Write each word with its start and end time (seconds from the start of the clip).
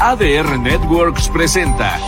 ADR 0.00 0.58
Networks 0.58 1.30
presenta. 1.30 1.98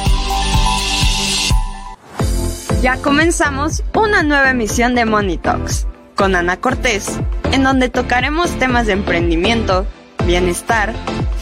Ya 2.83 3.01
comenzamos 3.01 3.83
una 3.95 4.23
nueva 4.23 4.51
emisión 4.51 4.95
de 4.95 5.07
Money 5.07 5.39
Talks 5.39 5.87
con 6.15 6.37
Ana 6.37 6.59
Cortés, 6.59 7.19
en 7.51 7.63
donde 7.63 7.89
tocaremos 7.89 8.57
temas 8.59 8.87
de 8.87 8.93
emprendimiento, 8.93 9.87
bienestar, 10.27 10.93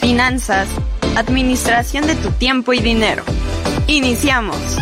finanzas, 0.01 0.69
administración 1.17 2.06
de 2.06 2.15
tu 2.15 2.31
tiempo 2.31 2.72
y 2.72 2.78
dinero. 2.78 3.24
Iniciamos. 3.88 4.78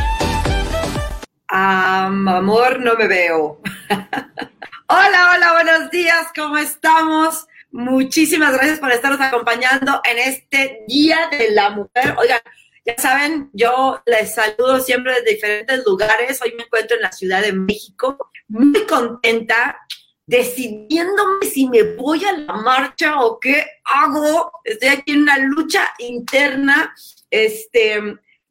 amor, 1.48 2.80
no 2.80 2.94
me 2.94 3.08
veo. 3.08 3.60
hola, 4.86 5.30
hola, 5.34 5.52
buenos 5.54 5.90
días, 5.90 6.26
¿cómo 6.36 6.58
estamos? 6.58 7.46
Muchísimas 7.74 8.52
gracias 8.52 8.78
por 8.78 8.92
estarnos 8.92 9.20
acompañando 9.20 10.00
en 10.08 10.18
este 10.18 10.84
Día 10.86 11.28
de 11.28 11.50
la 11.50 11.70
Mujer. 11.70 12.14
Oigan, 12.18 12.38
ya 12.86 12.96
saben, 12.96 13.50
yo 13.52 14.00
les 14.06 14.32
saludo 14.32 14.78
siempre 14.78 15.12
de 15.20 15.32
diferentes 15.32 15.84
lugares. 15.84 16.40
Hoy 16.40 16.54
me 16.56 16.62
encuentro 16.62 16.94
en 16.94 17.02
la 17.02 17.10
Ciudad 17.10 17.42
de 17.42 17.52
México, 17.52 18.30
muy 18.46 18.86
contenta, 18.86 19.76
decidiéndome 20.24 21.46
si 21.46 21.68
me 21.68 21.82
voy 21.96 22.24
a 22.24 22.34
la 22.34 22.52
marcha 22.52 23.20
o 23.20 23.40
qué 23.40 23.66
hago. 23.82 24.52
Estoy 24.62 24.90
aquí 24.90 25.10
en 25.10 25.22
una 25.22 25.38
lucha 25.38 25.92
interna. 25.98 26.94
Este, 27.28 28.00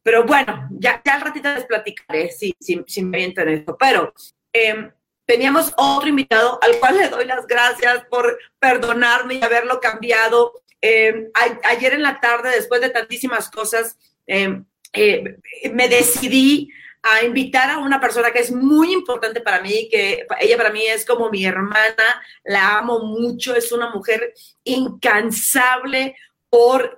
pero 0.01 0.25
bueno, 0.25 0.67
ya, 0.71 1.01
ya 1.05 1.13
al 1.13 1.21
ratito 1.21 1.47
les 1.47 1.63
platicaré 1.63 2.29
si, 2.29 2.53
si, 2.59 2.83
si 2.85 3.01
me 3.01 3.23
en 3.23 3.49
esto. 3.49 3.77
Pero 3.79 4.13
eh, 4.51 4.91
teníamos 5.25 5.73
otro 5.77 6.09
invitado 6.09 6.59
al 6.61 6.79
cual 6.79 6.97
le 6.97 7.09
doy 7.09 7.25
las 7.25 7.47
gracias 7.47 8.05
por 8.09 8.37
perdonarme 8.59 9.35
y 9.35 9.43
haberlo 9.43 9.79
cambiado. 9.79 10.53
Eh, 10.81 11.29
ayer 11.63 11.93
en 11.93 12.03
la 12.03 12.19
tarde, 12.19 12.49
después 12.51 12.81
de 12.81 12.89
tantísimas 12.89 13.49
cosas, 13.49 13.97
eh, 14.27 14.61
eh, 14.91 15.37
me 15.71 15.87
decidí 15.87 16.69
a 17.01 17.23
invitar 17.23 17.69
a 17.69 17.79
una 17.79 17.99
persona 17.99 18.31
que 18.31 18.39
es 18.39 18.51
muy 18.51 18.93
importante 18.93 19.41
para 19.41 19.61
mí, 19.61 19.89
que 19.89 20.25
ella 20.39 20.57
para 20.57 20.71
mí 20.71 20.85
es 20.85 21.05
como 21.05 21.29
mi 21.29 21.45
hermana, 21.45 22.21
la 22.45 22.77
amo 22.77 22.99
mucho, 22.99 23.55
es 23.55 23.71
una 23.73 23.89
mujer 23.89 24.33
incansable 24.63 26.15
por, 26.49 26.97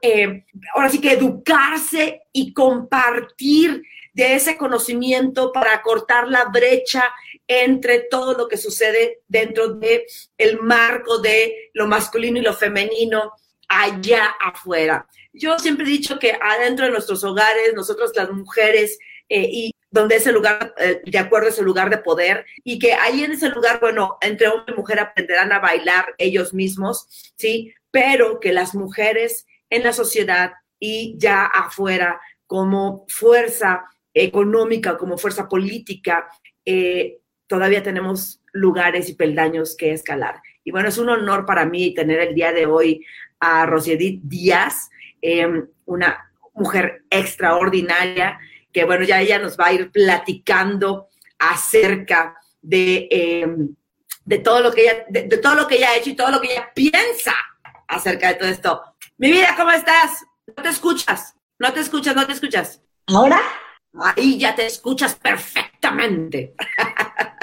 ahora 0.76 0.90
sí 0.90 1.00
que 1.00 1.14
educarse 1.14 2.22
y 2.32 2.54
compartir 2.54 3.82
de 4.14 4.36
ese 4.36 4.58
conocimiento 4.58 5.52
para 5.52 5.82
cortar 5.82 6.28
la 6.28 6.46
brecha 6.46 7.04
entre 7.48 8.00
todo 8.00 8.34
lo 8.34 8.48
que 8.48 8.58
sucede 8.58 9.22
dentro 9.28 9.70
de 9.76 10.06
el 10.38 10.60
marco 10.60 11.20
de 11.20 11.70
lo 11.74 11.88
masculino 11.88 12.40
y 12.40 12.44
lo 12.44 12.54
femenino 12.54 13.34
allá 13.68 14.36
afuera. 14.42 15.08
Yo 15.34 15.60
siempre 15.60 15.86
he 15.86 15.90
dicho 15.90 16.20
que 16.20 16.38
adentro 16.42 16.86
de 16.86 16.92
nuestros 16.92 17.24
hogares, 17.24 17.74
nosotros 17.74 18.12
las 18.16 18.32
mujeres, 18.32 18.98
eh, 19.30 19.48
y 19.52 19.72
donde 19.90 20.16
ese 20.16 20.32
lugar, 20.32 20.74
eh, 20.78 21.02
de 21.06 21.18
acuerdo, 21.18 21.50
es 21.50 21.60
el 21.60 21.66
lugar 21.66 21.90
de 21.90 21.98
poder, 21.98 22.46
y 22.64 22.80
que 22.80 22.94
ahí 22.94 23.24
en 23.24 23.32
ese 23.32 23.50
lugar, 23.50 23.80
bueno, 23.80 24.18
entre 24.22 24.48
hombre 24.48 24.74
y 24.74 24.78
mujer 24.78 25.00
aprenderán 25.00 25.52
a 25.52 25.60
bailar 25.60 26.14
ellos 26.18 26.54
mismos, 26.54 27.34
¿sí? 27.38 27.74
Pero 27.92 28.40
que 28.40 28.54
las 28.54 28.76
mujeres 28.76 29.46
en 29.70 29.84
la 29.84 29.94
sociedad 29.94 30.54
y 30.80 31.16
ya 31.18 31.46
afuera, 31.46 32.20
como 32.46 33.06
fuerza 33.08 33.86
económica, 34.14 34.98
como 34.98 35.18
fuerza 35.18 35.48
política, 35.48 36.30
eh, 36.66 37.20
todavía 37.48 37.84
tenemos 37.84 38.42
lugares 38.52 39.10
y 39.10 39.14
peldaños 39.14 39.76
que 39.76 39.92
escalar. 39.92 40.42
Y 40.64 40.72
bueno, 40.72 40.90
es 40.90 40.98
un 40.98 41.10
honor 41.10 41.46
para 41.46 41.66
mí 41.66 41.94
tener 41.94 42.20
el 42.20 42.36
día 42.36 42.52
de 42.52 42.66
hoy 42.66 43.06
a 43.40 43.66
Rosiedit 43.66 44.22
Díaz, 44.24 44.90
em, 45.22 45.68
una 45.86 46.32
mujer 46.54 47.04
extraordinaria, 47.10 48.40
que 48.72 48.86
bueno, 48.86 49.04
ya 49.04 49.22
ella 49.22 49.40
nos 49.40 49.58
va 49.58 49.68
a 49.68 49.74
ir 49.74 49.92
platicando 49.92 51.08
acerca 51.38 52.38
de, 52.62 53.08
em, 53.12 53.76
de, 54.24 54.40
todo 54.40 54.62
lo 54.62 54.72
que 54.72 54.84
ella, 54.84 55.06
de, 55.10 55.24
de, 55.24 55.38
todo 55.38 55.56
lo 55.56 55.68
que 55.68 55.76
ella 55.76 55.90
ha 55.90 55.98
hecho 55.98 56.10
y 56.10 56.16
todo 56.16 56.32
lo 56.32 56.42
que 56.42 56.52
ella 56.52 56.72
piensa 56.74 57.36
acerca 57.88 58.30
de 58.30 58.36
todo 58.36 58.50
esto. 58.50 58.82
Mi 59.18 59.32
vida, 59.32 59.54
¿cómo 59.56 59.72
estás? 59.72 60.26
No 60.48 60.64
te 60.64 60.70
escuchas, 60.70 61.36
no 61.60 61.72
te 61.74 61.82
escuchas, 61.82 62.16
no 62.16 62.26
te 62.26 62.34
escuchas. 62.34 62.82
¿Ahora? 63.08 63.40
Ahí 64.18 64.38
ya 64.38 64.56
te 64.56 64.66
escuchas 64.66 65.16
perfectamente. 65.16 66.56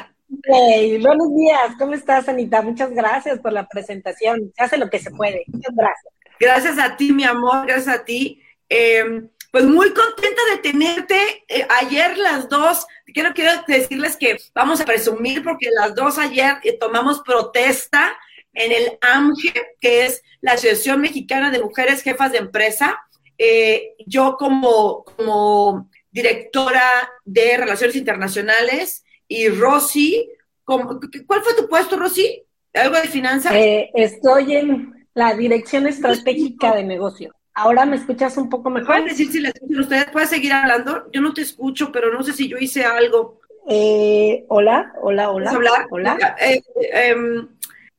Hey, 0.44 0.98
buenos 0.98 1.36
días, 1.36 1.76
¿cómo 1.78 1.92
estás, 1.92 2.26
Anita? 2.26 2.62
Muchas 2.62 2.90
gracias 2.90 3.38
por 3.40 3.52
la 3.52 3.68
presentación. 3.68 4.50
Se 4.56 4.64
hace 4.64 4.78
lo 4.78 4.88
que 4.88 4.98
se 4.98 5.10
puede. 5.10 5.44
Muchas 5.48 5.74
gracias. 5.74 6.14
Gracias 6.40 6.78
a 6.78 6.96
ti, 6.96 7.12
mi 7.12 7.24
amor, 7.24 7.66
gracias 7.66 8.00
a 8.00 8.04
ti. 8.04 8.40
Eh, 8.68 9.04
pues 9.50 9.64
muy 9.64 9.92
contenta 9.92 10.40
de 10.50 10.58
tenerte. 10.58 11.44
Eh, 11.48 11.66
ayer 11.80 12.16
las 12.16 12.48
dos, 12.48 12.86
quiero, 13.12 13.32
decirles 13.66 14.16
que 14.16 14.38
vamos 14.54 14.80
a 14.80 14.86
presumir 14.86 15.44
porque 15.44 15.68
las 15.70 15.94
dos 15.94 16.18
ayer 16.18 16.56
eh, 16.64 16.78
tomamos 16.78 17.20
protesta 17.20 18.16
en 18.54 18.72
el 18.72 18.98
AMGE, 19.02 19.52
que 19.80 20.06
es 20.06 20.22
la 20.40 20.52
Asociación 20.52 21.02
Mexicana 21.02 21.50
de 21.50 21.60
Mujeres 21.60 22.02
Jefas 22.02 22.32
de 22.32 22.38
Empresa. 22.38 22.98
Eh, 23.36 23.94
yo 24.06 24.36
como 24.38 25.90
directora 26.10 26.82
de 27.24 27.58
Relaciones 27.58 27.96
Internacionales 27.96 29.04
y 29.32 29.48
Rosy, 29.48 30.28
¿cuál 30.64 31.42
fue 31.42 31.54
tu 31.56 31.66
puesto, 31.68 31.96
Rosy? 31.96 32.42
¿Algo 32.74 32.96
de 32.96 33.08
finanzas? 33.08 33.52
Eh, 33.54 33.90
estoy 33.94 34.56
en 34.56 35.06
la 35.14 35.34
Dirección 35.34 35.86
Estratégica 35.86 36.74
de 36.74 36.84
Negocio. 36.84 37.34
Ahora 37.54 37.84
me 37.84 37.96
escuchas 37.96 38.36
un 38.36 38.48
poco 38.48 38.70
mejor. 38.70 38.88
¿Pueden 38.88 39.06
decir 39.06 39.30
si 39.30 39.40
la 39.40 39.48
escuchan 39.48 39.80
ustedes? 39.80 40.06
¿Puedes 40.10 40.30
seguir 40.30 40.52
hablando? 40.52 41.10
Yo 41.12 41.20
no 41.20 41.32
te 41.34 41.42
escucho, 41.42 41.90
pero 41.92 42.12
no 42.12 42.22
sé 42.22 42.32
si 42.32 42.48
yo 42.48 42.56
hice 42.58 42.84
algo. 42.84 43.40
Eh, 43.68 44.44
hola, 44.48 44.92
hola, 45.02 45.30
hola. 45.30 45.50
¿Puedes 45.50 45.70
hablar? 45.70 45.86
Hola. 45.90 46.36
Eh, 46.40 46.62
em, 46.92 47.48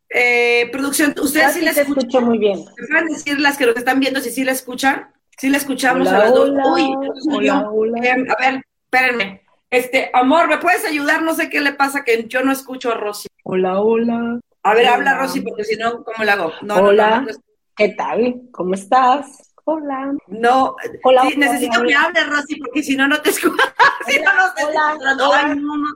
eh, 0.10 0.70
producción, 0.72 1.16
¿ustedes 1.20 1.54
sí, 1.54 1.60
sí 1.60 1.66
la 1.66 1.72
escuchan? 1.72 1.98
escucho 1.98 2.22
muy 2.22 2.38
bien. 2.38 2.66
¿Me 2.78 2.88
pueden 2.88 3.08
decir 3.08 3.40
las 3.40 3.58
que 3.58 3.72
que 3.72 3.80
están 3.80 4.00
viendo 4.00 4.20
si 4.20 4.32
sí 4.32 4.44
la 4.44 4.52
escuchan? 4.52 5.12
Sí 5.38 5.50
la 5.50 5.58
escuchamos 5.58 6.08
Hola, 6.08 6.16
a 6.16 6.20
las 6.20 6.34
dos. 6.34 6.50
hola, 6.50 6.64
Uy, 6.74 6.96
hola, 7.32 7.70
hola. 7.72 8.00
Eh, 8.04 8.12
a 8.12 8.52
ver, 8.52 8.64
espérenme. 8.86 9.43
Este, 9.74 10.12
amor, 10.14 10.48
¿me 10.48 10.60
puedes 10.60 10.86
ayudar? 10.86 11.24
No 11.24 11.34
sé 11.34 11.50
qué 11.50 11.60
le 11.60 11.74
pasa 11.74 12.04
que 12.04 12.26
yo 12.28 12.44
no 12.44 12.52
escucho 12.52 12.92
a 12.92 12.96
Rosy. 12.96 13.28
Hola, 13.44 13.80
hola. 13.82 14.40
A 14.62 14.74
ver, 14.76 14.84
Hola. 14.86 14.94
habla 14.94 15.18
Rosy, 15.18 15.42
porque 15.42 15.64
si 15.64 15.76
no, 15.78 16.04
¿cómo 16.04 16.24
le 16.24 16.30
hago? 16.30 16.54
No, 16.62 16.76
no, 16.76 16.84
Hola. 16.90 17.22
no, 17.22 17.32
no, 17.32 17.38
¿Qué 17.76 17.90
tal? 17.90 18.36
¿Cómo 18.52 18.76
estás? 18.76 19.52
Hola. 19.64 20.14
no. 20.28 20.76
Hola, 21.04 21.24
Sí, 21.24 21.34
hola, 21.34 21.48
necesito 21.48 21.80
hola, 21.80 21.88
que 21.90 21.96
hola. 21.96 22.06
hable 22.06 22.24
Rosy, 22.26 22.56
porque 22.58 22.84
si 22.84 22.96
no, 22.96 23.08
no 23.08 23.20
te 23.20 23.32
escucho. 23.32 23.56
si 24.08 24.20
no, 24.20 24.32
no 24.36 24.54
te 24.54 24.62
escucho. 24.62 25.34
Ay, 25.34 25.56
no, 25.58 25.78
no. 25.78 25.88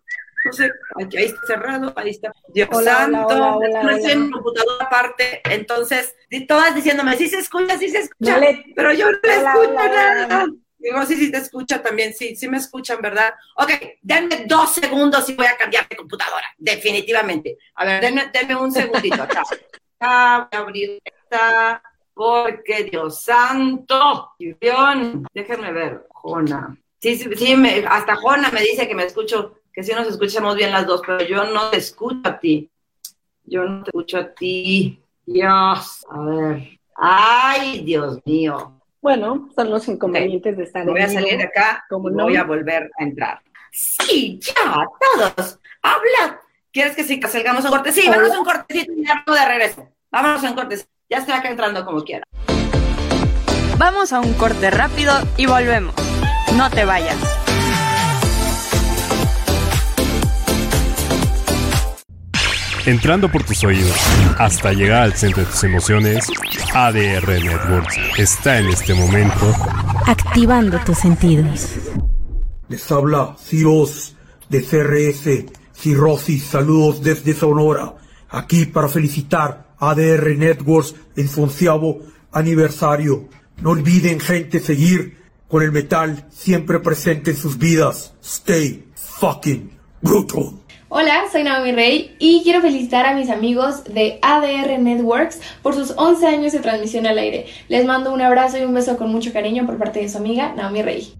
No 0.46 0.54
sé, 0.54 0.72
aquí, 1.00 1.18
ahí 1.18 1.26
está 1.26 1.40
cerrado, 1.46 1.94
ahí 1.98 2.10
está. 2.10 2.32
Dios 2.48 2.70
santo, 2.84 3.60
no 3.84 3.90
estoy 3.92 4.12
en 4.12 4.32
computadora 4.32 4.86
aparte, 4.86 5.42
entonces, 5.52 6.16
todas 6.48 6.74
diciéndome, 6.74 7.16
sí 7.18 7.28
se 7.28 7.40
escucha, 7.40 7.78
sí 7.78 7.90
se 7.90 8.00
escucha, 8.00 8.40
pero 8.76 8.92
yo 8.94 9.12
no 9.12 9.18
escucho 9.22 9.74
nada. 9.74 10.48
Digo, 10.80 11.04
sí, 11.06 11.16
sí 11.16 11.32
te 11.32 11.38
escucha 11.40 11.82
también, 11.82 12.14
sí, 12.14 12.36
sí 12.36 12.48
me 12.48 12.58
escuchan, 12.58 13.02
¿verdad? 13.02 13.34
Ok, 13.58 13.72
denme 14.02 14.46
dos 14.48 14.74
segundos 14.74 15.28
y 15.30 15.34
voy 15.34 15.48
a 15.48 15.58
cambiar 15.58 15.88
de 15.90 15.96
computadora, 15.96 16.46
definitivamente. 16.58 17.58
A 17.76 17.86
ver, 17.86 18.02
denme, 18.02 18.30
denme 18.32 18.56
un 18.56 18.72
segundito 18.72 19.24
acá. 19.24 19.44
Acá 20.00 20.48
voy 20.52 20.60
a 20.60 20.64
abrir 20.64 21.00
esta, 21.04 21.82
porque 22.14 22.84
Dios 22.84 23.22
santo, 23.24 24.34
déjenme 24.38 25.72
ver, 25.72 26.06
Jona. 26.10 26.78
Sí, 27.00 27.16
sí, 27.18 27.30
sí, 27.36 27.56
me- 27.56 27.84
hasta 27.88 28.16
Jona 28.16 28.50
me 28.52 28.62
dice 28.62 28.88
que 28.88 28.94
me 28.96 29.06
escucho, 29.06 29.60
que 29.74 29.84
sí 29.84 29.94
nos 29.94 30.08
escuchamos 30.08 30.56
bien 30.56 30.72
las 30.72 30.86
dos, 30.86 31.02
pero 31.06 31.24
yo 31.24 31.44
no 31.46 31.70
te 31.72 31.78
escucho 31.78 32.22
a 32.30 32.40
ti. 32.40 32.70
Yo 33.44 33.64
no 33.64 33.84
te 33.84 33.90
escucho 33.90 34.18
a 34.18 34.34
ti. 34.34 35.02
Dios, 35.26 36.06
a 36.10 36.20
ver. 36.22 36.80
Ay, 36.96 37.84
Dios 37.84 38.20
mío. 38.26 38.77
Bueno, 39.08 39.48
son 39.56 39.72
los 39.72 39.88
inconvenientes 39.88 40.58
de 40.58 40.64
estar 40.64 40.84
Me 40.84 40.92
voy 40.92 41.00
a 41.00 41.06
en 41.06 41.10
vivo. 41.12 41.22
salir 41.22 41.38
de 41.38 41.44
acá 41.46 41.86
¿Cómo 41.90 42.10
y 42.10 42.14
no? 42.14 42.24
voy 42.26 42.36
a 42.36 42.44
volver 42.44 42.92
a 43.00 43.04
entrar. 43.06 43.40
Sí, 43.72 44.38
ya, 44.42 44.86
todos. 45.16 45.60
Habla. 45.82 46.42
¿Quieres 46.74 46.94
que 46.94 47.06
sí, 47.06 47.18
que 47.18 47.30
salgamos 47.30 47.64
a 47.64 47.70
un 47.70 47.74
corte? 47.76 47.94
Sí, 47.94 48.02
Hola. 48.06 48.18
vamos 48.18 48.36
a 48.36 48.40
un 48.40 48.44
cortecito 48.46 48.92
y 48.92 49.34
de 49.34 49.46
regreso. 49.46 49.88
Vámonos 50.12 50.44
a 50.44 50.50
un 50.50 50.56
corte. 50.56 50.78
Ya 51.10 51.20
estoy 51.20 51.36
acá 51.36 51.50
entrando 51.50 51.86
como 51.86 52.04
quiera. 52.04 52.26
Vamos 53.78 54.12
a 54.12 54.20
un 54.20 54.34
corte 54.34 54.72
rápido 54.72 55.14
y 55.38 55.46
volvemos. 55.46 55.96
No 56.58 56.70
te 56.70 56.84
vayas. 56.84 57.16
Entrando 62.88 63.30
por 63.30 63.44
tus 63.44 63.66
oídos 63.66 63.98
hasta 64.38 64.72
llegar 64.72 65.04
al 65.04 65.14
centro 65.14 65.44
de 65.44 65.52
tus 65.52 65.62
emociones, 65.66 66.26
ADR 66.74 67.44
Networks 67.44 67.98
está 68.18 68.60
en 68.60 68.68
este 68.68 68.94
momento 68.94 69.54
activando 70.06 70.80
tus 70.86 70.98
sentidos. 70.98 71.74
Les 72.70 72.90
habla 72.90 73.36
Ciros 73.44 74.16
de 74.48 74.64
CRS, 74.64 75.52
Cirrosis, 75.74 76.46
saludos 76.46 77.04
desde 77.04 77.34
Sonora, 77.34 77.94
aquí 78.30 78.66
para 78.66 78.88
felicitar 78.88 79.76
a 79.78 79.90
ADR 79.90 80.38
Networks 80.38 80.96
en 81.18 81.28
su 81.28 81.44
onceavo 81.44 82.00
aniversario. 82.32 83.28
No 83.62 83.72
olviden, 83.72 84.22
gente, 84.22 84.62
seguir 84.62 85.18
con 85.50 85.62
el 85.62 85.74
metal 85.74 86.26
siempre 86.32 86.80
presente 86.80 87.32
en 87.32 87.38
sus 87.38 87.58
vidas. 87.58 88.14
Stay 88.22 88.88
fucking 88.96 89.78
brutal. 90.02 90.67
Hola, 90.90 91.26
soy 91.30 91.44
Naomi 91.44 91.74
Rey 91.74 92.16
y 92.18 92.44
quiero 92.44 92.62
felicitar 92.62 93.06
a 93.06 93.14
mis 93.14 93.30
amigos 93.30 93.84
de 93.84 94.20
ADR 94.22 94.80
Networks 94.80 95.42
por 95.62 95.76
sus 95.76 95.94
11 95.98 96.26
años 96.28 96.54
de 96.54 96.60
transmisión 96.60 97.06
al 97.06 97.18
aire. 97.18 97.46
Les 97.68 97.86
mando 97.86 98.14
un 98.14 98.22
abrazo 98.22 98.58
y 98.58 98.64
un 98.64 98.74
beso 98.74 98.96
con 98.96 99.12
mucho 99.12 99.34
cariño 99.34 99.66
por 99.66 99.78
parte 99.78 100.00
de 100.00 100.08
su 100.08 100.18
amiga 100.18 100.54
Naomi 100.56 100.82
Rey. 100.84 101.14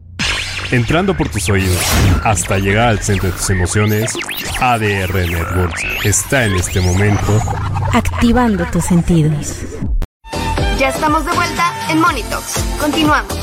Entrando 0.72 1.18
por 1.18 1.28
tus 1.28 1.50
oídos 1.50 1.82
hasta 2.24 2.60
llegar 2.60 2.88
al 2.88 3.00
centro 3.00 3.30
de 3.30 3.36
tus 3.36 3.50
emociones, 3.50 4.18
ADR 4.62 5.14
Networks 5.14 5.84
está 6.06 6.46
en 6.46 6.56
este 6.56 6.80
momento 6.80 7.42
activando 7.92 8.66
tus 8.72 8.86
sentidos. 8.86 9.64
Ya 10.80 10.90
estamos 10.90 11.26
de 11.26 11.34
vuelta 11.34 11.74
en 11.90 12.00
Monitox. 12.00 12.64
Continuamos. 12.80 13.38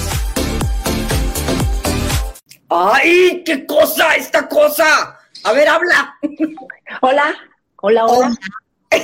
¡Ay, 2.71 3.43
qué 3.45 3.67
cosa, 3.67 4.15
esta 4.17 4.49
cosa! 4.49 5.19
A 5.45 5.53
ver, 5.53 5.69
habla. 5.69 6.19
Hola, 7.03 7.37
hola, 7.83 8.07
hola. 8.07 8.35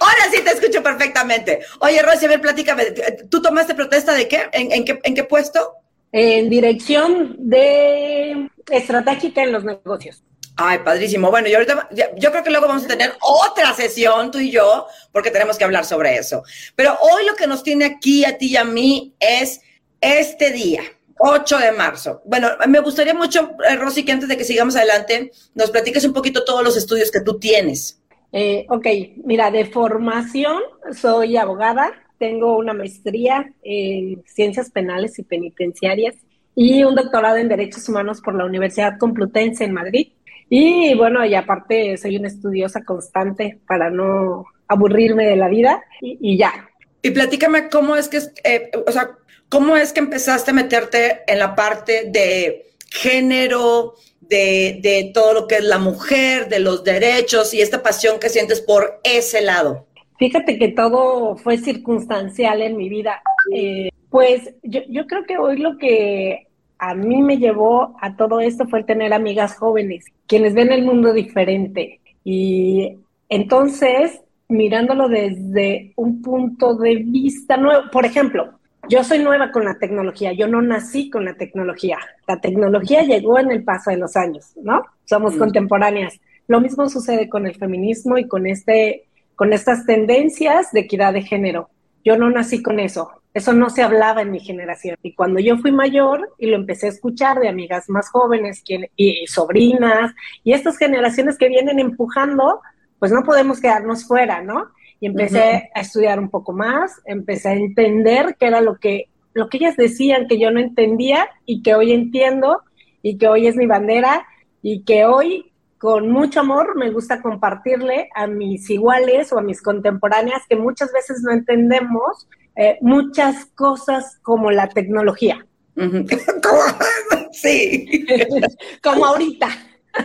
Ahora 0.00 0.24
sí 0.32 0.42
te 0.42 0.50
escucho 0.50 0.82
perfectamente. 0.82 1.60
Oye, 1.80 2.00
Rosy, 2.00 2.24
a 2.24 2.28
ver, 2.30 2.40
platícame. 2.40 2.86
¿Tú 3.30 3.42
tomaste 3.42 3.74
protesta 3.74 4.14
de 4.14 4.26
qué? 4.28 4.48
¿En, 4.52 4.84
qué, 4.84 4.98
en 5.02 5.14
qué 5.14 5.24
puesto? 5.24 5.74
En 6.12 6.48
dirección 6.48 7.36
de 7.38 8.48
estratégica 8.70 9.42
en 9.42 9.52
los 9.52 9.62
negocios. 9.64 10.22
Ay, 10.56 10.78
padrísimo. 10.78 11.30
Bueno, 11.30 11.48
y 11.48 11.54
ahorita 11.54 11.90
yo 12.16 12.30
creo 12.30 12.42
que 12.42 12.50
luego 12.50 12.66
vamos 12.66 12.84
a 12.84 12.88
tener 12.88 13.12
otra 13.20 13.74
sesión, 13.74 14.30
tú 14.30 14.38
y 14.38 14.50
yo, 14.50 14.86
porque 15.12 15.30
tenemos 15.30 15.58
que 15.58 15.64
hablar 15.64 15.84
sobre 15.84 16.16
eso. 16.16 16.42
Pero 16.76 16.98
hoy 17.00 17.26
lo 17.26 17.34
que 17.34 17.46
nos 17.46 17.62
tiene 17.62 17.84
aquí 17.84 18.24
a 18.24 18.38
ti 18.38 18.52
y 18.52 18.56
a 18.56 18.64
mí 18.64 19.14
es 19.20 19.60
este 20.00 20.50
día. 20.50 20.82
8 21.22 21.58
de 21.58 21.72
marzo. 21.72 22.22
Bueno, 22.24 22.48
me 22.66 22.80
gustaría 22.80 23.12
mucho, 23.12 23.52
eh, 23.68 23.76
Rosy, 23.76 24.04
que 24.04 24.12
antes 24.12 24.28
de 24.28 24.38
que 24.38 24.44
sigamos 24.44 24.74
adelante, 24.74 25.30
nos 25.54 25.70
platiques 25.70 26.04
un 26.04 26.14
poquito 26.14 26.44
todos 26.44 26.64
los 26.64 26.76
estudios 26.76 27.10
que 27.10 27.20
tú 27.20 27.38
tienes. 27.38 28.00
Eh, 28.32 28.66
ok, 28.68 28.86
mira, 29.24 29.50
de 29.50 29.66
formación 29.66 30.62
soy 30.92 31.36
abogada, 31.36 31.92
tengo 32.18 32.56
una 32.56 32.72
maestría 32.72 33.52
en 33.62 34.22
ciencias 34.26 34.70
penales 34.70 35.18
y 35.18 35.22
penitenciarias 35.22 36.14
y 36.54 36.84
un 36.84 36.94
doctorado 36.94 37.36
en 37.36 37.48
derechos 37.48 37.88
humanos 37.88 38.20
por 38.20 38.34
la 38.34 38.46
Universidad 38.46 38.98
Complutense 38.98 39.64
en 39.64 39.72
Madrid. 39.72 40.08
Y 40.48 40.94
bueno, 40.94 41.24
y 41.24 41.34
aparte 41.34 41.96
soy 41.98 42.16
una 42.16 42.28
estudiosa 42.28 42.82
constante 42.82 43.58
para 43.66 43.90
no 43.90 44.46
aburrirme 44.68 45.26
de 45.26 45.36
la 45.36 45.48
vida 45.48 45.82
y, 46.00 46.38
ya. 46.38 46.68
Y 47.02 47.10
platícame 47.10 47.68
cómo 47.68 47.96
es 47.96 48.08
que, 48.08 48.18
eh, 48.44 48.70
o 48.86 48.90
sea, 48.90 49.10
¿Cómo 49.50 49.76
es 49.76 49.92
que 49.92 49.98
empezaste 49.98 50.52
a 50.52 50.54
meterte 50.54 51.22
en 51.26 51.40
la 51.40 51.56
parte 51.56 52.04
de 52.08 52.66
género, 52.88 53.94
de, 54.20 55.10
todo 55.12 55.34
lo 55.34 55.48
que 55.48 55.56
es 55.56 55.64
la 55.64 55.78
mujer, 55.78 56.48
de 56.48 56.60
los 56.60 56.84
derechos 56.84 57.52
y 57.52 57.60
esta 57.60 57.82
pasión 57.82 58.20
que 58.20 58.28
sientes 58.28 58.60
por 58.60 59.00
ese 59.02 59.40
lado? 59.40 59.88
Fíjate 60.20 60.56
que 60.56 60.68
todo 60.68 61.36
fue 61.36 61.58
circunstancial 61.58 62.62
en 62.62 62.76
mi 62.76 62.88
vida. 62.88 63.20
Eh, 63.52 63.88
pues 64.08 64.54
yo, 64.62 64.82
yo 64.88 65.08
creo 65.08 65.24
que 65.24 65.36
hoy 65.36 65.58
lo 65.58 65.78
que 65.78 66.46
a 66.78 66.94
mí 66.94 67.20
me 67.20 67.38
llevó 67.38 67.96
a 68.00 68.16
todo 68.16 68.38
esto 68.38 68.68
fue 68.68 68.84
tener 68.84 69.12
amigas 69.12 69.56
jóvenes, 69.56 70.04
quienes 70.28 70.54
ven 70.54 70.70
el 70.70 70.84
mundo 70.84 71.12
diferente. 71.12 72.00
Y 72.22 72.98
entonces, 73.28 74.20
mirándolo 74.46 75.08
desde 75.08 75.92
un 75.96 76.22
punto 76.22 76.76
de 76.76 76.96
vista 76.96 77.56
nuevo, 77.56 77.90
por 77.90 78.06
ejemplo, 78.06 78.59
yo 78.90 79.04
soy 79.04 79.20
nueva 79.20 79.52
con 79.52 79.64
la 79.64 79.78
tecnología, 79.78 80.32
yo 80.32 80.48
no 80.48 80.60
nací 80.60 81.10
con 81.10 81.24
la 81.24 81.34
tecnología. 81.34 81.98
La 82.26 82.40
tecnología 82.40 83.02
llegó 83.02 83.38
en 83.38 83.52
el 83.52 83.62
paso 83.62 83.90
de 83.90 83.96
los 83.96 84.16
años, 84.16 84.52
¿no? 84.56 84.82
Somos 85.04 85.36
mm. 85.36 85.38
contemporáneas. 85.38 86.20
Lo 86.48 86.60
mismo 86.60 86.88
sucede 86.88 87.28
con 87.28 87.46
el 87.46 87.54
feminismo 87.54 88.18
y 88.18 88.26
con 88.26 88.46
este 88.46 89.06
con 89.36 89.52
estas 89.54 89.86
tendencias 89.86 90.72
de 90.72 90.80
equidad 90.80 91.14
de 91.14 91.22
género. 91.22 91.70
Yo 92.04 92.18
no 92.18 92.28
nací 92.28 92.62
con 92.62 92.80
eso. 92.80 93.10
Eso 93.32 93.52
no 93.52 93.70
se 93.70 93.82
hablaba 93.82 94.22
en 94.22 94.32
mi 94.32 94.40
generación. 94.40 94.96
Y 95.02 95.14
cuando 95.14 95.38
yo 95.38 95.56
fui 95.58 95.70
mayor 95.70 96.34
y 96.36 96.46
lo 96.46 96.56
empecé 96.56 96.86
a 96.86 96.90
escuchar 96.90 97.38
de 97.38 97.48
amigas 97.48 97.88
más 97.88 98.10
jóvenes 98.10 98.62
y 98.96 99.26
sobrinas 99.28 100.12
y 100.42 100.52
estas 100.52 100.76
generaciones 100.76 101.38
que 101.38 101.48
vienen 101.48 101.78
empujando, 101.78 102.60
pues 102.98 103.12
no 103.12 103.22
podemos 103.22 103.60
quedarnos 103.60 104.04
fuera, 104.04 104.42
¿no? 104.42 104.66
Y 105.00 105.06
empecé 105.06 105.70
a 105.74 105.80
estudiar 105.80 106.20
un 106.20 106.28
poco 106.28 106.52
más, 106.52 107.00
empecé 107.06 107.48
a 107.48 107.54
entender 107.54 108.36
qué 108.38 108.46
era 108.46 108.60
lo 108.60 108.76
que, 108.76 109.06
lo 109.32 109.48
que 109.48 109.56
ellas 109.56 109.76
decían 109.76 110.28
que 110.28 110.38
yo 110.38 110.50
no 110.50 110.60
entendía 110.60 111.28
y 111.46 111.62
que 111.62 111.74
hoy 111.74 111.92
entiendo 111.92 112.62
y 113.02 113.16
que 113.16 113.26
hoy 113.26 113.46
es 113.46 113.56
mi 113.56 113.66
bandera 113.66 114.26
y 114.62 114.84
que 114.84 115.06
hoy 115.06 115.50
con 115.78 116.10
mucho 116.10 116.40
amor 116.40 116.76
me 116.76 116.90
gusta 116.90 117.22
compartirle 117.22 118.10
a 118.14 118.26
mis 118.26 118.68
iguales 118.68 119.32
o 119.32 119.38
a 119.38 119.42
mis 119.42 119.62
contemporáneas 119.62 120.42
que 120.46 120.56
muchas 120.56 120.92
veces 120.92 121.22
no 121.22 121.32
entendemos 121.32 122.28
eh, 122.54 122.76
muchas 122.82 123.46
cosas 123.54 124.18
como 124.20 124.50
la 124.50 124.68
tecnología. 124.68 125.46
sí. 127.32 128.06
como 128.82 129.06
ahorita. 129.06 129.48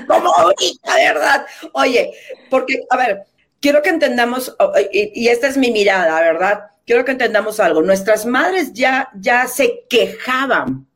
Como 0.08 0.34
ahorita, 0.34 0.96
¿verdad? 0.96 1.46
Oye, 1.74 2.12
porque, 2.50 2.82
a 2.90 2.98
ver, 2.98 3.26
quiero 3.60 3.82
que 3.82 3.90
entendamos, 3.90 4.56
y, 4.92 5.28
esta 5.28 5.48
es 5.48 5.58
mi 5.58 5.72
mirada, 5.72 6.20
¿verdad? 6.20 6.66
Quiero 6.86 7.04
que 7.04 7.12
entendamos 7.12 7.60
algo. 7.60 7.82
Nuestras 7.82 8.26
madres 8.26 8.74
ya, 8.74 9.10
ya 9.20 9.48
se 9.48 9.86
quejaban, 9.90 10.88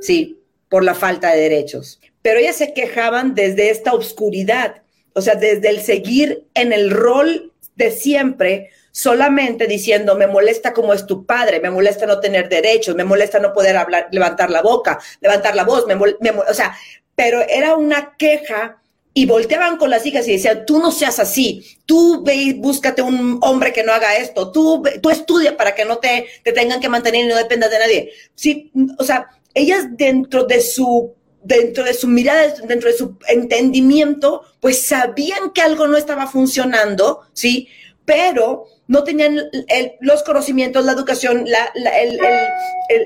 sí, 0.00 0.40
por 0.68 0.84
la 0.84 0.94
falta 0.94 1.30
de 1.30 1.40
derechos, 1.40 2.00
pero 2.22 2.40
ellas 2.40 2.56
se 2.56 2.74
quejaban 2.74 3.34
desde 3.34 3.70
esta 3.70 3.92
oscuridad, 3.92 4.82
o 5.14 5.20
sea, 5.20 5.34
desde 5.34 5.70
el 5.70 5.80
seguir 5.80 6.44
en 6.54 6.72
el 6.72 6.90
rol 6.90 7.52
de 7.76 7.90
siempre, 7.90 8.70
solamente 8.90 9.66
diciendo, 9.66 10.16
me 10.16 10.26
molesta 10.26 10.72
como 10.72 10.92
es 10.92 11.06
tu 11.06 11.24
padre, 11.24 11.60
me 11.60 11.70
molesta 11.70 12.06
no 12.06 12.20
tener 12.20 12.48
derechos, 12.48 12.96
me 12.96 13.04
molesta 13.04 13.38
no 13.38 13.52
poder 13.52 13.76
hablar, 13.76 14.08
levantar 14.10 14.50
la 14.50 14.62
boca, 14.62 14.98
levantar 15.20 15.54
la 15.54 15.64
voz, 15.64 15.86
me, 15.86 15.94
o 15.94 16.54
sea, 16.54 16.76
pero 17.14 17.40
era 17.48 17.76
una 17.76 18.16
queja 18.18 18.78
y 19.18 19.26
volteaban 19.26 19.78
con 19.78 19.90
las 19.90 20.06
hijas 20.06 20.28
y 20.28 20.32
decían, 20.34 20.64
tú 20.64 20.78
no 20.78 20.92
seas 20.92 21.18
así, 21.18 21.66
tú 21.86 22.22
ve 22.22 22.36
y 22.36 22.52
búscate 22.52 23.02
un 23.02 23.40
hombre 23.42 23.72
que 23.72 23.82
no 23.82 23.92
haga 23.92 24.16
esto, 24.16 24.52
tú, 24.52 24.80
tú 25.02 25.10
estudia 25.10 25.56
para 25.56 25.74
que 25.74 25.84
no 25.84 25.98
te, 25.98 26.26
te 26.44 26.52
tengan 26.52 26.78
que 26.78 26.88
mantener 26.88 27.24
y 27.24 27.26
no 27.28 27.34
dependas 27.34 27.68
de 27.68 27.78
nadie. 27.80 28.12
Sí, 28.36 28.70
o 28.96 29.02
sea, 29.02 29.26
ellas 29.54 29.86
dentro 29.90 30.44
de 30.44 30.60
su 30.60 31.16
dentro 31.42 31.82
de 31.82 31.94
su 31.94 32.06
mirada, 32.06 32.46
dentro 32.68 32.88
de 32.88 32.96
su 32.96 33.18
entendimiento, 33.26 34.42
pues 34.60 34.86
sabían 34.86 35.50
que 35.52 35.62
algo 35.62 35.88
no 35.88 35.96
estaba 35.96 36.28
funcionando, 36.28 37.22
¿sí? 37.32 37.66
Pero 38.04 38.66
no 38.86 39.02
tenían 39.02 39.50
los 39.98 40.22
conocimientos, 40.22 40.84
la 40.84 40.92
educación, 40.92 41.44
la, 41.44 41.72
el, 41.74 42.20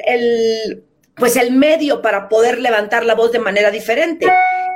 el, 0.05 0.85
pues 1.17 1.37
el 1.37 1.53
medio 1.53 2.03
para 2.03 2.29
poder 2.29 2.59
levantar 2.59 3.07
la 3.07 3.15
voz 3.15 3.33
de 3.33 3.39
manera 3.39 3.71
diferente. 3.71 4.27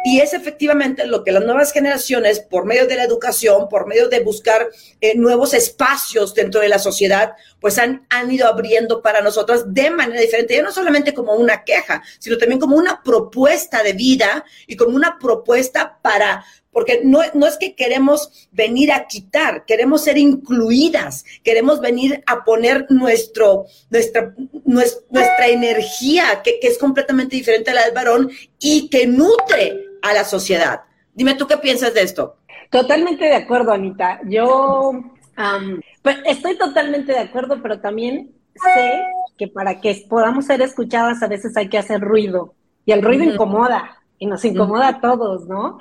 Y 0.09 0.21
es 0.21 0.35
efectivamente 0.35 1.05
lo 1.05 1.25
que 1.25 1.33
las 1.33 1.45
nuevas 1.45 1.73
generaciones, 1.73 2.39
por 2.39 2.65
medio 2.65 2.87
de 2.87 2.95
la 2.95 3.03
educación, 3.03 3.69
por 3.69 3.89
medio 3.89 4.09
de 4.09 4.21
buscar 4.21 4.69
eh, 5.01 5.17
nuevos 5.17 5.53
espacios 5.53 6.33
dentro 6.33 6.61
de 6.61 6.69
la 6.69 6.79
sociedad, 6.79 7.33
pues 7.61 7.77
han, 7.77 8.07
han 8.09 8.31
ido 8.31 8.47
abriendo 8.47 9.03
para 9.03 9.21
nosotras 9.21 9.75
de 9.75 9.91
manera 9.91 10.21
diferente, 10.21 10.55
ya 10.55 10.63
no 10.63 10.71
solamente 10.71 11.13
como 11.13 11.35
una 11.35 11.65
queja, 11.65 12.05
sino 12.21 12.39
también 12.39 12.61
como 12.61 12.77
una 12.77 13.03
propuesta 13.03 13.83
de 13.83 13.95
vida 13.95 14.45
y 14.69 14.77
como 14.77 14.95
una 14.95 15.19
propuesta 15.19 15.99
para, 16.01 16.45
porque 16.71 17.01
no, 17.03 17.23
no, 17.35 17.49
es 17.49 17.57
que 17.57 17.75
queremos 17.75 18.49
venir 18.53 18.93
a 18.93 19.09
quitar, 19.09 19.65
queremos 19.65 20.05
ser 20.05 20.19
incluidas, 20.19 21.25
queremos 21.43 21.81
venir 21.81 22.23
a 22.29 22.45
poner 22.45 22.87
nuestro, 22.91 23.67
nuestra, 23.91 24.37
nuestra, 24.65 25.49
energía, 25.49 26.43
que, 26.45 26.61
que, 26.61 26.69
es 26.69 26.79
completamente 26.79 27.35
diferente 27.35 27.73
a 27.73 27.75
la 27.75 27.85
del 27.87 27.95
varón 27.95 28.31
y 28.61 28.89
que 28.89 29.09
nutre 29.09 29.86
a 30.11 30.15
la 30.15 30.25
sociedad. 30.25 30.83
Dime 31.15 31.35
tú 31.35 31.47
qué 31.47 31.57
piensas 31.57 31.95
de 31.95 32.03
esto. 32.03 32.37
Totalmente 32.71 33.25
de 33.25 33.35
acuerdo, 33.35 33.73
Anita. 33.73 34.21
Yo 34.25 34.93
pues, 36.03 36.19
estoy 36.27 36.57
totalmente 36.57 37.13
de 37.13 37.21
acuerdo, 37.21 37.61
pero 37.63 37.81
también 37.81 38.33
sé 38.55 39.03
que 39.37 39.49
para 39.49 39.81
que 39.81 40.07
podamos 40.09 40.47
ser 40.47 40.63
escuchadas 40.63 41.23
a 41.23 41.29
veces 41.29 41.57
hay 41.57 41.69
que 41.69 41.79
hacer 41.79 42.01
ruido 42.01 42.55
y 42.85 42.93
el 42.93 43.03
ruido 43.03 43.25
incomoda 43.25 44.03
y 44.19 44.27
nos 44.27 44.45
incomoda 44.45 44.89
a 44.89 45.01
todos, 45.01 45.47
¿no? 45.47 45.79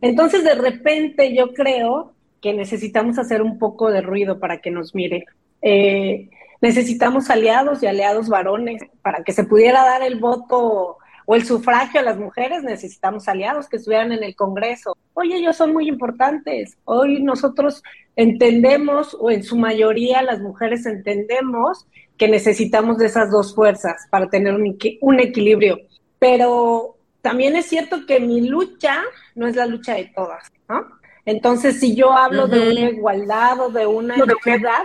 Entonces 0.00 0.42
de 0.42 0.56
repente 0.56 1.34
yo 1.34 1.54
creo 1.54 2.14
que 2.40 2.52
necesitamos 2.52 3.18
hacer 3.18 3.42
un 3.42 3.58
poco 3.58 3.90
de 3.90 4.00
ruido 4.00 4.40
para 4.40 4.60
que 4.60 4.70
nos 4.70 4.94
miren. 4.94 5.24
Eh, 5.62 6.30
necesitamos 6.60 7.30
aliados 7.30 7.82
y 7.82 7.86
aliados 7.86 8.28
varones 8.28 8.82
para 9.02 9.22
que 9.22 9.32
se 9.32 9.44
pudiera 9.44 9.84
dar 9.84 10.02
el 10.02 10.18
voto 10.18 10.98
o 11.26 11.34
el 11.34 11.44
sufragio 11.44 12.00
a 12.00 12.04
las 12.04 12.18
mujeres, 12.18 12.62
necesitamos 12.62 13.28
aliados 13.28 13.68
que 13.68 13.76
estuvieran 13.76 14.12
en 14.12 14.22
el 14.22 14.34
Congreso. 14.34 14.96
Hoy 15.12 15.34
ellos 15.34 15.56
son 15.56 15.72
muy 15.72 15.88
importantes. 15.88 16.78
Hoy 16.84 17.20
nosotros 17.22 17.82
entendemos, 18.14 19.16
o 19.18 19.30
en 19.30 19.42
su 19.42 19.56
mayoría 19.56 20.22
las 20.22 20.40
mujeres 20.40 20.86
entendemos, 20.86 21.86
que 22.16 22.28
necesitamos 22.28 22.98
de 22.98 23.06
esas 23.06 23.30
dos 23.30 23.54
fuerzas 23.54 24.06
para 24.10 24.28
tener 24.28 24.54
un, 24.54 24.78
un 25.00 25.20
equilibrio. 25.20 25.80
Pero 26.20 26.96
también 27.22 27.56
es 27.56 27.66
cierto 27.66 28.06
que 28.06 28.20
mi 28.20 28.48
lucha 28.48 29.02
no 29.34 29.48
es 29.48 29.56
la 29.56 29.66
lucha 29.66 29.94
de 29.94 30.12
todas, 30.14 30.50
¿no? 30.68 30.86
Entonces, 31.24 31.80
si 31.80 31.96
yo 31.96 32.12
hablo 32.12 32.46
de 32.46 32.70
una 32.70 32.80
igualdad 32.88 33.58
o 33.58 33.68
de 33.68 33.84
una 33.84 34.14
equidad, 34.14 34.82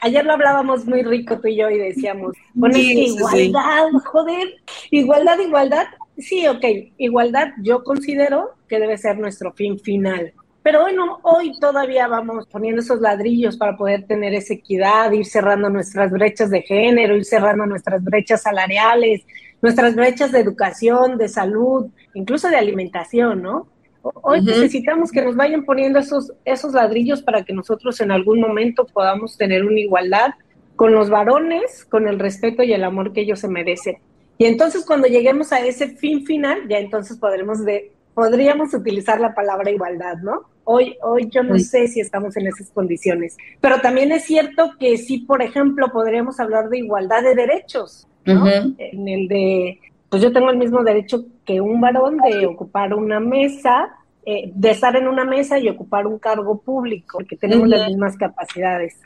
ayer 0.00 0.24
lo 0.24 0.32
hablábamos 0.32 0.86
muy 0.86 1.02
rico 1.02 1.38
tú 1.40 1.48
y 1.48 1.56
yo 1.56 1.70
y 1.70 1.78
decíamos, 1.78 2.34
bueno, 2.54 2.76
igualdad, 2.78 3.88
joder, 4.04 4.54
igualdad, 4.90 5.38
igualdad, 5.38 5.86
sí, 6.18 6.46
ok, 6.46 6.64
igualdad 6.98 7.48
yo 7.62 7.84
considero 7.84 8.52
que 8.68 8.80
debe 8.80 8.96
ser 8.98 9.18
nuestro 9.18 9.52
fin 9.52 9.78
final. 9.78 10.32
Pero 10.62 10.82
bueno, 10.82 11.18
hoy 11.22 11.58
todavía 11.58 12.06
vamos 12.06 12.46
poniendo 12.46 12.82
esos 12.82 13.00
ladrillos 13.00 13.56
para 13.56 13.76
poder 13.76 14.06
tener 14.06 14.32
esa 14.32 14.54
equidad, 14.54 15.10
ir 15.10 15.26
cerrando 15.26 15.68
nuestras 15.68 16.10
brechas 16.12 16.50
de 16.50 16.62
género, 16.62 17.16
ir 17.16 17.24
cerrando 17.24 17.66
nuestras 17.66 18.02
brechas 18.04 18.42
salariales, 18.42 19.22
nuestras 19.60 19.96
brechas 19.96 20.30
de 20.30 20.38
educación, 20.38 21.18
de 21.18 21.28
salud, 21.28 21.86
incluso 22.14 22.48
de 22.48 22.56
alimentación, 22.56 23.42
¿no? 23.42 23.66
Hoy 24.02 24.42
necesitamos 24.42 25.10
que 25.12 25.22
nos 25.22 25.36
vayan 25.36 25.64
poniendo 25.64 25.98
esos, 25.98 26.32
esos 26.44 26.72
ladrillos 26.74 27.22
para 27.22 27.44
que 27.44 27.52
nosotros 27.52 28.00
en 28.00 28.10
algún 28.10 28.40
momento 28.40 28.86
podamos 28.86 29.36
tener 29.36 29.64
una 29.64 29.78
igualdad 29.78 30.30
con 30.76 30.92
los 30.92 31.10
varones, 31.10 31.84
con 31.84 32.08
el 32.08 32.18
respeto 32.18 32.62
y 32.62 32.72
el 32.72 32.84
amor 32.84 33.12
que 33.12 33.20
ellos 33.20 33.40
se 33.40 33.48
merecen. 33.48 33.98
Y 34.38 34.46
entonces 34.46 34.84
cuando 34.84 35.06
lleguemos 35.06 35.52
a 35.52 35.60
ese 35.60 35.88
fin 35.88 36.26
final, 36.26 36.66
ya 36.68 36.78
entonces 36.78 37.16
podremos 37.16 37.64
de, 37.64 37.92
podríamos 38.14 38.74
utilizar 38.74 39.20
la 39.20 39.34
palabra 39.34 39.70
igualdad, 39.70 40.16
¿no? 40.18 40.42
Hoy, 40.64 40.96
hoy 41.02 41.28
yo 41.28 41.42
no 41.42 41.58
sé 41.58 41.88
si 41.88 42.00
estamos 42.00 42.36
en 42.36 42.46
esas 42.46 42.70
condiciones, 42.70 43.36
pero 43.60 43.80
también 43.80 44.12
es 44.12 44.24
cierto 44.24 44.72
que 44.78 44.96
sí, 44.96 45.18
por 45.18 45.42
ejemplo, 45.42 45.90
podríamos 45.92 46.38
hablar 46.40 46.68
de 46.68 46.78
igualdad 46.78 47.22
de 47.22 47.34
derechos, 47.34 48.06
¿no? 48.24 48.46
En 48.46 49.08
el 49.08 49.28
de 49.28 49.80
pues 50.12 50.20
yo 50.20 50.30
tengo 50.30 50.50
el 50.50 50.58
mismo 50.58 50.84
derecho 50.84 51.24
que 51.46 51.62
un 51.62 51.80
varón 51.80 52.18
de 52.18 52.44
ocupar 52.44 52.92
una 52.92 53.18
mesa, 53.18 53.88
eh, 54.26 54.52
de 54.54 54.70
estar 54.70 54.94
en 54.94 55.08
una 55.08 55.24
mesa 55.24 55.58
y 55.58 55.70
ocupar 55.70 56.06
un 56.06 56.18
cargo 56.18 56.60
público, 56.60 57.16
porque 57.16 57.34
tenemos 57.34 57.66
las 57.66 57.88
mismas 57.88 58.18
capacidades. 58.18 59.00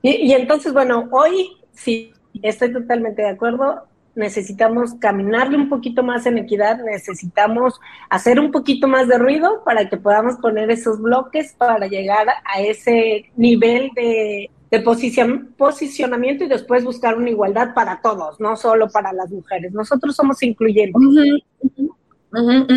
y, 0.00 0.32
entonces, 0.32 0.72
bueno, 0.72 1.10
hoy 1.10 1.50
sí, 1.72 2.10
estoy 2.40 2.72
totalmente 2.72 3.20
de 3.20 3.28
acuerdo. 3.28 3.82
Necesitamos 4.14 4.94
caminarle 4.94 5.58
un 5.58 5.68
poquito 5.68 6.02
más 6.02 6.24
en 6.24 6.38
equidad, 6.38 6.82
necesitamos 6.82 7.78
hacer 8.08 8.40
un 8.40 8.52
poquito 8.52 8.88
más 8.88 9.08
de 9.08 9.18
ruido 9.18 9.62
para 9.62 9.90
que 9.90 9.98
podamos 9.98 10.36
poner 10.36 10.70
esos 10.70 11.02
bloques 11.02 11.52
para 11.52 11.86
llegar 11.86 12.28
a 12.46 12.62
ese 12.62 13.26
nivel 13.36 13.90
de 13.94 14.48
de 14.70 14.80
posicionamiento 14.80 16.44
y 16.44 16.48
después 16.48 16.84
buscar 16.84 17.16
una 17.16 17.30
igualdad 17.30 17.74
para 17.74 18.00
todos, 18.00 18.38
no 18.38 18.56
solo 18.56 18.88
para 18.88 19.12
las 19.12 19.30
mujeres. 19.30 19.72
Nosotros 19.72 20.14
somos 20.14 20.42
incluyentes. 20.42 21.02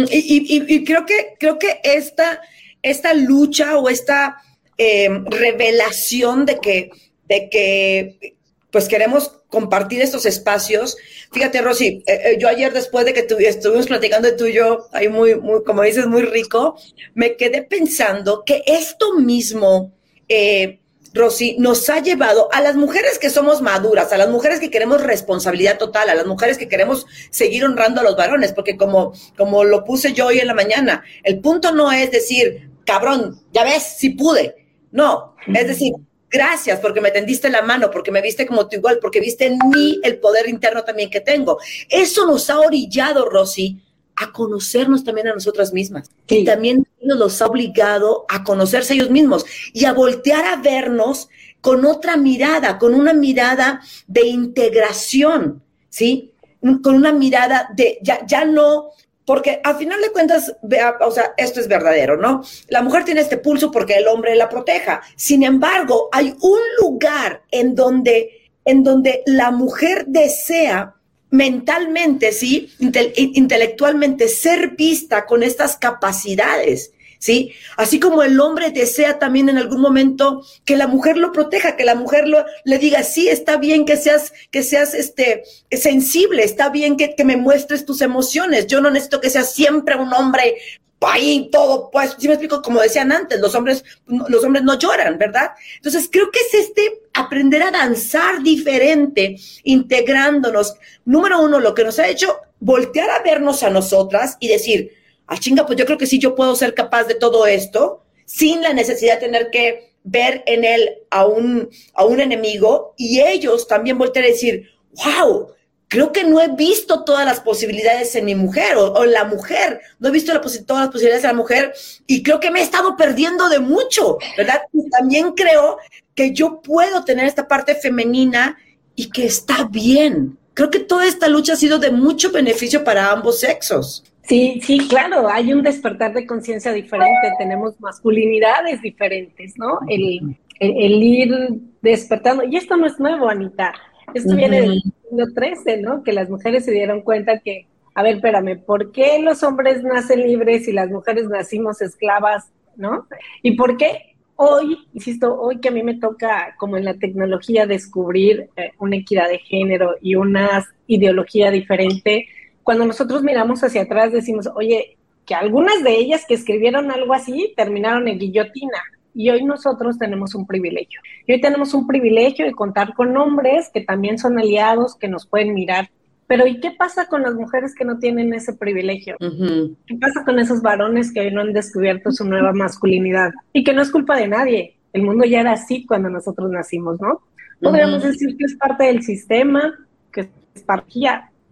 Y, 0.10 0.84
creo 0.86 1.06
que, 1.06 1.36
creo 1.40 1.60
que 1.60 1.80
esta, 1.84 2.42
esta 2.82 3.14
lucha 3.14 3.78
o 3.78 3.90
esta 3.90 4.38
eh, 4.78 5.08
revelación 5.26 6.46
de 6.46 6.60
que, 6.60 6.90
de 7.28 7.50
que 7.50 8.36
pues 8.72 8.88
queremos 8.88 9.44
compartir 9.50 10.02
estos 10.02 10.26
espacios. 10.26 10.98
Fíjate, 11.32 11.62
Rosy, 11.62 12.04
eh, 12.08 12.22
eh, 12.26 12.38
yo 12.40 12.50
ayer 12.50 12.74
después 12.74 13.06
de 13.06 13.14
que 13.14 13.28
estuvimos 13.48 13.86
platicando 13.86 14.28
de 14.28 14.36
tuyo, 14.36 14.88
ahí 14.92 15.10
muy, 15.10 15.36
muy, 15.36 15.64
como 15.64 15.84
dices, 15.84 16.08
muy 16.08 16.24
rico, 16.24 16.76
me 17.14 17.38
quedé 17.38 17.62
pensando 17.62 18.44
que 18.44 18.64
esto 18.66 19.20
mismo 19.20 19.94
eh, 20.28 20.80
Rosy, 21.14 21.56
nos 21.60 21.90
ha 21.90 22.00
llevado 22.00 22.50
a 22.52 22.62
las 22.62 22.76
mujeres 22.76 23.20
que 23.20 23.30
somos 23.30 23.62
maduras, 23.62 24.12
a 24.12 24.18
las 24.18 24.30
mujeres 24.30 24.60
que 24.60 24.72
queremos 24.72 25.02
responsabilidad 25.04 25.78
total, 25.78 26.10
a 26.10 26.16
las 26.16 26.26
mujeres 26.26 26.58
que 26.58 26.68
queremos 26.68 27.06
seguir 27.30 27.64
honrando 27.66 28.02
a 28.02 28.04
los 28.04 28.16
varones, 28.16 28.52
porque 28.52 28.78
como, 28.78 29.14
como 29.38 29.64
lo 29.64 29.84
puse 29.84 30.14
yo 30.14 30.28
hoy 30.28 30.40
en 30.40 30.48
la 30.48 30.54
mañana, 30.54 31.04
el 31.24 31.40
punto 31.40 31.72
no 31.72 31.92
es 31.92 32.12
decir, 32.12 32.72
cabrón, 32.86 33.40
ya 33.52 33.64
ves, 33.64 33.84
si 33.98 34.12
pude. 34.12 34.56
No, 34.92 35.36
es 35.48 35.68
decir, 35.68 35.94
gracias 36.30 36.80
porque 36.80 37.02
me 37.02 37.12
tendiste 37.12 37.50
la 37.50 37.62
mano, 37.62 37.92
porque 37.92 38.12
me 38.12 38.22
viste 38.22 38.46
como 38.46 38.68
tu 38.68 38.78
igual, 38.78 39.00
porque 39.00 39.20
viste 39.20 39.46
en 39.46 39.58
mí 39.70 40.00
el 40.04 40.20
poder 40.20 40.50
interno 40.50 40.84
también 40.84 41.10
que 41.10 41.22
tengo. 41.22 41.60
Eso 41.90 42.26
nos 42.26 42.50
ha 42.50 42.60
orillado, 42.60 43.30
Rosy, 43.30 43.80
a 44.16 44.32
conocernos 44.32 45.04
también 45.04 45.28
a 45.28 45.34
nosotras 45.34 45.74
mismas. 45.74 46.10
Y 46.28 46.46
también 46.46 46.88
nos 47.02 47.42
ha 47.42 47.48
obligado 47.48 48.26
a 48.30 48.44
conocerse 48.44 48.94
ellos 48.94 49.10
mismos 49.10 49.46
y 49.74 49.86
a 49.86 49.94
voltear 49.94 50.46
a 50.46 50.58
vernos 50.58 51.30
con 51.62 51.86
otra 51.86 52.18
mirada, 52.18 52.78
con 52.78 52.94
una 52.94 53.14
mirada 53.14 53.82
de 54.08 54.28
integración, 54.28 55.64
¿sí? 55.90 56.34
Con 56.62 56.96
una 56.96 57.14
mirada 57.14 57.70
de, 57.76 58.00
ya, 58.02 58.26
ya 58.26 58.46
no, 58.46 58.90
porque 59.26 59.62
al 59.64 59.78
final 59.78 60.02
de 60.02 60.12
cuentas, 60.12 60.56
o 61.02 61.12
sea, 61.12 61.34
esto 61.38 61.60
es 61.60 61.68
verdadero, 61.68 62.18
¿no? 62.18 62.44
La 62.68 62.82
mujer 62.82 63.06
tiene 63.06 63.22
este 63.22 63.38
pulso 63.38 63.72
porque 63.72 63.96
el 63.96 64.08
hombre 64.08 64.36
la 64.36 64.50
proteja. 64.50 65.02
Sin 65.16 65.44
embargo, 65.44 66.10
hay 66.12 66.36
un 66.42 66.60
lugar 66.82 67.44
en 67.52 67.76
donde, 67.76 68.52
en 68.66 68.84
donde 68.84 69.24
la 69.26 69.52
mujer 69.52 70.06
desea 70.08 70.96
mentalmente, 71.34 72.32
sí, 72.32 72.72
intelectualmente, 72.80 74.28
ser 74.28 74.76
vista 74.78 75.26
con 75.26 75.42
estas 75.42 75.78
capacidades. 75.78 76.92
¿Sí? 77.18 77.54
Así 77.78 78.02
como 78.02 78.22
el 78.22 78.38
hombre 78.42 78.72
desea 78.72 79.18
también 79.18 79.48
en 79.48 79.58
algún 79.58 79.80
momento 79.80 80.46
que 80.66 80.76
la 80.76 80.88
mujer 80.88 81.16
lo 81.16 81.32
proteja, 81.32 81.78
que 81.78 81.86
la 81.86 81.96
mujer 81.96 82.28
lo, 82.28 82.44
le 82.66 82.78
diga, 82.80 83.02
sí, 83.04 83.30
está 83.30 83.56
bien 83.56 83.86
que 83.86 83.96
seas, 83.96 84.34
que 84.52 84.62
seas 84.62 84.94
este, 84.94 85.46
sensible, 85.72 86.44
está 86.44 86.68
bien 86.68 86.98
que, 86.98 87.16
que 87.16 87.24
me 87.24 87.38
muestres 87.38 87.86
tus 87.86 88.02
emociones. 88.02 88.68
Yo 88.68 88.82
no 88.82 88.92
necesito 88.92 89.22
que 89.22 89.30
seas 89.30 89.54
siempre 89.54 89.96
un 89.96 90.12
hombre 90.12 90.58
ahí 91.00 91.50
todo, 91.50 91.90
pues, 91.92 92.16
si 92.20 92.28
me 92.28 92.34
explico, 92.34 92.62
como 92.62 92.82
decían 92.82 93.12
antes, 93.12 93.40
los 93.40 93.56
hombres, 93.56 93.84
los 94.06 94.44
hombres 94.44 94.64
no 94.64 94.78
lloran, 94.78 95.18
¿verdad? 95.18 95.52
Entonces, 95.78 96.10
creo 96.12 96.30
que 96.30 96.40
es 96.40 96.54
este 96.54 97.03
aprender 97.14 97.62
a 97.64 97.72
danzar 97.72 98.42
diferente, 98.42 99.38
integrándonos. 99.64 100.76
Número 101.06 101.42
uno, 101.42 101.60
lo 101.60 101.74
que 101.74 101.84
nos 101.84 102.00
ha 102.00 102.08
hecho 102.08 102.38
voltear 102.60 103.10
a 103.10 103.22
vernos 103.22 103.64
a 103.64 103.70
nosotras 103.70 104.38
y 104.40 104.48
decir, 104.48 104.92
ah, 105.28 105.38
chinga, 105.38 105.66
pues 105.66 105.78
yo 105.78 105.86
creo 105.86 105.98
que 105.98 106.08
sí, 106.08 106.20
yo 106.20 106.36
puedo 106.36 106.56
ser 106.56 106.74
capaz 106.74 107.06
de 107.06 107.16
todo 107.16 107.46
esto, 107.46 108.04
sin 108.26 108.62
la 108.62 108.74
necesidad 108.74 109.16
de 109.16 109.26
tener 109.28 109.50
que 109.52 109.94
ver 110.04 110.44
en 110.48 110.66
él 110.66 110.90
a 111.10 111.26
un, 111.26 111.70
a 111.94 112.06
un 112.06 112.20
enemigo, 112.20 112.94
y 112.98 113.22
ellos 113.22 113.68
también 113.68 113.98
voltear 113.98 114.26
a 114.26 114.30
decir, 114.30 114.70
wow, 114.92 115.50
creo 115.94 116.12
que 116.12 116.24
no 116.24 116.42
he 116.42 116.48
visto 116.48 117.04
todas 117.04 117.24
las 117.24 117.40
posibilidades 117.40 118.16
en 118.16 118.26
mi 118.26 118.34
mujer 118.34 118.78
o, 118.78 119.04
en 119.04 119.12
la 119.12 119.26
mujer, 119.26 119.80
no 120.00 120.10
he 120.10 120.12
visto 120.12 120.34
todas 120.66 120.86
las 120.86 120.92
posibilidades 120.92 121.24
en 121.24 121.28
la 121.28 121.36
mujer 121.36 121.72
y 122.08 122.24
creo 122.24 122.40
que 122.40 122.50
me 122.50 122.62
he 122.62 122.64
estado 122.64 122.98
perdiendo 122.98 123.48
de 123.48 123.60
mucho, 123.60 124.18
¿verdad? 124.36 124.64
También 124.90 125.34
creo 125.34 125.78
que 126.16 126.34
yo 126.34 126.64
puedo 126.64 127.06
tener 127.06 127.28
esta 127.28 127.48
parte 127.48 127.76
femenina 127.76 128.58
y 128.96 129.12
que 129.12 129.26
está 129.26 129.68
bien. 129.70 130.36
Creo 130.56 130.72
que 130.72 130.80
toda 130.80 131.06
esta 131.06 131.28
lucha 131.28 131.54
ha 131.54 131.58
sido 131.58 131.78
de 131.78 131.92
mucho 131.92 132.32
beneficio 132.32 132.84
para 132.84 133.12
ambos 133.12 133.42
sexos. 133.42 134.04
Sí, 134.24 134.62
sí, 134.64 134.88
claro, 134.88 135.30
hay 135.30 135.54
un 135.54 135.62
despertar 135.62 136.12
de 136.14 136.26
conciencia 136.26 136.74
diferente, 136.74 137.34
tenemos 137.38 137.80
masculinidades 137.80 138.82
diferentes, 138.82 139.54
¿no? 139.60 139.78
El 139.88 141.04
ir 141.04 141.36
despertando, 141.84 142.44
y 142.46 142.56
esto 142.56 142.78
no 142.78 142.88
es 142.88 143.00
nuevo, 143.00 143.30
Anita 143.30 143.76
esto 144.14 144.36
viene 144.36 144.62
del 144.62 144.82
siglo 144.82 145.26
XIII, 145.28 145.82
¿no? 145.82 146.04
Que 146.04 146.14
las 146.14 146.30
mujeres 146.30 146.66
se 146.66 146.72
dieron 146.72 147.02
cuenta 147.02 147.40
que, 147.40 147.68
a 147.96 148.04
ver, 148.04 148.16
espérame, 148.16 148.60
¿por 148.60 148.92
qué 148.92 149.20
los 149.22 149.44
hombres 149.44 149.84
nacen 149.84 150.22
libres 150.22 150.68
y 150.68 150.72
las 150.72 150.90
mujeres 150.90 151.28
nacimos 151.30 151.82
esclavas, 151.82 152.50
¿no? 152.76 153.08
¿Y 153.42 153.56
por 153.56 153.78
qué 153.78 154.14
hoy, 154.36 154.88
insisto, 154.94 155.40
hoy 155.40 155.60
que 155.60 155.70
a 155.70 155.72
mí 155.72 155.84
me 155.84 156.00
toca, 156.00 156.56
como 156.58 156.78
en 156.78 156.86
la 156.86 156.96
tecnología, 156.96 157.66
descubrir 157.66 158.50
eh, 158.56 158.72
una 158.80 158.98
equidad 158.98 159.30
de 159.30 159.40
género 159.40 159.96
y 160.02 160.16
una 160.16 160.66
ideología 160.88 161.52
diferente, 161.52 162.28
cuando 162.64 162.86
nosotros 162.86 163.24
miramos 163.24 163.64
hacia 163.64 163.84
atrás 163.84 164.12
decimos, 164.12 164.50
oye, 164.56 164.98
que 165.26 165.36
algunas 165.36 165.84
de 165.84 165.96
ellas 165.96 166.26
que 166.28 166.34
escribieron 166.34 166.92
algo 166.92 167.14
así 167.14 167.54
terminaron 167.56 168.08
en 168.08 168.20
guillotina, 168.20 168.80
y 169.14 169.30
hoy 169.30 169.44
nosotros 169.44 169.98
tenemos 169.98 170.36
un 170.36 170.46
privilegio. 170.46 171.02
Y 171.26 171.34
hoy 171.34 171.42
tenemos 171.42 171.74
un 171.74 171.88
privilegio 171.88 172.46
de 172.46 172.54
contar 172.54 172.94
con 172.94 173.16
hombres 173.18 173.70
que 173.74 173.82
también 173.82 174.18
son 174.18 174.40
aliados, 174.40 174.96
que 174.96 175.08
nos 175.08 175.28
pueden 175.28 175.54
mirar. 175.54 175.90
Pero 176.28 176.48
¿y 176.48 176.60
qué 176.60 176.72
pasa 176.72 177.08
con 177.08 177.22
las 177.22 177.36
mujeres 177.36 177.76
que 177.76 177.86
no 177.86 178.00
tienen 178.00 178.34
ese 178.34 178.54
privilegio? 178.54 179.18
¿Qué 179.20 179.96
pasa 180.00 180.24
con 180.24 180.40
esos 180.40 180.62
varones 180.62 181.14
que 181.14 181.20
hoy 181.20 181.32
no 181.32 181.42
han 181.42 181.54
descubierto 181.54 182.12
su 182.12 182.26
nueva 182.26 182.54
masculinidad? 182.54 183.32
Y 183.52 183.64
que 183.64 183.74
no 183.74 183.82
es 183.82 183.92
culpa 183.92 184.18
de 184.18 184.28
nadie. 184.28 184.78
El 184.94 185.04
mundo 185.04 185.26
ya 185.26 185.42
era 185.42 185.52
así 185.54 185.86
cuando 185.86 186.10
nosotros 186.10 186.50
nacimos, 186.50 187.00
¿no? 187.02 187.22
Podríamos 187.62 188.04
decir 188.04 188.36
que 188.38 188.46
es 188.46 188.56
parte 188.56 188.86
del 188.86 189.04
sistema, 189.04 189.74
que 190.12 190.30
es 190.56 190.64
parte 190.64 190.92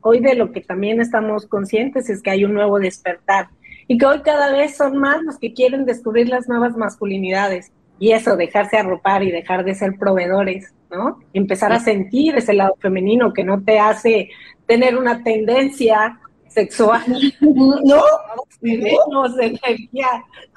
Hoy 0.04 0.20
de 0.20 0.36
lo 0.36 0.52
que 0.52 0.62
también 0.62 1.00
estamos 1.00 1.46
conscientes 1.46 2.10
es 2.10 2.24
que 2.24 2.32
hay 2.32 2.44
un 2.44 2.56
nuevo 2.56 2.80
despertar 2.80 3.50
y 3.92 3.98
que 3.98 4.06
hoy 4.06 4.22
cada 4.22 4.54
vez 4.54 4.78
son 4.78 4.98
más 4.98 5.22
los 5.22 5.38
que 5.38 5.54
quieren 5.54 5.84
descubrir 5.84 6.30
las 6.30 6.48
nuevas 6.48 6.78
masculinidades 6.78 7.74
y 8.00 8.14
eso, 8.14 8.38
dejarse 8.38 8.78
arropar 8.78 9.22
y 9.22 9.32
dejar 9.32 9.66
de 9.66 9.76
ser 9.76 9.98
proveedores 10.00 10.74
¿no? 10.90 11.20
Empezar 11.34 11.74
a 11.74 11.80
sentir 11.80 12.38
ese 12.38 12.54
lado 12.54 12.78
femenino 12.80 13.34
que 13.34 13.44
no 13.44 13.62
te 13.62 13.80
hace 13.80 14.30
tener 14.66 14.98
una 14.98 15.22
tendencia 15.24 16.18
sexual, 16.48 17.04
no, 17.42 18.04
tenemos 18.62 19.38
energía 19.38 20.08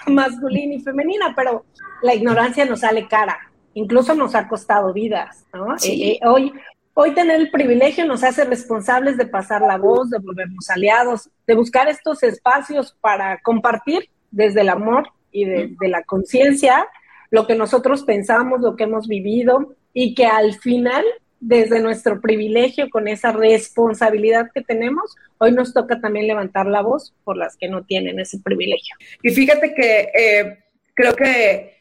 masculina 0.06 0.74
y 0.74 0.80
femenina, 0.80 1.32
pero 1.34 1.64
la 2.02 2.14
ignorancia 2.14 2.64
nos 2.66 2.80
sale 2.80 3.08
cara, 3.08 3.36
incluso 3.74 4.14
nos 4.14 4.36
ha 4.36 4.46
costado 4.46 4.92
vidas, 4.92 5.44
¿no? 5.52 5.74
Eh, 5.74 6.12
eh, 6.12 6.20
hoy, 6.24 6.52
hoy 6.94 7.12
tener 7.12 7.40
el 7.40 7.50
privilegio 7.50 8.06
nos 8.06 8.24
hace 8.24 8.44
responsables 8.44 9.16
de 9.16 9.26
pasar 9.26 9.62
la 9.62 9.76
voz, 9.76 10.10
de 10.10 10.18
volvernos 10.18 10.70
aliados, 10.70 11.28
de 11.46 11.54
buscar 11.54 11.88
estos 11.88 12.22
espacios 12.22 12.96
para 13.00 13.40
compartir 13.42 14.08
desde 14.30 14.62
el 14.62 14.68
amor 14.68 15.08
y 15.30 15.44
desde 15.44 15.88
la 15.88 16.02
conciencia 16.04 16.86
lo 17.30 17.46
que 17.46 17.56
nosotros 17.56 18.04
pensamos, 18.04 18.60
lo 18.60 18.76
que 18.76 18.84
hemos 18.84 19.08
vivido 19.08 19.74
y 19.92 20.14
que 20.14 20.26
al 20.26 20.54
final 20.54 21.04
desde 21.40 21.80
nuestro 21.80 22.20
privilegio, 22.22 22.88
con 22.88 23.06
esa 23.06 23.30
responsabilidad 23.32 24.50
que 24.54 24.62
tenemos, 24.62 25.14
hoy 25.38 25.52
nos 25.52 25.74
toca 25.74 26.00
también 26.00 26.26
levantar 26.26 26.66
la 26.66 26.80
voz 26.80 27.12
por 27.22 27.36
las 27.36 27.56
que 27.56 27.68
no 27.68 27.84
tienen 27.84 28.18
ese 28.18 28.38
privilegio. 28.38 28.96
Y 29.22 29.30
fíjate 29.30 29.74
que 29.74 30.10
eh, 30.14 30.58
creo 30.94 31.14
que 31.14 31.74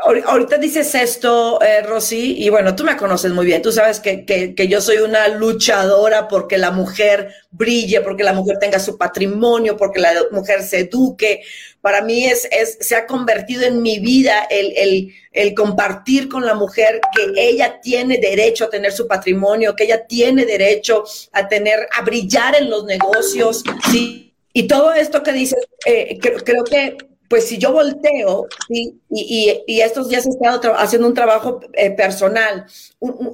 Ahorita 0.00 0.58
dices 0.58 0.94
esto, 0.94 1.60
eh, 1.60 1.82
Rosy, 1.82 2.36
y 2.38 2.48
bueno, 2.50 2.76
tú 2.76 2.84
me 2.84 2.96
conoces 2.96 3.32
muy 3.32 3.44
bien, 3.44 3.60
tú 3.60 3.72
sabes 3.72 3.98
que, 3.98 4.24
que, 4.24 4.68
yo 4.68 4.80
soy 4.80 4.98
una 4.98 5.26
luchadora 5.26 6.28
porque 6.28 6.56
la 6.56 6.70
mujer 6.70 7.34
brille, 7.50 8.00
porque 8.02 8.22
la 8.22 8.32
mujer 8.32 8.58
tenga 8.60 8.78
su 8.78 8.96
patrimonio, 8.96 9.76
porque 9.76 9.98
la 9.98 10.12
mujer 10.30 10.62
se 10.62 10.80
eduque. 10.80 11.42
Para 11.80 12.00
mí 12.00 12.26
es, 12.26 12.46
es 12.52 12.78
se 12.80 12.94
ha 12.94 13.06
convertido 13.06 13.64
en 13.64 13.82
mi 13.82 13.98
vida 13.98 14.46
el, 14.48 14.72
el, 14.76 15.14
el 15.32 15.54
compartir 15.54 16.28
con 16.28 16.46
la 16.46 16.54
mujer 16.54 17.00
que 17.16 17.32
ella 17.36 17.80
tiene 17.80 18.18
derecho 18.18 18.66
a 18.66 18.70
tener 18.70 18.92
su 18.92 19.08
patrimonio, 19.08 19.74
que 19.74 19.84
ella 19.84 20.06
tiene 20.06 20.44
derecho 20.44 21.02
a 21.32 21.48
tener, 21.48 21.88
a 21.92 22.02
brillar 22.02 22.54
en 22.54 22.70
los 22.70 22.84
negocios, 22.84 23.64
¿sí? 23.90 24.32
Y 24.52 24.68
todo 24.68 24.92
esto 24.92 25.24
que 25.24 25.32
dices, 25.32 25.66
eh, 25.84 26.18
creo 26.20 26.62
que 26.64 26.96
pues 27.28 27.46
si 27.46 27.58
yo 27.58 27.72
volteo 27.72 28.48
y, 28.68 29.80
estos 29.80 30.08
días 30.08 30.26
he 30.26 30.30
estado 30.30 30.74
haciendo 30.76 31.06
un 31.06 31.14
trabajo 31.14 31.60
eh, 31.74 31.90
personal, 31.90 32.66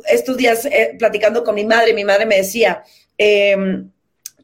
estos 0.08 0.36
días 0.36 0.66
eh, 0.66 0.96
platicando 0.98 1.44
con 1.44 1.54
mi 1.54 1.64
madre, 1.64 1.94
mi 1.94 2.04
madre 2.04 2.26
me 2.26 2.36
decía, 2.36 2.82
em, 3.16 3.90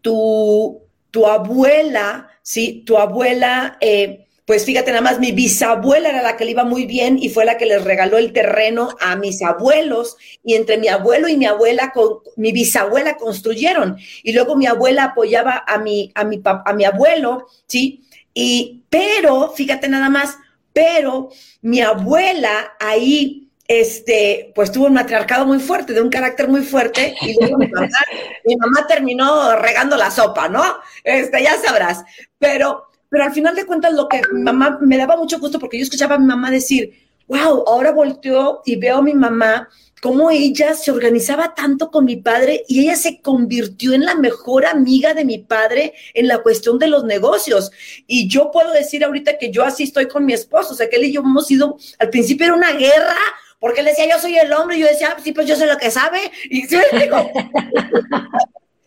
tu, 0.01 0.81
tu, 1.11 1.27
abuela, 1.27 2.31
¿sí? 2.43 2.85
Tu 2.87 2.97
abuela, 2.97 3.77
eh, 3.81 4.27
pues 4.47 4.65
fíjate 4.65 4.91
nada 4.91 5.03
más, 5.03 5.19
mi 5.19 5.33
bisabuela 5.33 6.09
era 6.09 6.23
la 6.23 6.37
que 6.37 6.45
le 6.45 6.53
iba 6.53 6.65
muy 6.65 6.87
bien 6.87 7.19
y 7.21 7.29
fue 7.29 7.45
la 7.45 7.59
que 7.59 7.67
les 7.67 7.85
regaló 7.85 8.19
el 8.19 8.33
terreno 8.33 8.97
a 9.01 9.17
mis 9.17 9.43
abuelos 9.43 10.17
y 10.45 10.55
entre 10.55 10.79
mi 10.79 10.89
abuelo 10.89 11.29
y 11.29 11.37
mi 11.37 11.47
abuela, 11.47 11.93
con, 11.93 12.21
mi 12.37 12.53
bisabuela 12.53 13.17
construyeron 13.17 13.99
y 14.23 14.33
luego 14.33 14.57
mi 14.57 14.67
abuela 14.67 15.05
apoyaba 15.05 15.65
a 15.67 15.79
mi, 15.79 16.13
a 16.15 16.25
mi, 16.25 16.41
a 16.45 16.73
mi 16.73 16.85
abuelo, 16.85 17.47
¿sí? 17.67 18.05
Y, 18.35 18.85
pero, 18.89 19.53
fíjate 19.53 19.89
nada 19.89 20.09
más, 20.09 20.39
pero 20.73 21.31
mi 21.63 21.81
abuela 21.81 22.75
ahí, 22.79 23.49
este, 23.67 24.53
pues 24.55 24.73
tuvo 24.73 24.87
un 24.87 24.95
matriarcado 24.95 25.47
muy 25.47 25.59
fuerte, 25.61 25.93
de 25.93 26.01
un 26.01 26.11
carácter 26.11 26.49
muy 26.49 26.63
fuerte, 26.63 27.15
y 27.21 27.35
luego 27.39 27.59
mi 28.45 28.57
mamá, 28.57 28.87
terminó 28.87 29.57
regando 29.57 29.97
la 29.97 30.11
sopa, 30.11 30.49
¿no? 30.49 30.63
Este, 31.05 31.43
ya 31.43 31.57
sabrás. 31.59 32.03
Pero, 32.39 32.89
pero 33.09 33.25
al 33.25 33.33
final 33.33 33.55
de 33.55 33.67
cuentas, 33.67 33.93
lo 33.93 34.09
que 34.09 34.23
mi 34.33 34.43
mamá 34.43 34.79
me 34.81 34.97
daba 34.97 35.17
mucho 35.17 35.39
gusto 35.39 35.59
porque 35.59 35.79
yo 35.79 35.85
escuchaba 35.85 36.17
a 36.17 36.19
mi 36.19 36.27
mamá 36.27 36.51
decir, 36.51 36.93
wow, 37.27 37.65
ahora 37.67 37.93
volteó 37.93 38.61
y 38.65 38.77
veo 38.77 38.99
a 38.99 39.03
mi 39.03 39.15
mamá 39.15 39.69
cómo 40.01 40.31
ella 40.31 40.75
se 40.75 40.91
organizaba 40.91 41.55
tanto 41.55 41.91
con 41.91 42.05
mi 42.05 42.17
padre 42.17 42.65
y 42.69 42.81
ella 42.81 42.97
se 42.97 43.21
convirtió 43.21 43.93
en 43.93 44.05
la 44.05 44.15
mejor 44.15 44.67
amiga 44.67 45.15
de 45.15 45.25
mi 45.25 45.39
padre 45.39 45.95
en 46.15 46.27
la 46.27 46.39
cuestión 46.39 46.79
de 46.79 46.89
los 46.89 47.05
negocios. 47.05 47.71
Y 48.07 48.29
yo 48.29 48.51
puedo 48.51 48.73
decir 48.73 49.05
ahorita 49.05 49.39
que 49.39 49.51
yo 49.51 49.65
así 49.65 49.85
estoy 49.85 50.09
con 50.09 50.25
mi 50.25 50.33
esposo, 50.33 50.73
o 50.73 50.77
sea, 50.77 50.89
que 50.89 50.97
él 50.97 51.05
y 51.05 51.13
yo 51.13 51.21
hemos 51.21 51.51
ido, 51.51 51.77
al 51.99 52.11
principio 52.11 52.47
era 52.47 52.55
una 52.55 52.73
guerra, 52.73 53.17
porque 53.59 53.81
él 53.81 53.87
decía, 53.87 54.09
yo 54.09 54.19
soy 54.19 54.39
el 54.39 54.53
hombre, 54.53 54.79
y 54.79 54.81
yo 54.81 54.87
decía, 54.87 55.15
ah, 55.15 55.21
sí, 55.23 55.33
pues 55.33 55.47
yo 55.47 55.55
sé 55.55 55.67
lo 55.67 55.77
que 55.77 55.91
sabe, 55.91 56.33
y 56.49 56.63
¿sí 56.63 56.79
digo? 56.99 57.31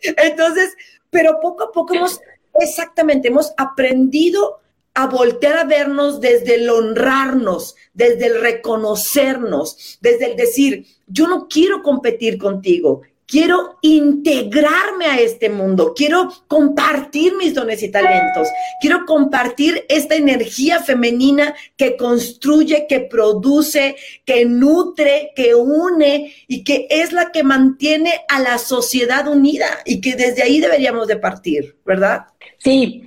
Entonces, 0.00 0.74
pero 1.10 1.38
poco 1.40 1.64
a 1.64 1.72
poco 1.72 1.94
hemos, 1.94 2.20
exactamente, 2.60 3.28
hemos 3.28 3.52
aprendido 3.56 4.60
a 4.94 5.06
voltear 5.06 5.58
a 5.58 5.64
vernos 5.64 6.20
desde 6.20 6.54
el 6.54 6.70
honrarnos, 6.70 7.74
desde 7.92 8.26
el 8.26 8.40
reconocernos, 8.40 9.98
desde 10.00 10.30
el 10.30 10.36
decir, 10.36 10.86
yo 11.06 11.26
no 11.26 11.48
quiero 11.48 11.82
competir 11.82 12.38
contigo, 12.38 13.02
quiero 13.26 13.78
integrarme 13.82 15.06
a 15.06 15.18
este 15.18 15.48
mundo, 15.48 15.94
quiero 15.96 16.30
compartir 16.46 17.34
mis 17.36 17.54
dones 17.54 17.82
y 17.82 17.90
talentos, 17.90 18.48
quiero 18.80 19.04
compartir 19.06 19.84
esta 19.88 20.14
energía 20.14 20.80
femenina 20.80 21.54
que 21.76 21.96
construye, 21.96 22.86
que 22.88 23.00
produce, 23.00 23.96
que 24.24 24.44
nutre, 24.44 25.32
que 25.34 25.54
une 25.54 26.32
y 26.46 26.62
que 26.62 26.86
es 26.88 27.12
la 27.12 27.32
que 27.32 27.42
mantiene 27.42 28.20
a 28.28 28.40
la 28.40 28.58
sociedad 28.58 29.26
unida 29.26 29.66
y 29.84 30.00
que 30.00 30.14
desde 30.14 30.42
ahí 30.42 30.60
deberíamos 30.60 31.08
de 31.08 31.16
partir, 31.16 31.76
¿verdad? 31.84 32.26
Sí. 32.58 33.04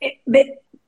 Eh, 0.00 0.20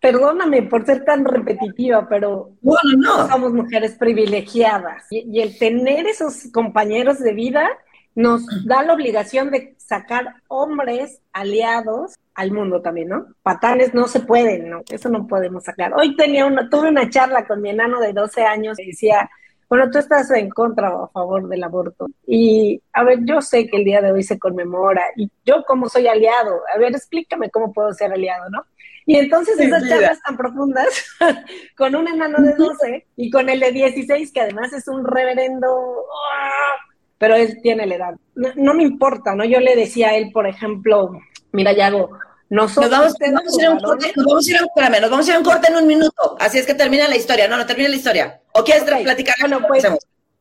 perdóname 0.06 0.62
por 0.62 0.86
ser 0.86 1.04
tan 1.04 1.24
repetitiva, 1.24 2.08
pero 2.08 2.52
bueno, 2.60 2.90
no. 2.96 3.28
somos 3.28 3.52
mujeres 3.52 3.96
privilegiadas 3.96 5.04
y, 5.10 5.40
el 5.40 5.58
tener 5.58 6.06
esos 6.06 6.48
compañeros 6.52 7.18
de 7.18 7.32
vida 7.32 7.68
nos 8.14 8.46
da 8.64 8.84
la 8.84 8.94
obligación 8.94 9.50
de 9.50 9.74
sacar 9.78 10.36
hombres 10.46 11.20
aliados 11.32 12.14
al 12.34 12.52
mundo 12.52 12.82
también, 12.82 13.08
¿no? 13.08 13.26
Patanes 13.42 13.94
no 13.94 14.06
se 14.06 14.20
pueden, 14.20 14.70
¿no? 14.70 14.82
Eso 14.88 15.08
no 15.08 15.26
podemos 15.26 15.64
sacar. 15.64 15.92
Hoy 15.94 16.14
tenía 16.14 16.46
una, 16.46 16.70
tuve 16.70 16.88
una 16.88 17.10
charla 17.10 17.44
con 17.44 17.60
mi 17.60 17.70
enano 17.70 17.98
de 17.98 18.12
12 18.12 18.44
años 18.44 18.78
y 18.78 18.86
decía, 18.86 19.28
bueno, 19.68 19.90
tú 19.90 19.98
estás 19.98 20.30
en 20.30 20.50
contra 20.50 20.96
o 20.96 21.06
a 21.06 21.08
favor 21.08 21.48
del 21.48 21.64
aborto. 21.64 22.06
Y, 22.28 22.80
a 22.92 23.02
ver, 23.02 23.24
yo 23.24 23.40
sé 23.40 23.66
que 23.66 23.78
el 23.78 23.84
día 23.84 24.00
de 24.00 24.12
hoy 24.12 24.22
se 24.22 24.38
conmemora 24.38 25.02
y 25.16 25.28
yo 25.44 25.64
como 25.66 25.88
soy 25.88 26.06
aliado, 26.06 26.60
a 26.72 26.78
ver, 26.78 26.92
explícame 26.92 27.50
cómo 27.50 27.72
puedo 27.72 27.92
ser 27.92 28.12
aliado, 28.12 28.48
¿no? 28.50 28.64
Y 29.06 29.16
entonces 29.16 29.58
esas 29.60 29.88
charlas 29.88 30.20
tan 30.20 30.36
profundas, 30.36 30.88
con 31.76 31.94
un 31.94 32.08
enano 32.08 32.42
de 32.42 32.54
12 32.54 33.06
y 33.16 33.30
con 33.30 33.48
el 33.48 33.60
de 33.60 33.70
16, 33.70 34.32
que 34.32 34.40
además 34.40 34.72
es 34.72 34.88
un 34.88 35.06
reverendo, 35.06 36.04
¡ah! 36.32 36.74
pero 37.16 37.36
él 37.36 37.60
tiene 37.62 37.86
la 37.86 37.94
edad. 37.94 38.14
No, 38.34 38.74
me 38.74 38.82
importa, 38.82 39.34
¿no? 39.36 39.44
Yo 39.44 39.60
le 39.60 39.76
decía 39.76 40.08
a 40.08 40.16
él, 40.16 40.30
por 40.32 40.48
ejemplo, 40.48 41.20
mira, 41.52 41.72
Yago, 41.72 42.18
nosotros 42.50 42.90
nos 42.90 43.00
vamos, 43.00 43.14
a 43.20 43.60
ir 43.60 43.66
a 43.66 43.70
un 43.70 43.78
corte, 43.80 44.12
nos 44.16 44.26
vamos 44.26 44.46
a 44.46 44.50
ir 44.50 44.56
a 44.56 44.62
un, 44.62 44.68
espérame, 44.68 45.00
nos 45.00 45.10
vamos 45.10 45.26
a 45.26 45.30
ir 45.30 45.36
a 45.36 45.38
un 45.38 45.44
corte 45.44 45.68
en 45.70 45.76
un 45.76 45.86
minuto, 45.86 46.36
así 46.40 46.58
es 46.58 46.66
que 46.66 46.74
termina 46.74 47.08
la 47.08 47.16
historia, 47.16 47.46
no, 47.46 47.56
no 47.56 47.66
termina 47.66 47.88
la 47.88 47.96
historia. 47.96 48.40
¿O 48.52 48.64
quieres 48.64 48.82
platicar? 48.84 49.36
Bueno, 49.40 49.60
pues, 49.68 49.84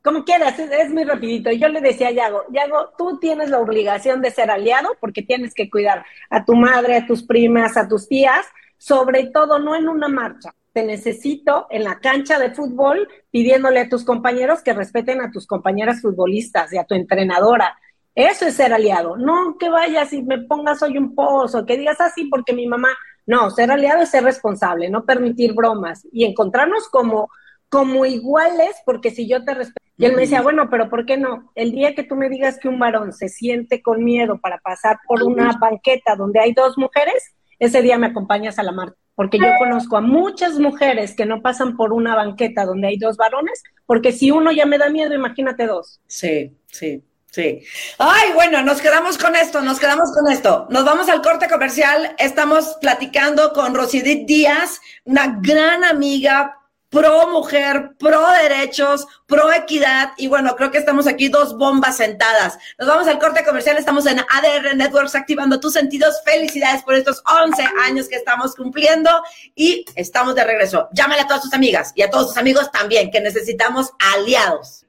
como 0.05 0.23
quieras, 0.23 0.59
es, 0.59 0.91
muy 0.91 1.03
rapidito. 1.03 1.51
Yo 1.51 1.67
le 1.67 1.81
decía 1.81 2.09
a 2.09 2.11
Yago, 2.11 2.43
Yago, 2.51 2.91
tú 2.95 3.17
tienes 3.17 3.49
la 3.49 3.57
obligación 3.57 4.21
de 4.21 4.29
ser 4.29 4.51
aliado 4.51 4.89
porque 5.01 5.23
tienes 5.23 5.55
que 5.55 5.67
cuidar 5.67 6.05
a 6.29 6.45
tu 6.45 6.53
madre, 6.53 6.97
a 6.97 7.07
tus 7.07 7.23
primas, 7.23 7.75
a 7.75 7.87
tus 7.87 8.07
tías, 8.07 8.45
sobre 8.77 9.25
todo 9.33 9.57
no 9.57 9.75
en 9.75 9.89
una 9.89 10.07
marcha. 10.07 10.53
Te 10.73 10.83
necesito 10.83 11.65
en 11.71 11.83
la 11.83 11.99
cancha 11.99 12.37
de 12.37 12.51
fútbol 12.51 13.09
pidiéndole 13.31 13.79
a 13.79 13.89
tus 13.89 14.05
compañeros 14.05 14.61
que 14.61 14.73
respeten 14.73 15.21
a 15.21 15.31
tus 15.31 15.47
compañeras 15.47 16.01
futbolistas 16.01 16.71
y 16.71 16.77
a 16.77 16.83
tu 16.83 16.93
entrenadora. 16.93 17.75
Eso 18.13 18.45
es 18.45 18.53
ser 18.53 18.73
aliado. 18.73 19.17
No 19.17 19.57
que 19.57 19.69
vayas 19.69 20.13
y 20.13 20.21
me 20.21 20.37
pongas 20.43 20.83
hoy 20.83 20.99
un 20.99 21.15
pozo, 21.15 21.65
que 21.65 21.77
digas 21.77 21.99
así 21.99 22.25
porque 22.25 22.53
mi 22.53 22.67
mamá. 22.67 22.89
No, 23.25 23.49
ser 23.49 23.71
aliado 23.71 24.03
es 24.03 24.09
ser 24.09 24.23
responsable, 24.23 24.87
no 24.87 25.03
permitir 25.03 25.53
bromas 25.53 26.07
y 26.11 26.25
encontrarnos 26.25 26.89
como 26.89 27.29
como 27.69 28.05
iguales, 28.05 28.75
porque 28.85 29.11
si 29.11 29.27
yo 29.27 29.43
te 29.43 29.53
respeto. 29.53 29.85
Y 29.97 30.05
él 30.05 30.13
me 30.13 30.21
decía, 30.21 30.41
bueno, 30.41 30.69
pero 30.69 30.89
¿por 30.89 31.05
qué 31.05 31.17
no? 31.17 31.51
El 31.55 31.71
día 31.71 31.95
que 31.95 32.03
tú 32.03 32.15
me 32.15 32.29
digas 32.29 32.59
que 32.59 32.67
un 32.67 32.79
varón 32.79 33.13
se 33.13 33.29
siente 33.29 33.81
con 33.81 34.03
miedo 34.03 34.39
para 34.39 34.57
pasar 34.59 34.97
por 35.07 35.23
una 35.23 35.57
banqueta 35.57 36.15
donde 36.15 36.39
hay 36.39 36.53
dos 36.53 36.77
mujeres, 36.77 37.33
ese 37.59 37.81
día 37.81 37.97
me 37.97 38.07
acompañas 38.07 38.59
a 38.59 38.63
la 38.63 38.73
marcha. 38.73 38.97
Porque 39.15 39.39
yo 39.39 39.47
conozco 39.57 39.95
a 39.95 40.01
muchas 40.01 40.59
mujeres 40.59 41.15
que 41.15 41.25
no 41.25 41.41
pasan 41.41 41.77
por 41.77 41.93
una 41.93 42.15
banqueta 42.15 42.65
donde 42.65 42.89
hay 42.89 42.97
dos 42.97 43.15
varones, 43.15 43.63
porque 43.85 44.11
si 44.11 44.29
uno 44.29 44.51
ya 44.51 44.65
me 44.65 44.77
da 44.77 44.89
miedo, 44.89 45.13
imagínate 45.13 45.65
dos. 45.65 46.01
Sí, 46.07 46.57
sí. 46.67 47.01
Sí. 47.31 47.61
Ay, 47.99 48.31
bueno, 48.33 48.61
nos 48.61 48.79
quedamos 48.79 49.17
con 49.17 49.35
esto, 49.35 49.61
nos 49.61 49.77
quedamos 49.77 50.09
con 50.13 50.31
esto. 50.31 50.67
Nos 50.69 50.85
vamos 50.85 51.09
al 51.09 51.21
corte 51.21 51.49
comercial. 51.49 52.15
Estamos 52.17 52.77
platicando 52.79 53.51
con 53.51 53.75
Rosidit 53.75 54.25
Díaz, 54.25 54.79
una 55.03 55.37
gran 55.41 55.83
amiga, 55.83 56.57
pro 56.95 57.27
mujer, 57.27 57.91
pro 57.99 58.25
derechos, 58.41 59.05
pro 59.25 59.51
equidad. 59.51 60.11
Y 60.15 60.27
bueno, 60.27 60.55
creo 60.55 60.71
que 60.71 60.77
estamos 60.77 61.07
aquí 61.07 61.27
dos 61.27 61.57
bombas 61.57 61.97
sentadas. 61.97 62.57
Nos 62.79 62.87
vamos 62.87 63.07
al 63.07 63.19
corte 63.19 63.43
comercial. 63.43 63.75
Estamos 63.77 64.05
en 64.05 64.19
ADR 64.19 64.77
Networks 64.77 65.13
activando 65.13 65.59
tus 65.59 65.73
sentidos. 65.73 66.21
Felicidades 66.23 66.83
por 66.83 66.95
estos 66.95 67.21
11 67.43 67.63
años 67.83 68.07
que 68.07 68.15
estamos 68.15 68.55
cumpliendo 68.55 69.09
y 69.55 69.83
estamos 69.95 70.35
de 70.35 70.45
regreso. 70.45 70.87
Llámale 70.93 71.23
a 71.23 71.27
todas 71.27 71.41
tus 71.41 71.53
amigas 71.53 71.91
y 71.95 72.01
a 72.01 72.09
todos 72.09 72.27
tus 72.27 72.37
amigos 72.37 72.71
también, 72.71 73.11
que 73.11 73.19
necesitamos 73.19 73.91
aliados. 73.99 74.85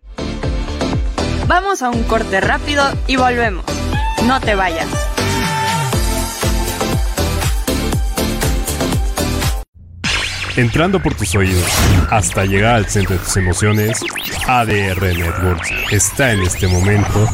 Vamos 1.49 1.83
a 1.83 1.91
un 1.91 2.05
corte 2.05 2.41
rápido 2.41 2.85
y 3.09 3.17
volvemos. 3.17 3.65
No 4.23 4.41
te 4.41 4.55
vayas. 4.55 5.16
Entrando 10.57 11.03
por 11.03 11.15
tus 11.15 11.35
oídos 11.35 11.71
hasta 12.11 12.47
llegar 12.47 12.77
al 12.77 12.87
centro 12.87 13.17
de 13.17 13.23
tus 13.23 13.37
emociones, 13.37 14.01
ADR 14.49 15.03
Networks 15.03 15.71
está 15.93 16.33
en 16.33 16.41
este 16.41 16.67
momento 16.67 17.29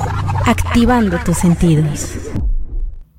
activando 0.44 1.16
tus 1.24 1.38
sentidos. 1.38 2.10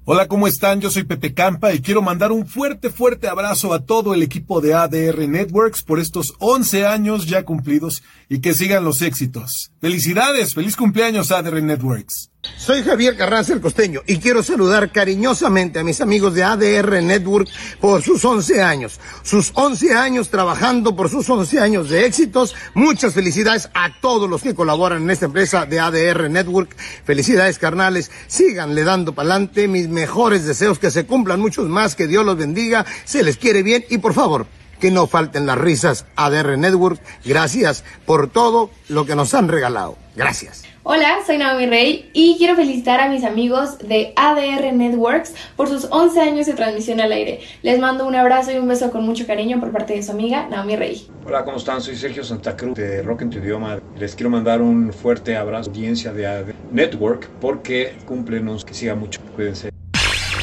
Hola, 0.04 0.28
¿cómo 0.28 0.48
están? 0.48 0.82
Yo 0.82 0.92
soy 0.92 1.06
Pepe 1.06 1.34
Campa 1.34 1.74
y 1.74 1.80
quiero 1.80 2.02
mandar 2.02 2.34
un 2.34 2.46
fuerte, 2.46 2.90
fuerte 2.90 3.30
abrazo 3.30 3.74
a 3.74 3.86
todo 3.86 4.14
el 4.14 4.22
equipo 4.22 4.60
de 4.60 4.74
ADR 4.74 5.26
Networks 5.30 5.84
por 5.84 6.02
estos 6.02 6.34
11 6.40 6.86
años 6.86 7.26
ya 7.26 7.46
cumplidos 7.46 8.04
y 8.28 8.42
que 8.42 8.54
sigan 8.54 8.84
los 8.84 9.02
éxitos. 9.02 9.72
Felicidades, 9.80 10.54
feliz 10.54 10.76
cumpleaños 10.76 11.32
ADR 11.32 11.64
Networks. 11.64 12.33
Soy 12.58 12.84
Javier 12.84 13.16
Carranza 13.16 13.54
el 13.54 13.62
Costeño 13.62 14.02
y 14.06 14.18
quiero 14.18 14.44
saludar 14.44 14.92
cariñosamente 14.92 15.80
a 15.80 15.84
mis 15.84 16.02
amigos 16.02 16.34
de 16.34 16.44
ADR 16.44 17.02
Network 17.02 17.50
por 17.80 18.02
sus 18.02 18.24
11 18.24 18.62
años. 18.62 19.00
Sus 19.24 19.52
11 19.54 19.94
años 19.96 20.30
trabajando 20.30 20.96
por 20.96 21.10
sus 21.10 21.30
11 21.30 21.60
años 21.60 21.90
de 21.90 22.06
éxitos. 22.06 22.56
Muchas 22.74 23.14
felicidades 23.14 23.70
a 23.74 24.00
todos 24.00 24.30
los 24.30 24.42
que 24.42 24.56
colaboran 24.56 25.04
en 25.04 25.12
esta 25.12 25.26
empresa 25.26 25.66
de 25.66 25.80
ADR 25.80 26.30
Network. 26.30 26.76
Felicidades 27.06 27.60
carnales. 27.60 28.12
Síganle 28.28 28.84
dando 28.84 29.14
pa'lante. 29.14 29.68
Mis 29.68 29.88
mejores 29.88 30.46
deseos 30.46 30.80
que 30.80 30.92
se 30.92 31.06
cumplan 31.06 31.40
muchos 31.40 31.68
más. 31.70 31.96
Que 31.96 32.08
Dios 32.08 32.26
los 32.26 32.38
bendiga. 32.38 32.86
Se 33.06 33.24
les 33.24 33.38
quiere 33.38 33.64
bien 33.64 33.86
y 33.90 33.98
por 33.98 34.14
favor, 34.14 34.48
que 34.80 34.92
no 34.92 35.08
falten 35.08 35.46
las 35.46 35.58
risas 35.58 36.06
ADR 36.16 36.58
Network. 36.58 37.02
Gracias 37.24 37.84
por 38.06 38.30
todo 38.30 38.70
lo 38.90 39.06
que 39.06 39.16
nos 39.16 39.34
han 39.34 39.48
regalado. 39.48 39.98
Gracias. 40.16 40.63
Hola, 40.86 41.20
soy 41.26 41.38
Naomi 41.38 41.66
Rey 41.66 42.10
y 42.12 42.36
quiero 42.38 42.58
felicitar 42.58 43.00
a 43.00 43.08
mis 43.08 43.24
amigos 43.24 43.78
de 43.78 44.12
ADR 44.18 44.74
Networks 44.74 45.34
por 45.56 45.70
sus 45.70 45.88
11 45.90 46.20
años 46.20 46.46
de 46.46 46.56
transmisión 46.56 47.00
al 47.00 47.14
aire. 47.14 47.40
Les 47.62 47.80
mando 47.80 48.06
un 48.06 48.16
abrazo 48.16 48.52
y 48.52 48.58
un 48.58 48.68
beso 48.68 48.92
con 48.92 49.06
mucho 49.06 49.26
cariño 49.26 49.62
por 49.62 49.72
parte 49.72 49.94
de 49.94 50.04
su 50.04 50.12
amiga 50.12 50.46
Naomi 50.50 50.76
Rey. 50.76 51.08
Hola, 51.26 51.46
¿cómo 51.46 51.56
están? 51.56 51.80
Soy 51.80 51.96
Sergio 51.96 52.22
Santa 52.26 52.58
Cruz 52.58 52.76
de 52.76 53.02
Rock 53.02 53.22
en 53.22 53.30
tu 53.30 53.38
idioma. 53.38 53.80
Les 53.98 54.14
quiero 54.14 54.30
mandar 54.30 54.62
un 54.62 54.92
fuerte 54.92 55.38
abrazo 55.38 55.70
a 55.70 55.74
la 55.74 55.78
audiencia 55.78 56.12
de 56.12 56.28
ADR 56.28 56.54
Network 56.74 57.30
porque 57.40 57.96
cumplenos, 58.06 58.66
que 58.66 58.74
siga 58.74 58.94
mucho. 58.94 59.22
Cuídense. 59.38 59.70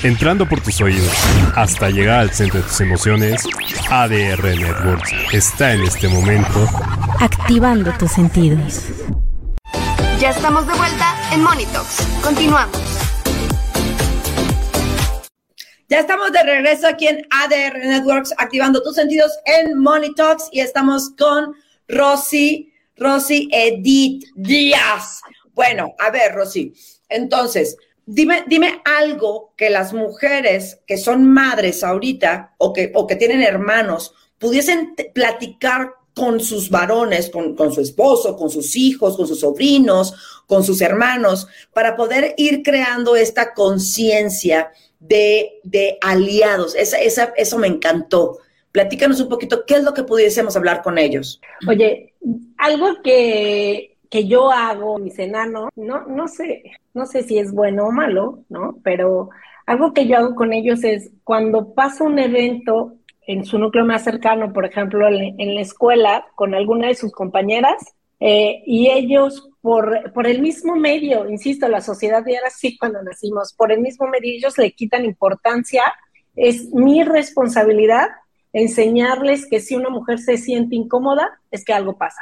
Entrando 0.03 0.49
por 0.49 0.63
tus 0.63 0.81
oídos 0.81 1.13
hasta 1.55 1.91
llegar 1.91 2.21
al 2.21 2.31
centro 2.31 2.61
de 2.61 2.67
tus 2.67 2.81
emociones, 2.81 3.47
ADR 3.91 4.43
Networks 4.43 5.13
está 5.35 5.75
en 5.75 5.83
este 5.83 6.09
momento 6.09 6.67
activando 7.21 7.93
tus 7.99 8.13
sentidos. 8.13 8.87
Ya 10.21 10.33
estamos 10.33 10.67
de 10.67 10.75
vuelta 10.75 11.17
en 11.33 11.43
Monitox. 11.43 12.07
Continuamos. 12.23 12.79
Ya 15.89 16.01
estamos 16.01 16.31
de 16.31 16.43
regreso 16.43 16.89
aquí 16.89 17.09
en 17.09 17.27
ADR 17.31 17.79
Networks, 17.79 18.35
activando 18.37 18.83
tus 18.83 18.97
sentidos 18.97 19.33
en 19.47 19.79
Monitox 19.79 20.51
y 20.53 20.61
estamos 20.61 21.15
con 21.17 21.55
Rosy, 21.89 22.71
Rosy 22.97 23.49
Edith 23.51 24.27
Díaz. 24.35 25.23
Bueno, 25.55 25.95
a 25.99 26.11
ver, 26.11 26.35
Rosy, 26.35 26.75
entonces, 27.09 27.79
dime, 28.05 28.45
dime 28.47 28.83
algo 28.85 29.55
que 29.57 29.71
las 29.71 29.95
mujeres 29.95 30.83
que 30.87 30.99
son 30.99 31.33
madres 31.33 31.83
ahorita 31.83 32.57
o 32.59 32.75
que, 32.75 32.93
o 32.95 33.07
que 33.07 33.17
tienen 33.17 33.41
hermanos 33.41 34.15
pudiesen 34.39 34.95
platicar 35.15 35.95
con 36.21 36.39
sus 36.39 36.69
varones, 36.69 37.31
con, 37.31 37.57
con, 37.57 37.73
su 37.73 37.81
esposo, 37.81 38.37
con 38.37 38.51
sus 38.51 38.77
hijos, 38.77 39.17
con 39.17 39.27
sus 39.27 39.41
sobrinos, 39.41 40.43
con 40.47 40.63
sus 40.63 40.83
hermanos, 40.83 41.49
para 41.73 41.97
poder 41.97 42.35
ir 42.37 42.63
creando 42.63 43.17
esta 43.17 43.55
conciencia 43.55 44.71
de, 44.99 45.61
de, 45.65 45.97
aliados. 46.03 46.75
Esa, 46.75 47.01
esa, 47.01 47.33
eso 47.39 47.57
me 47.57 47.69
encantó. 47.69 48.37
Platícanos 48.71 49.19
un 49.23 49.31
poquito, 49.31 49.65
¿qué 49.67 49.77
es 49.77 49.83
lo 49.83 49.95
que 49.95 50.03
pudiésemos 50.03 50.55
hablar 50.57 50.83
con 50.83 50.99
ellos? 50.99 51.41
Oye, 51.67 52.13
algo 52.59 53.01
que, 53.03 53.97
que 54.11 54.29
yo 54.29 54.53
hago, 54.53 54.99
mis 54.99 55.19
enanos, 55.19 55.71
no, 55.75 56.05
no 56.05 56.29
sé, 56.29 56.65
no 56.93 57.07
sé 57.07 57.23
si 57.23 57.39
es 57.39 57.51
bueno 57.51 57.87
o 57.87 57.93
malo, 57.93 58.45
¿no? 58.51 58.79
Pero 58.85 59.31
algo 59.65 59.95
que 59.95 60.07
yo 60.07 60.19
hago 60.19 60.35
con 60.35 60.53
ellos 60.53 60.85
es 60.85 61.13
cuando 61.25 61.73
pasa 61.73 62.05
un 62.05 62.19
evento 62.19 62.93
en 63.31 63.45
su 63.45 63.59
núcleo 63.59 63.85
más 63.85 64.03
cercano, 64.03 64.53
por 64.53 64.65
ejemplo, 64.65 65.07
en, 65.09 65.55
la 65.55 65.61
escuela, 65.61 66.27
con 66.35 66.55
alguna 66.55 66.89
de 66.89 66.95
sus 66.95 67.13
compañeras, 67.13 67.77
eh, 68.19 68.63
y 68.67 68.89
ellos, 68.91 69.49
por, 69.61 70.13
por 70.13 70.27
el 70.27 70.43
mismo 70.43 70.75
medio, 70.75 71.29
insisto, 71.31 71.69
la 71.69 71.81
sociedad 71.81 72.25
ya 72.27 72.39
era 72.39 72.49
así 72.49 72.77
cuando 72.77 73.03
nacimos, 73.03 73.55
por 73.55 73.71
el 73.71 73.81
mismo 73.81 74.09
medio 74.09 74.35
ellos 74.35 74.59
le 74.59 74.73
quitan 74.73 75.05
importancia, 75.05 75.83
es 76.35 76.73
mi 76.73 77.05
responsabilidad 77.05 78.09
enseñarles 78.53 79.47
que 79.47 79.61
si 79.61 79.77
una 79.77 79.91
mujer 79.91 80.19
se 80.19 80.37
siente 80.37 80.75
incómoda, 80.75 81.41
es 81.53 81.65
que 81.65 81.73
algo 81.73 81.97
pasa. 81.97 82.21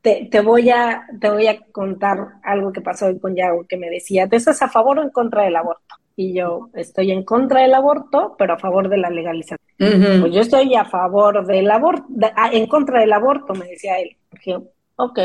Te, 0.00 0.28
te, 0.30 0.40
voy 0.40 0.70
a, 0.70 1.06
te 1.20 1.28
voy 1.28 1.46
a 1.46 1.60
contar 1.70 2.40
algo 2.42 2.72
que 2.72 2.80
pasó 2.80 3.06
hoy 3.06 3.20
con 3.20 3.36
Yago, 3.36 3.66
que 3.68 3.76
me 3.76 3.90
decía, 3.90 4.28
¿tú 4.28 4.36
estás 4.36 4.62
a 4.62 4.68
favor 4.68 4.98
o 4.98 5.02
en 5.02 5.10
contra 5.10 5.44
del 5.44 5.56
aborto? 5.56 5.94
Y 6.16 6.34
yo 6.34 6.70
estoy 6.74 7.10
en 7.10 7.24
contra 7.24 7.62
del 7.62 7.74
aborto, 7.74 8.34
pero 8.38 8.54
a 8.54 8.58
favor 8.58 8.88
de 8.88 8.98
la 8.98 9.10
legalización. 9.10 9.58
Pues 9.78 10.32
yo 10.32 10.40
estoy 10.40 10.74
a 10.74 10.84
favor 10.84 11.46
del 11.46 11.70
aborto, 11.70 12.06
ah, 12.36 12.50
en 12.52 12.66
contra 12.66 13.00
del 13.00 13.12
aborto, 13.12 13.54
me 13.54 13.66
decía 13.66 13.98
él. 13.98 14.16
Ok, 14.96 15.18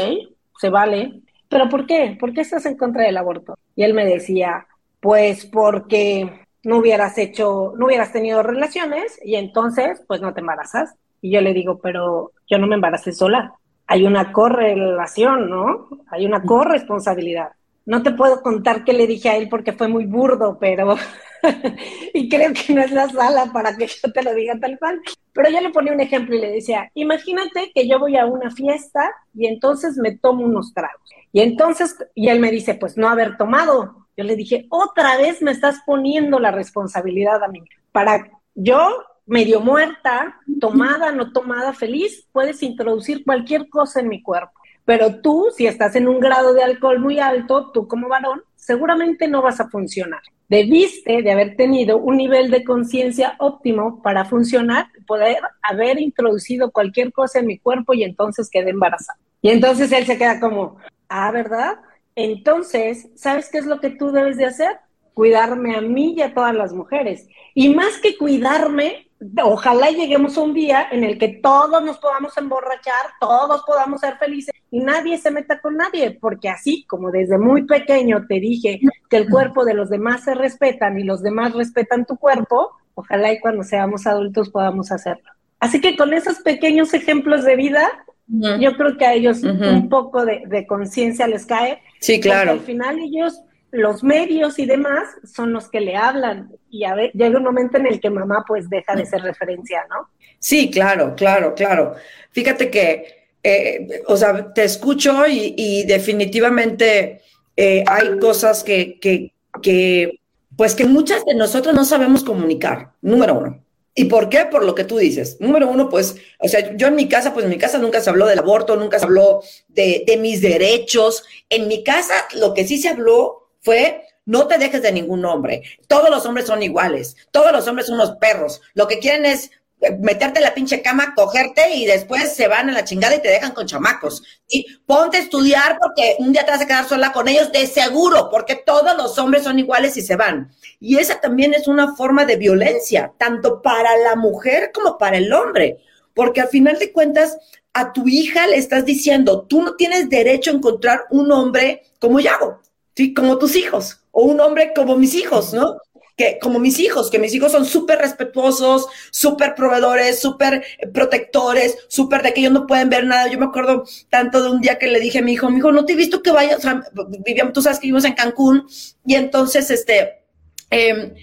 se 0.60 0.70
vale. 0.70 1.22
¿Pero 1.50 1.70
por 1.70 1.86
qué? 1.86 2.18
¿Por 2.20 2.34
qué 2.34 2.42
estás 2.42 2.66
en 2.66 2.78
contra 2.78 3.04
del 3.04 3.18
aborto? 3.18 3.58
Y 3.76 3.84
él 3.84 3.94
me 3.94 4.06
decía, 4.06 4.68
pues 5.00 5.46
porque 5.46 6.46
no 6.64 6.80
hubieras 6.80 7.18
hecho, 7.18 7.74
no 7.78 7.86
hubieras 7.86 8.12
tenido 8.12 8.44
relaciones 8.44 9.20
y 9.24 9.36
entonces, 9.36 10.04
pues 10.08 10.22
no 10.22 10.34
te 10.34 10.42
embarazas. 10.42 10.96
Y 11.22 11.32
yo 11.32 11.42
le 11.42 11.54
digo, 11.54 11.80
pero 11.80 12.32
yo 12.50 12.58
no 12.58 12.68
me 12.68 12.76
embaracé 12.76 13.12
sola. 13.12 13.54
Hay 13.88 14.06
una 14.06 14.34
correlación, 14.34 15.50
¿no? 15.50 15.88
Hay 16.10 16.26
una 16.26 16.44
corresponsabilidad. 16.44 17.52
No 17.88 18.04
te 18.04 18.12
puedo 18.12 18.42
contar 18.42 18.84
qué 18.84 18.92
le 18.92 19.08
dije 19.08 19.30
a 19.30 19.38
él 19.38 19.48
porque 19.48 19.72
fue 19.72 19.88
muy 19.88 20.06
burdo, 20.06 20.58
pero 20.60 20.98
y 22.14 22.28
creo 22.28 22.52
que 22.54 22.74
no 22.74 22.82
es 22.82 22.92
la 22.92 23.08
sala 23.08 23.50
para 23.54 23.78
que 23.78 23.88
yo 23.88 24.12
te 24.12 24.24
lo 24.24 24.34
diga 24.34 24.60
tal 24.60 24.78
cual. 24.78 25.00
Pero 25.32 25.50
yo 25.50 25.62
le 25.62 25.70
ponía 25.70 25.94
un 25.94 26.02
ejemplo 26.02 26.36
y 26.36 26.42
le 26.42 26.52
decía, 26.52 26.92
imagínate 26.96 27.72
que 27.74 27.88
yo 27.88 27.98
voy 27.98 28.18
a 28.18 28.26
una 28.26 28.52
fiesta 28.52 29.10
y 29.34 29.48
entonces 29.48 29.96
me 29.96 30.18
tomo 30.18 30.44
unos 30.44 30.74
tragos. 30.74 31.02
Y 31.32 31.40
entonces, 31.40 31.96
y 32.14 32.28
él 32.28 32.42
me 32.42 32.52
dice, 32.52 32.74
pues 32.74 32.98
no 32.98 33.08
haber 33.08 33.38
tomado. 33.38 34.08
Yo 34.18 34.26
le 34.26 34.36
dije, 34.36 34.66
otra 34.70 35.16
vez 35.16 35.42
me 35.42 35.52
estás 35.52 35.78
poniendo 35.86 36.40
la 36.40 36.52
responsabilidad 36.52 37.42
a 37.42 37.48
mí. 37.48 37.64
Para 37.94 38.30
yo, 38.54 39.06
medio 39.26 39.62
muerta, 39.62 40.42
tomada, 40.60 41.14
no 41.14 41.32
tomada, 41.32 41.72
feliz, 41.72 42.28
puedes 42.34 42.62
introducir 42.64 43.24
cualquier 43.24 43.70
cosa 43.70 44.02
en 44.02 44.10
mi 44.10 44.22
cuerpo. 44.22 44.57
Pero 44.88 45.20
tú, 45.20 45.48
si 45.54 45.68
estás 45.68 45.98
en 45.98 46.08
un 46.08 46.22
grado 46.22 46.54
de 46.54 46.64
alcohol 46.64 47.00
muy 47.00 47.20
alto, 47.20 47.72
tú 47.74 47.90
como 47.90 48.08
varón, 48.08 48.42
seguramente 48.56 49.28
no 49.28 49.42
vas 49.42 49.60
a 49.60 49.68
funcionar. 49.68 50.22
Debiste 50.48 51.22
de 51.22 51.30
haber 51.30 51.58
tenido 51.58 51.98
un 51.98 52.16
nivel 52.16 52.50
de 52.50 52.64
conciencia 52.64 53.36
óptimo 53.40 54.02
para 54.02 54.24
funcionar, 54.24 54.88
poder 55.06 55.40
haber 55.62 56.00
introducido 56.00 56.72
cualquier 56.72 57.12
cosa 57.12 57.40
en 57.40 57.48
mi 57.48 57.60
cuerpo 57.60 57.94
y 57.94 58.04
entonces 58.04 58.50
quedé 58.50 58.70
embarazada. 58.70 59.20
Y 59.42 59.50
entonces 59.50 59.92
él 59.92 60.06
se 60.06 60.18
queda 60.18 60.40
como, 60.40 60.78
ah, 61.10 61.32
¿verdad? 61.34 61.82
Entonces, 62.16 63.10
¿sabes 63.16 63.50
qué 63.52 63.58
es 63.58 63.66
lo 63.66 63.82
que 63.82 63.90
tú 63.90 64.14
debes 64.14 64.38
de 64.38 64.46
hacer? 64.46 64.72
Cuidarme 65.14 65.76
a 65.76 65.82
mí 65.82 66.16
y 66.16 66.22
a 66.22 66.34
todas 66.34 66.56
las 66.56 66.72
mujeres. 66.72 67.28
Y 67.54 67.76
más 67.76 67.98
que 67.98 68.16
cuidarme, 68.16 69.07
ojalá 69.44 69.90
lleguemos 69.90 70.38
a 70.38 70.42
un 70.42 70.54
día 70.54 70.88
en 70.92 71.04
el 71.04 71.18
que 71.18 71.30
todos 71.30 71.84
nos 71.84 71.98
podamos 71.98 72.38
emborrachar, 72.38 73.06
todos 73.20 73.64
podamos 73.66 74.02
ser 74.02 74.18
felices 74.18 74.54
y 74.70 74.80
nadie 74.80 75.18
se 75.18 75.32
meta 75.32 75.60
con 75.60 75.78
nadie, 75.78 76.12
porque 76.20 76.50
así 76.50 76.86
como 76.88 77.12
desde 77.12 77.38
muy 77.38 77.66
pequeño 77.66 78.26
te 78.28 78.40
dije 78.40 78.80
que 79.10 79.18
el 79.18 79.30
cuerpo 79.30 79.66
de 79.66 79.74
los 79.74 79.90
demás 79.90 80.24
se 80.24 80.36
respetan 80.36 81.00
y 81.00 81.04
los 81.04 81.24
demás 81.24 81.54
respetan 81.54 82.06
tu 82.06 82.18
cuerpo, 82.18 82.72
ojalá 82.96 83.32
y 83.32 83.40
cuando 83.40 83.64
seamos 83.64 84.06
adultos 84.06 84.50
podamos 84.50 84.92
hacerlo. 84.92 85.32
Así 85.60 85.82
que 85.82 85.98
con 85.98 86.14
esos 86.14 86.40
pequeños 86.40 86.94
ejemplos 86.94 87.44
de 87.44 87.56
vida, 87.56 87.90
yo 88.28 88.76
creo 88.76 88.98
que 88.98 89.06
a 89.06 89.14
ellos 89.14 89.42
un 89.42 89.90
poco 89.90 90.26
de, 90.26 90.44
de 90.48 90.68
conciencia 90.68 91.28
les 91.28 91.46
cae. 91.46 91.82
Sí, 92.00 92.20
claro. 92.20 92.52
Al 92.52 92.60
final 92.60 93.00
ellos 93.00 93.42
los 93.72 94.04
medios 94.04 94.60
y 94.60 94.66
demás 94.66 95.10
son 95.24 95.52
los 95.52 95.70
que 95.70 95.82
le 95.82 95.96
hablan 95.96 96.52
y 96.70 96.86
a 96.86 96.96
ver, 96.96 97.12
llega 97.14 97.38
un 97.38 97.44
momento 97.44 97.78
en 97.78 97.88
el 97.88 98.00
que 98.00 98.10
mamá 98.10 98.44
pues 98.48 98.70
deja 98.70 98.96
de 98.96 99.06
ser 99.06 99.22
referencia, 99.22 99.86
¿no? 99.90 100.10
Sí, 100.40 100.70
claro, 100.70 101.16
claro, 101.16 101.54
claro. 101.54 101.96
Fíjate 102.32 102.70
que, 102.70 103.28
eh, 103.44 104.04
o 104.08 104.16
sea, 104.16 104.54
te 104.54 104.64
escucho 104.64 105.26
y, 105.28 105.84
definitivamente 105.86 107.22
eh, 107.56 107.84
hay 107.88 108.20
cosas 108.20 108.64
que, 108.64 109.00
que, 109.00 109.34
que, 109.62 110.20
pues 110.56 110.76
que 110.76 110.86
muchas 110.86 111.26
de 111.26 111.36
nosotros 111.36 111.76
no 111.76 111.84
sabemos 111.84 112.24
comunicar, 112.24 112.92
número 113.02 113.38
uno. 113.38 113.64
¿Y 113.96 114.06
por 114.06 114.30
qué? 114.30 114.46
Por 114.46 114.64
lo 114.64 114.76
que 114.76 114.84
tú 114.84 114.98
dices. 114.98 115.38
Número 115.40 115.68
uno, 115.68 115.90
pues, 115.90 116.18
o 116.38 116.48
sea, 116.48 116.76
yo 116.78 116.88
en 116.88 116.96
mi 116.96 117.10
casa, 117.10 117.34
pues 117.34 117.46
en 117.46 117.50
mi 117.50 117.58
casa 117.58 117.80
nunca 117.80 118.00
se 118.00 118.12
habló 118.12 118.28
del 118.28 118.38
aborto, 118.38 118.76
nunca 118.76 119.00
se 119.00 119.06
habló 119.06 119.42
de 119.70 120.20
mis 120.22 120.40
derechos. 120.40 121.24
En 121.50 121.68
mi 121.68 121.84
casa 121.84 122.14
lo 122.36 122.54
que 122.54 122.68
sí 122.68 122.78
se 122.78 122.90
habló 122.90 123.47
fue 123.68 124.06
no 124.26 124.48
te 124.48 124.58
dejes 124.58 124.82
de 124.82 124.94
ningún 124.94 125.26
hombre. 125.26 125.64
Todos 125.88 126.10
los 126.10 126.26
hombres 126.26 126.48
son 126.48 126.64
iguales. 126.64 127.18
Todos 127.32 127.52
los 127.52 127.68
hombres 127.68 127.88
son 127.88 127.96
unos 127.96 128.16
perros. 128.18 128.62
Lo 128.74 128.88
que 128.88 129.00
quieren 129.00 129.26
es 129.26 129.52
meterte 130.00 130.40
en 130.40 130.46
la 130.46 130.54
pinche 130.54 130.82
cama, 130.82 131.14
cogerte 131.16 131.76
y 131.76 131.86
después 131.86 132.34
se 132.34 132.48
van 132.48 132.70
a 132.70 132.74
la 132.74 132.86
chingada 132.86 133.16
y 133.16 133.22
te 133.22 133.28
dejan 133.28 133.52
con 133.52 133.68
chamacos. 133.68 134.24
Y 134.48 134.66
ponte 134.86 135.18
a 135.18 135.20
estudiar 135.22 135.78
porque 135.82 136.16
un 136.20 136.32
día 136.32 136.46
te 136.46 136.52
vas 136.52 136.62
a 136.62 136.66
quedar 136.66 136.88
sola 136.88 137.12
con 137.12 137.28
ellos 137.28 137.52
de 137.52 137.68
seguro, 137.68 138.30
porque 138.32 138.56
todos 138.56 138.96
los 138.96 139.18
hombres 139.18 139.44
son 139.44 139.60
iguales 139.60 139.98
y 139.98 140.02
se 140.02 140.16
van. 140.16 140.50
Y 140.80 140.98
esa 140.98 141.20
también 141.20 141.54
es 141.54 141.68
una 141.68 141.96
forma 141.96 142.24
de 142.26 142.38
violencia, 142.38 143.14
tanto 143.18 143.62
para 143.62 143.98
la 143.98 144.16
mujer 144.16 144.72
como 144.74 144.98
para 144.98 145.18
el 145.18 145.32
hombre, 145.34 145.78
porque 146.14 146.42
al 146.42 146.48
final 146.48 146.80
de 146.80 146.92
cuentas 146.94 147.38
a 147.74 147.94
tu 147.94 148.08
hija 148.08 148.48
le 148.48 148.58
estás 148.58 148.86
diciendo, 148.86 149.42
tú 149.44 149.62
no 149.62 149.76
tienes 149.76 150.10
derecho 150.10 150.52
a 150.52 150.56
encontrar 150.56 151.06
un 151.12 151.32
hombre 151.32 151.84
como 152.00 152.20
Yago, 152.20 152.62
¿sí? 152.98 153.14
Como 153.14 153.38
tus 153.38 153.56
hijos, 153.56 154.02
o 154.12 154.24
un 154.24 154.40
hombre 154.42 154.74
como 154.76 154.98
mis 154.98 155.14
hijos, 155.14 155.54
¿no? 155.54 155.78
que 156.16 156.40
como 156.42 156.58
mis 156.58 156.80
hijos, 156.80 157.12
que 157.12 157.20
mis 157.20 157.32
hijos 157.36 157.52
son 157.52 157.64
súper 157.64 158.00
respetuosos, 158.00 158.88
súper 159.12 159.54
proveedores, 159.54 160.20
súper 160.20 160.66
protectores, 160.92 161.78
súper 161.90 162.24
de 162.24 162.34
que 162.34 162.42
ellos 162.42 162.54
no 162.54 162.66
pueden 162.66 162.90
ver 162.90 163.06
nada. 163.06 163.28
Yo 163.28 163.38
me 163.38 163.46
acuerdo 163.46 163.84
tanto 164.10 164.42
de 164.42 164.50
un 164.50 164.60
día 164.60 164.80
que 164.80 164.88
le 164.88 165.00
dije 165.00 165.20
a 165.20 165.22
mi 165.22 165.34
hijo, 165.34 165.48
mi 165.52 165.60
hijo, 165.60 165.72
no 165.72 165.86
te 165.86 165.94
he 165.94 165.96
visto 165.96 166.24
que 166.24 166.32
vayas, 166.32 166.58
o 166.58 166.62
sea, 166.62 166.82
vivíamos, 167.24 167.54
tú 167.54 167.62
sabes 167.62 167.78
que 167.78 167.86
vivimos 167.86 168.04
en 168.04 168.16
Cancún, 168.16 168.66
y 169.06 169.14
entonces, 169.14 169.70
este, 169.70 170.24
eh, 170.72 171.14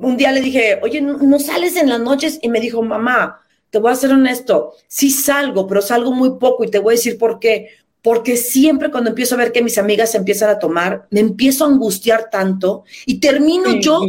un 0.00 0.16
día 0.16 0.32
le 0.32 0.40
dije, 0.40 0.80
oye, 0.82 1.02
¿no, 1.02 1.18
¿no 1.18 1.38
sales 1.38 1.76
en 1.76 1.90
las 1.90 2.00
noches? 2.00 2.38
Y 2.40 2.48
me 2.48 2.60
dijo, 2.60 2.80
mamá, 2.80 3.42
te 3.68 3.78
voy 3.78 3.92
a 3.92 3.96
ser 3.96 4.10
honesto, 4.10 4.72
sí 4.88 5.10
salgo, 5.10 5.66
pero 5.66 5.82
salgo 5.82 6.12
muy 6.12 6.38
poco 6.38 6.64
y 6.64 6.70
te 6.70 6.78
voy 6.78 6.94
a 6.94 6.96
decir 6.96 7.18
por 7.18 7.38
qué 7.40 7.68
porque 8.06 8.36
siempre 8.36 8.92
cuando 8.92 9.10
empiezo 9.10 9.34
a 9.34 9.38
ver 9.38 9.50
que 9.50 9.64
mis 9.64 9.78
amigas 9.78 10.12
se 10.12 10.18
empiezan 10.18 10.48
a 10.48 10.60
tomar, 10.60 11.08
me 11.10 11.18
empiezo 11.18 11.64
a 11.64 11.66
angustiar 11.66 12.30
tanto 12.30 12.84
y 13.04 13.18
termino 13.18 13.80
yo 13.80 14.00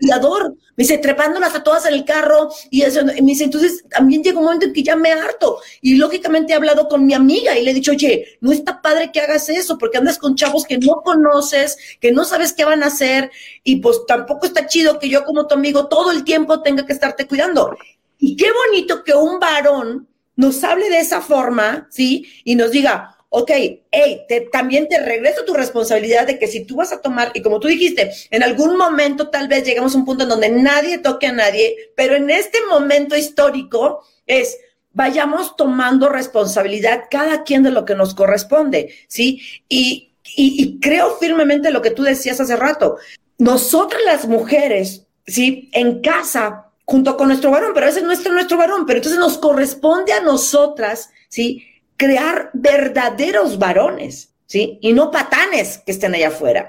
cuidador, 0.00 0.56
me 0.74 0.82
dice, 0.82 0.98
trepándolas 0.98 1.54
a 1.54 1.62
todas 1.62 1.86
en 1.86 1.94
el 1.94 2.04
carro, 2.04 2.50
y 2.68 2.82
eso, 2.82 3.04
me 3.04 3.12
dice, 3.14 3.44
entonces 3.44 3.84
también 3.88 4.24
llega 4.24 4.40
un 4.40 4.46
momento 4.46 4.66
en 4.66 4.72
que 4.72 4.82
ya 4.82 4.96
me 4.96 5.12
harto, 5.12 5.60
y 5.80 5.94
lógicamente 5.94 6.52
he 6.52 6.56
hablado 6.56 6.88
con 6.88 7.06
mi 7.06 7.14
amiga 7.14 7.56
y 7.56 7.64
le 7.64 7.70
he 7.70 7.74
dicho, 7.74 7.92
oye, 7.92 8.38
no 8.40 8.50
está 8.50 8.82
padre 8.82 9.12
que 9.12 9.20
hagas 9.20 9.48
eso, 9.50 9.78
porque 9.78 9.98
andas 9.98 10.18
con 10.18 10.34
chavos 10.34 10.64
que 10.64 10.76
no 10.76 11.00
conoces, 11.04 11.78
que 12.00 12.10
no 12.10 12.24
sabes 12.24 12.54
qué 12.54 12.64
van 12.64 12.82
a 12.82 12.86
hacer, 12.86 13.30
y 13.62 13.76
pues 13.76 14.00
tampoco 14.08 14.46
está 14.46 14.66
chido 14.66 14.98
que 14.98 15.08
yo 15.08 15.24
como 15.24 15.46
tu 15.46 15.54
amigo 15.54 15.86
todo 15.86 16.10
el 16.10 16.24
tiempo 16.24 16.60
tenga 16.60 16.84
que 16.84 16.92
estarte 16.92 17.28
cuidando. 17.28 17.70
Y 18.18 18.34
qué 18.34 18.48
bonito 18.50 19.04
que 19.04 19.14
un 19.14 19.38
varón 19.38 20.08
nos 20.36 20.62
hable 20.62 20.88
de 20.90 21.00
esa 21.00 21.20
forma, 21.20 21.88
¿sí? 21.90 22.26
Y 22.44 22.54
nos 22.54 22.70
diga, 22.70 23.16
ok, 23.30 23.50
hey, 23.90 24.22
te, 24.28 24.42
también 24.52 24.88
te 24.88 25.02
regreso 25.02 25.44
tu 25.44 25.54
responsabilidad 25.54 26.26
de 26.26 26.38
que 26.38 26.46
si 26.46 26.64
tú 26.64 26.76
vas 26.76 26.92
a 26.92 27.00
tomar, 27.00 27.32
y 27.34 27.42
como 27.42 27.58
tú 27.58 27.68
dijiste, 27.68 28.12
en 28.30 28.42
algún 28.42 28.76
momento 28.76 29.30
tal 29.30 29.48
vez 29.48 29.64
llegamos 29.64 29.94
a 29.94 29.98
un 29.98 30.04
punto 30.04 30.22
en 30.22 30.28
donde 30.28 30.48
nadie 30.50 30.98
toque 30.98 31.26
a 31.26 31.32
nadie, 31.32 31.90
pero 31.96 32.14
en 32.14 32.30
este 32.30 32.58
momento 32.68 33.16
histórico 33.16 34.04
es, 34.26 34.58
vayamos 34.92 35.56
tomando 35.56 36.08
responsabilidad 36.08 37.04
cada 37.10 37.42
quien 37.42 37.62
de 37.62 37.70
lo 37.70 37.84
que 37.84 37.94
nos 37.94 38.14
corresponde, 38.14 38.94
¿sí? 39.08 39.42
Y, 39.68 40.14
y, 40.34 40.62
y 40.62 40.80
creo 40.80 41.16
firmemente 41.16 41.70
lo 41.70 41.82
que 41.82 41.90
tú 41.90 42.02
decías 42.02 42.40
hace 42.40 42.56
rato. 42.56 42.96
Nosotras 43.38 44.00
las 44.06 44.26
mujeres, 44.26 45.06
¿sí? 45.26 45.68
En 45.72 46.00
casa 46.00 46.65
junto 46.86 47.16
con 47.16 47.28
nuestro 47.28 47.50
varón, 47.50 47.72
pero 47.74 47.86
a 47.86 47.88
veces 47.88 48.04
no 48.04 48.12
es 48.12 48.24
nuestro 48.30 48.56
varón, 48.56 48.86
pero 48.86 48.98
entonces 48.98 49.18
nos 49.18 49.38
corresponde 49.38 50.12
a 50.12 50.20
nosotras, 50.20 51.10
¿sí? 51.28 51.66
Crear 51.96 52.50
verdaderos 52.54 53.58
varones, 53.58 54.30
¿sí? 54.46 54.78
Y 54.80 54.92
no 54.92 55.10
patanes 55.10 55.78
que 55.84 55.90
estén 55.90 56.14
allá 56.14 56.28
afuera. 56.28 56.68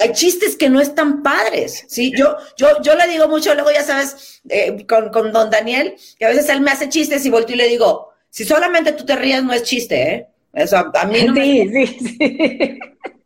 Hay 0.00 0.12
chistes 0.12 0.56
que 0.56 0.68
no 0.68 0.80
están 0.80 1.22
padres, 1.22 1.84
¿sí? 1.86 2.12
Yo, 2.16 2.36
yo, 2.56 2.82
yo 2.82 2.96
le 2.96 3.06
digo 3.06 3.28
mucho, 3.28 3.54
luego 3.54 3.70
ya 3.70 3.84
sabes, 3.84 4.40
eh, 4.48 4.84
con, 4.88 5.10
con 5.10 5.32
don 5.32 5.48
Daniel, 5.48 5.94
que 6.18 6.26
a 6.26 6.30
veces 6.30 6.48
él 6.48 6.60
me 6.60 6.72
hace 6.72 6.88
chistes 6.88 7.24
y 7.24 7.30
volteo 7.30 7.54
y 7.54 7.58
le 7.58 7.68
digo, 7.68 8.10
si 8.30 8.44
solamente 8.44 8.92
tú 8.92 9.04
te 9.04 9.14
rías 9.14 9.44
no 9.44 9.52
es 9.52 9.62
chiste, 9.62 10.02
¿eh? 10.12 10.26
Eso, 10.52 10.76
a 10.76 11.04
mí 11.06 11.22
no 11.22 11.34
sí, 11.34 11.64
me... 11.66 11.86
sí, 11.86 11.98
sí. 12.18 12.78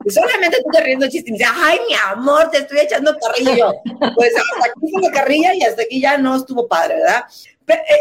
Y 0.05 0.11
solamente 0.11 0.59
tú 0.63 0.71
te 0.73 0.81
riendo 0.83 1.09
chiste 1.09 1.31
y 1.31 1.33
me 1.33 1.39
dices, 1.39 1.53
ay, 1.55 1.79
mi 1.89 1.95
amor, 2.13 2.51
te 2.51 2.59
estoy 2.59 2.81
echando 2.81 3.17
carrilla. 3.19 3.55
Y 3.55 3.59
yo, 3.59 3.73
pues 4.17 4.33
hasta 4.37 4.71
aquí 4.71 4.93
fue 4.93 5.03
la 5.03 5.11
carrilla 5.11 5.55
y 5.55 5.63
hasta 5.63 5.83
aquí 5.83 6.01
ya 6.01 6.19
no 6.19 6.37
estuvo 6.37 6.69
padre, 6.69 6.97
¿verdad? 6.97 7.25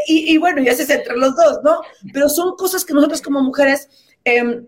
Y, 0.07 0.33
y 0.33 0.37
bueno, 0.37 0.61
ya 0.61 0.75
se 0.75 0.91
entre 0.93 1.15
los 1.15 1.35
dos, 1.35 1.59
¿no? 1.63 1.81
Pero 2.11 2.27
son 2.27 2.55
cosas 2.55 2.83
que 2.83 2.93
nosotros 2.93 3.21
como 3.21 3.41
mujeres 3.41 3.89
eh, 4.25 4.61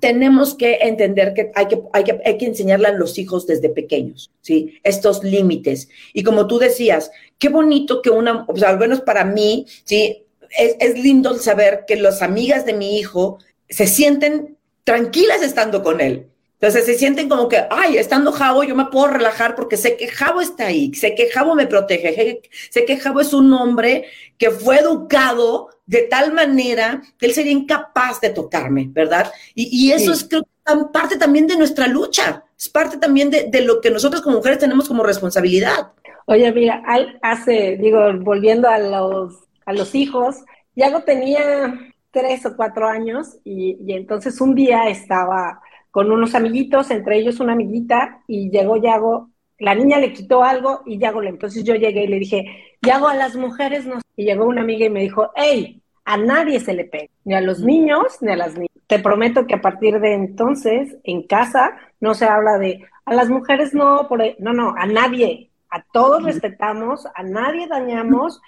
tenemos 0.00 0.56
que 0.56 0.78
entender 0.82 1.32
que 1.32 1.52
hay, 1.54 1.68
que 1.68 1.80
hay 1.92 2.02
que 2.02 2.20
hay 2.24 2.36
que 2.36 2.46
enseñarle 2.46 2.88
a 2.88 2.92
los 2.92 3.18
hijos 3.18 3.46
desde 3.46 3.68
pequeños, 3.68 4.32
¿sí? 4.40 4.80
Estos 4.82 5.22
límites. 5.22 5.88
Y 6.12 6.24
como 6.24 6.48
tú 6.48 6.58
decías, 6.58 7.12
qué 7.38 7.48
bonito 7.48 8.02
que 8.02 8.10
una, 8.10 8.44
o 8.48 8.56
sea, 8.56 8.70
al 8.70 8.78
menos 8.78 9.02
para 9.02 9.24
mí, 9.24 9.66
¿sí? 9.84 10.24
Es, 10.58 10.74
es 10.80 10.98
lindo 10.98 11.38
saber 11.38 11.84
que 11.86 11.94
las 11.94 12.20
amigas 12.20 12.66
de 12.66 12.72
mi 12.72 12.98
hijo 12.98 13.38
se 13.68 13.86
sienten 13.86 14.58
tranquilas 14.82 15.40
estando 15.40 15.84
con 15.84 16.00
él. 16.00 16.31
Entonces 16.62 16.86
se 16.86 16.94
sienten 16.94 17.28
como 17.28 17.48
que, 17.48 17.64
ay, 17.70 17.96
estando 17.96 18.30
Javo 18.30 18.62
yo 18.62 18.76
me 18.76 18.84
puedo 18.84 19.08
relajar 19.08 19.56
porque 19.56 19.76
sé 19.76 19.96
que 19.96 20.06
Javo 20.06 20.40
está 20.40 20.66
ahí, 20.66 20.94
sé 20.94 21.16
que 21.16 21.28
Javo 21.28 21.56
me 21.56 21.66
protege, 21.66 22.40
sé 22.70 22.84
que 22.84 22.98
Javo 22.98 23.20
es 23.20 23.34
un 23.34 23.52
hombre 23.52 24.04
que 24.38 24.52
fue 24.52 24.76
educado 24.78 25.70
de 25.86 26.02
tal 26.02 26.32
manera 26.32 27.02
que 27.18 27.26
él 27.26 27.32
sería 27.32 27.50
incapaz 27.50 28.20
de 28.20 28.30
tocarme, 28.30 28.86
¿verdad? 28.92 29.32
Y, 29.56 29.90
eso 29.90 30.12
es 30.12 30.22
creo 30.22 30.44
parte 30.92 31.16
también 31.16 31.48
de 31.48 31.56
nuestra 31.56 31.88
lucha, 31.88 32.44
es 32.56 32.68
parte 32.68 32.96
también 32.96 33.28
de, 33.28 33.48
de, 33.50 33.62
lo 33.62 33.80
que 33.80 33.90
nosotros 33.90 34.22
como 34.22 34.36
mujeres 34.36 34.60
tenemos 34.60 34.86
como 34.86 35.02
responsabilidad. 35.02 35.90
Oye, 36.26 36.52
mira, 36.52 36.80
hace, 37.22 37.76
digo, 37.76 37.98
volviendo 38.20 38.68
a 38.68 38.78
los, 38.78 39.34
a 39.66 39.72
los 39.72 39.96
hijos, 39.96 40.36
Yago 40.76 41.02
tenía 41.02 41.76
tres 42.12 42.46
o 42.46 42.54
cuatro 42.54 42.86
años 42.86 43.38
y, 43.42 43.78
y 43.84 43.94
entonces 43.94 44.40
un 44.40 44.54
día 44.54 44.88
estaba 44.88 45.60
con 45.92 46.10
unos 46.10 46.34
amiguitos, 46.34 46.90
entre 46.90 47.18
ellos 47.18 47.38
una 47.38 47.52
amiguita, 47.52 48.22
y 48.26 48.50
llegó 48.50 48.78
Yago, 48.78 49.28
la 49.58 49.74
niña 49.74 49.98
le 49.98 50.12
quitó 50.12 50.42
algo 50.42 50.80
y 50.86 50.98
Yago 50.98 51.20
le, 51.20 51.28
entonces 51.28 51.62
yo 51.62 51.74
llegué 51.74 52.04
y 52.04 52.08
le 52.08 52.18
dije, 52.18 52.46
Yago, 52.80 53.08
a 53.08 53.14
las 53.14 53.36
mujeres 53.36 53.86
no, 53.86 54.00
y 54.16 54.24
llegó 54.24 54.46
una 54.46 54.62
amiga 54.62 54.86
y 54.86 54.90
me 54.90 55.02
dijo, 55.02 55.30
hey, 55.36 55.82
a 56.06 56.16
nadie 56.16 56.60
se 56.60 56.72
le 56.72 56.86
pega, 56.86 57.12
ni 57.24 57.34
a 57.34 57.42
los 57.42 57.60
niños, 57.60 58.18
ni 58.22 58.32
a 58.32 58.36
las 58.36 58.54
niñas. 58.54 58.70
Te 58.86 58.98
prometo 58.98 59.46
que 59.46 59.54
a 59.54 59.60
partir 59.60 60.00
de 60.00 60.14
entonces, 60.14 60.96
en 61.04 61.26
casa, 61.26 61.76
no 62.00 62.14
se 62.14 62.24
habla 62.24 62.56
de, 62.58 62.84
a 63.04 63.12
las 63.12 63.28
mujeres 63.28 63.74
no, 63.74 64.08
por, 64.08 64.22
e-". 64.22 64.36
no, 64.38 64.54
no, 64.54 64.74
a 64.76 64.86
nadie, 64.86 65.50
a 65.68 65.84
todos 65.92 66.22
respetamos, 66.22 67.06
a 67.14 67.22
nadie 67.22 67.68
dañamos, 67.68 68.40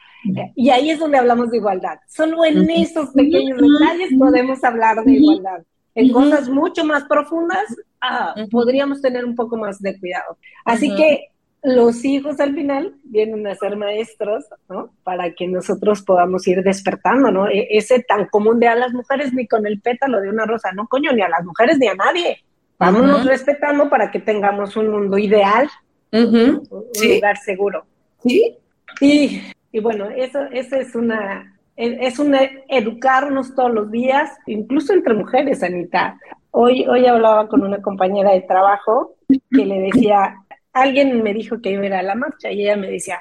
y 0.56 0.70
ahí 0.70 0.88
es 0.88 0.98
donde 0.98 1.18
hablamos 1.18 1.50
de 1.50 1.58
igualdad. 1.58 1.98
Solo 2.08 2.42
en 2.46 2.70
esos 2.70 3.10
pequeños 3.10 3.60
detalles 3.60 4.14
podemos 4.18 4.64
hablar 4.64 5.04
de 5.04 5.12
igualdad 5.12 5.62
en 5.94 6.12
cosas 6.12 6.48
mucho 6.48 6.84
más 6.84 7.04
profundas, 7.04 7.64
ah, 8.00 8.34
podríamos 8.50 9.00
tener 9.00 9.24
un 9.24 9.34
poco 9.34 9.56
más 9.56 9.80
de 9.80 9.98
cuidado. 9.98 10.36
Así 10.64 10.94
que 10.94 11.28
los 11.62 12.04
hijos 12.04 12.40
al 12.40 12.54
final 12.54 12.94
vienen 13.04 13.46
a 13.46 13.54
ser 13.54 13.76
maestros, 13.76 14.44
¿no? 14.68 14.90
Para 15.02 15.32
que 15.32 15.48
nosotros 15.48 16.02
podamos 16.02 16.46
ir 16.46 16.62
despertando, 16.62 17.30
¿no? 17.30 17.48
E, 17.48 17.68
ese 17.70 18.00
tan 18.00 18.26
común 18.26 18.60
de 18.60 18.68
a 18.68 18.74
las 18.74 18.92
mujeres 18.92 19.32
ni 19.32 19.46
con 19.46 19.66
el 19.66 19.80
pétalo 19.80 20.20
de 20.20 20.28
una 20.28 20.44
rosa, 20.44 20.72
no 20.72 20.86
coño, 20.86 21.12
ni 21.12 21.22
a 21.22 21.28
las 21.28 21.44
mujeres 21.44 21.78
ni 21.78 21.86
a 21.86 21.94
nadie. 21.94 22.44
Vámonos 22.78 23.24
respetando 23.24 23.88
para 23.88 24.10
que 24.10 24.18
tengamos 24.18 24.76
un 24.76 24.90
mundo 24.90 25.16
ideal, 25.16 25.70
un 26.12 26.68
lugar 27.02 27.36
seguro. 27.38 27.86
Sí. 28.22 28.58
Y, 29.00 29.40
y 29.72 29.80
bueno, 29.80 30.10
eso, 30.10 30.40
eso 30.52 30.76
es 30.76 30.94
una, 30.94 31.53
es 31.76 32.18
un 32.18 32.36
educarnos 32.68 33.54
todos 33.54 33.72
los 33.72 33.90
días, 33.90 34.30
incluso 34.46 34.92
entre 34.92 35.14
mujeres, 35.14 35.62
Anita. 35.62 36.18
Hoy, 36.50 36.86
hoy 36.86 37.06
hablaba 37.06 37.48
con 37.48 37.62
una 37.62 37.82
compañera 37.82 38.32
de 38.32 38.42
trabajo 38.42 39.16
que 39.28 39.66
le 39.66 39.80
decía, 39.80 40.36
alguien 40.72 41.22
me 41.22 41.34
dijo 41.34 41.60
que 41.60 41.70
iba 41.70 41.82
a 41.82 41.86
ir 41.86 41.94
a 41.94 42.02
la 42.02 42.14
marcha 42.14 42.50
y 42.50 42.62
ella 42.62 42.76
me 42.76 42.90
decía, 42.90 43.18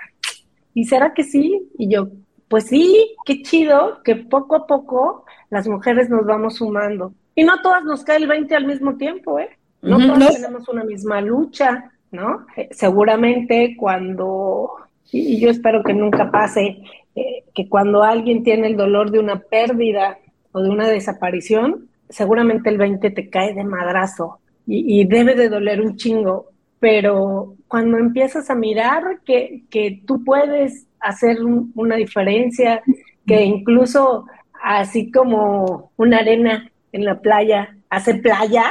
¿y 0.73 0.85
será 0.85 1.13
que 1.13 1.23
sí? 1.23 1.69
Y 1.77 1.89
yo, 1.89 2.09
pues 2.47 2.65
sí, 2.65 3.15
qué 3.25 3.41
chido 3.41 4.01
que 4.03 4.15
poco 4.15 4.55
a 4.55 4.67
poco 4.67 5.25
las 5.49 5.67
mujeres 5.67 6.09
nos 6.09 6.25
vamos 6.25 6.57
sumando. 6.57 7.13
Y 7.35 7.43
no 7.43 7.61
todas 7.61 7.83
nos 7.83 8.03
cae 8.03 8.17
el 8.17 8.27
20 8.27 8.55
al 8.55 8.65
mismo 8.65 8.97
tiempo, 8.97 9.39
¿eh? 9.39 9.49
No 9.81 9.97
todas 9.97 10.35
tenemos 10.35 10.69
una 10.69 10.83
misma 10.83 11.19
lucha, 11.19 11.91
¿no? 12.11 12.45
Eh, 12.55 12.69
seguramente 12.71 13.75
cuando, 13.77 14.69
y 15.11 15.39
yo 15.39 15.49
espero 15.49 15.83
que 15.83 15.93
nunca 15.93 16.31
pase, 16.31 16.81
eh, 17.15 17.43
que 17.53 17.69
cuando 17.69 18.03
alguien 18.03 18.43
tiene 18.43 18.67
el 18.67 18.77
dolor 18.77 19.11
de 19.11 19.19
una 19.19 19.39
pérdida 19.39 20.17
o 20.51 20.61
de 20.61 20.69
una 20.69 20.87
desaparición, 20.87 21.89
seguramente 22.09 22.69
el 22.69 22.77
20 22.77 23.11
te 23.11 23.29
cae 23.29 23.53
de 23.53 23.63
madrazo 23.63 24.39
y, 24.65 25.05
debe 25.05 25.35
de 25.35 25.49
doler 25.49 25.81
un 25.81 25.97
chingo, 25.97 26.47
pero 26.79 27.55
cuando 27.67 27.97
empiezas 27.97 28.49
a 28.49 28.55
mirar 28.55 29.19
que, 29.25 29.63
que 29.69 30.01
tú 30.05 30.23
puedes 30.23 30.87
hacer 30.99 31.37
una 31.75 31.97
diferencia, 31.97 32.81
que 33.27 33.43
incluso 33.43 34.25
así 34.61 35.11
como 35.11 35.91
una 35.97 36.19
arena 36.19 36.71
en 36.93 37.05
la 37.05 37.19
playa 37.19 37.75
hace 37.89 38.15
playa, 38.15 38.65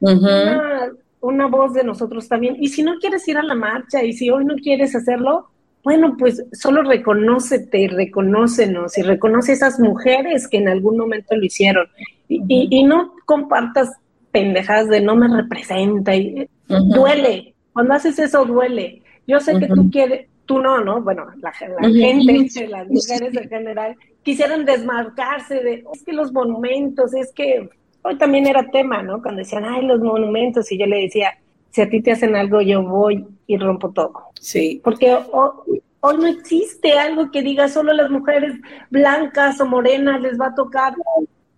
una, 0.00 0.90
una, 1.20 1.46
voz 1.46 1.72
de 1.72 1.84
nosotros 1.84 2.28
también. 2.28 2.56
Y 2.58 2.68
si 2.68 2.82
no 2.82 2.98
quieres 2.98 3.26
ir 3.28 3.38
a 3.38 3.42
la 3.42 3.54
marcha 3.54 4.02
y 4.02 4.12
si 4.12 4.30
hoy 4.30 4.44
no 4.44 4.56
quieres 4.56 4.94
hacerlo, 4.94 5.48
bueno, 5.86 6.16
pues 6.18 6.44
solo 6.50 6.82
reconócete, 6.82 7.86
reconócenos 7.86 8.98
y 8.98 9.02
reconoce 9.02 9.52
esas 9.52 9.78
mujeres 9.78 10.48
que 10.48 10.56
en 10.56 10.68
algún 10.68 10.96
momento 10.96 11.36
lo 11.36 11.44
hicieron. 11.44 11.86
Y, 12.28 12.42
y, 12.48 12.82
no 12.82 13.12
compartas 13.24 13.92
pendejadas 14.32 14.88
de 14.88 15.00
no 15.00 15.14
me 15.14 15.28
representa. 15.28 16.16
Y, 16.16 16.48
Duele. 16.66 17.54
Cuando 17.72 17.94
haces 17.94 18.18
eso, 18.18 18.44
duele. 18.44 19.00
Yo 19.28 19.38
sé 19.38 19.60
que 19.60 19.68
tú 19.68 19.88
quieres, 19.88 20.26
tú 20.44 20.58
no, 20.58 20.80
¿no? 20.80 21.02
Bueno, 21.02 21.26
la, 21.40 21.52
gente, 21.52 22.66
las 22.68 22.88
mujeres 22.88 23.36
en 23.36 23.48
general, 23.48 23.96
quisieran 24.24 24.64
desmarcarse 24.64 25.60
de, 25.62 25.84
es 25.94 26.02
que 26.02 26.12
los 26.12 26.32
monumentos, 26.32 27.14
es 27.14 27.32
que 27.32 27.70
hoy 28.02 28.18
también 28.18 28.48
era 28.48 28.72
tema, 28.72 29.04
¿no? 29.04 29.22
Cuando 29.22 29.38
decían, 29.38 29.64
ay, 29.64 29.86
los 29.86 30.00
monumentos, 30.00 30.72
y 30.72 30.78
yo 30.78 30.86
le 30.86 31.02
decía, 31.02 31.38
si 31.70 31.80
a 31.80 31.88
ti 31.88 32.02
te 32.02 32.10
hacen 32.10 32.34
algo, 32.34 32.60
yo 32.60 32.82
voy 32.82 33.24
y 33.46 33.56
rompo 33.56 33.90
todo. 33.90 34.12
Sí. 34.40 34.80
Porque 34.82 35.16
hoy, 35.32 35.80
no 36.02 36.26
existe 36.26 36.92
algo 36.92 37.30
que 37.32 37.42
diga 37.42 37.68
solo 37.68 37.92
las 37.92 38.10
mujeres 38.10 38.54
blancas 38.90 39.60
o 39.60 39.66
morenas 39.66 40.20
les 40.20 40.38
va 40.38 40.48
a 40.48 40.54
tocar. 40.54 40.94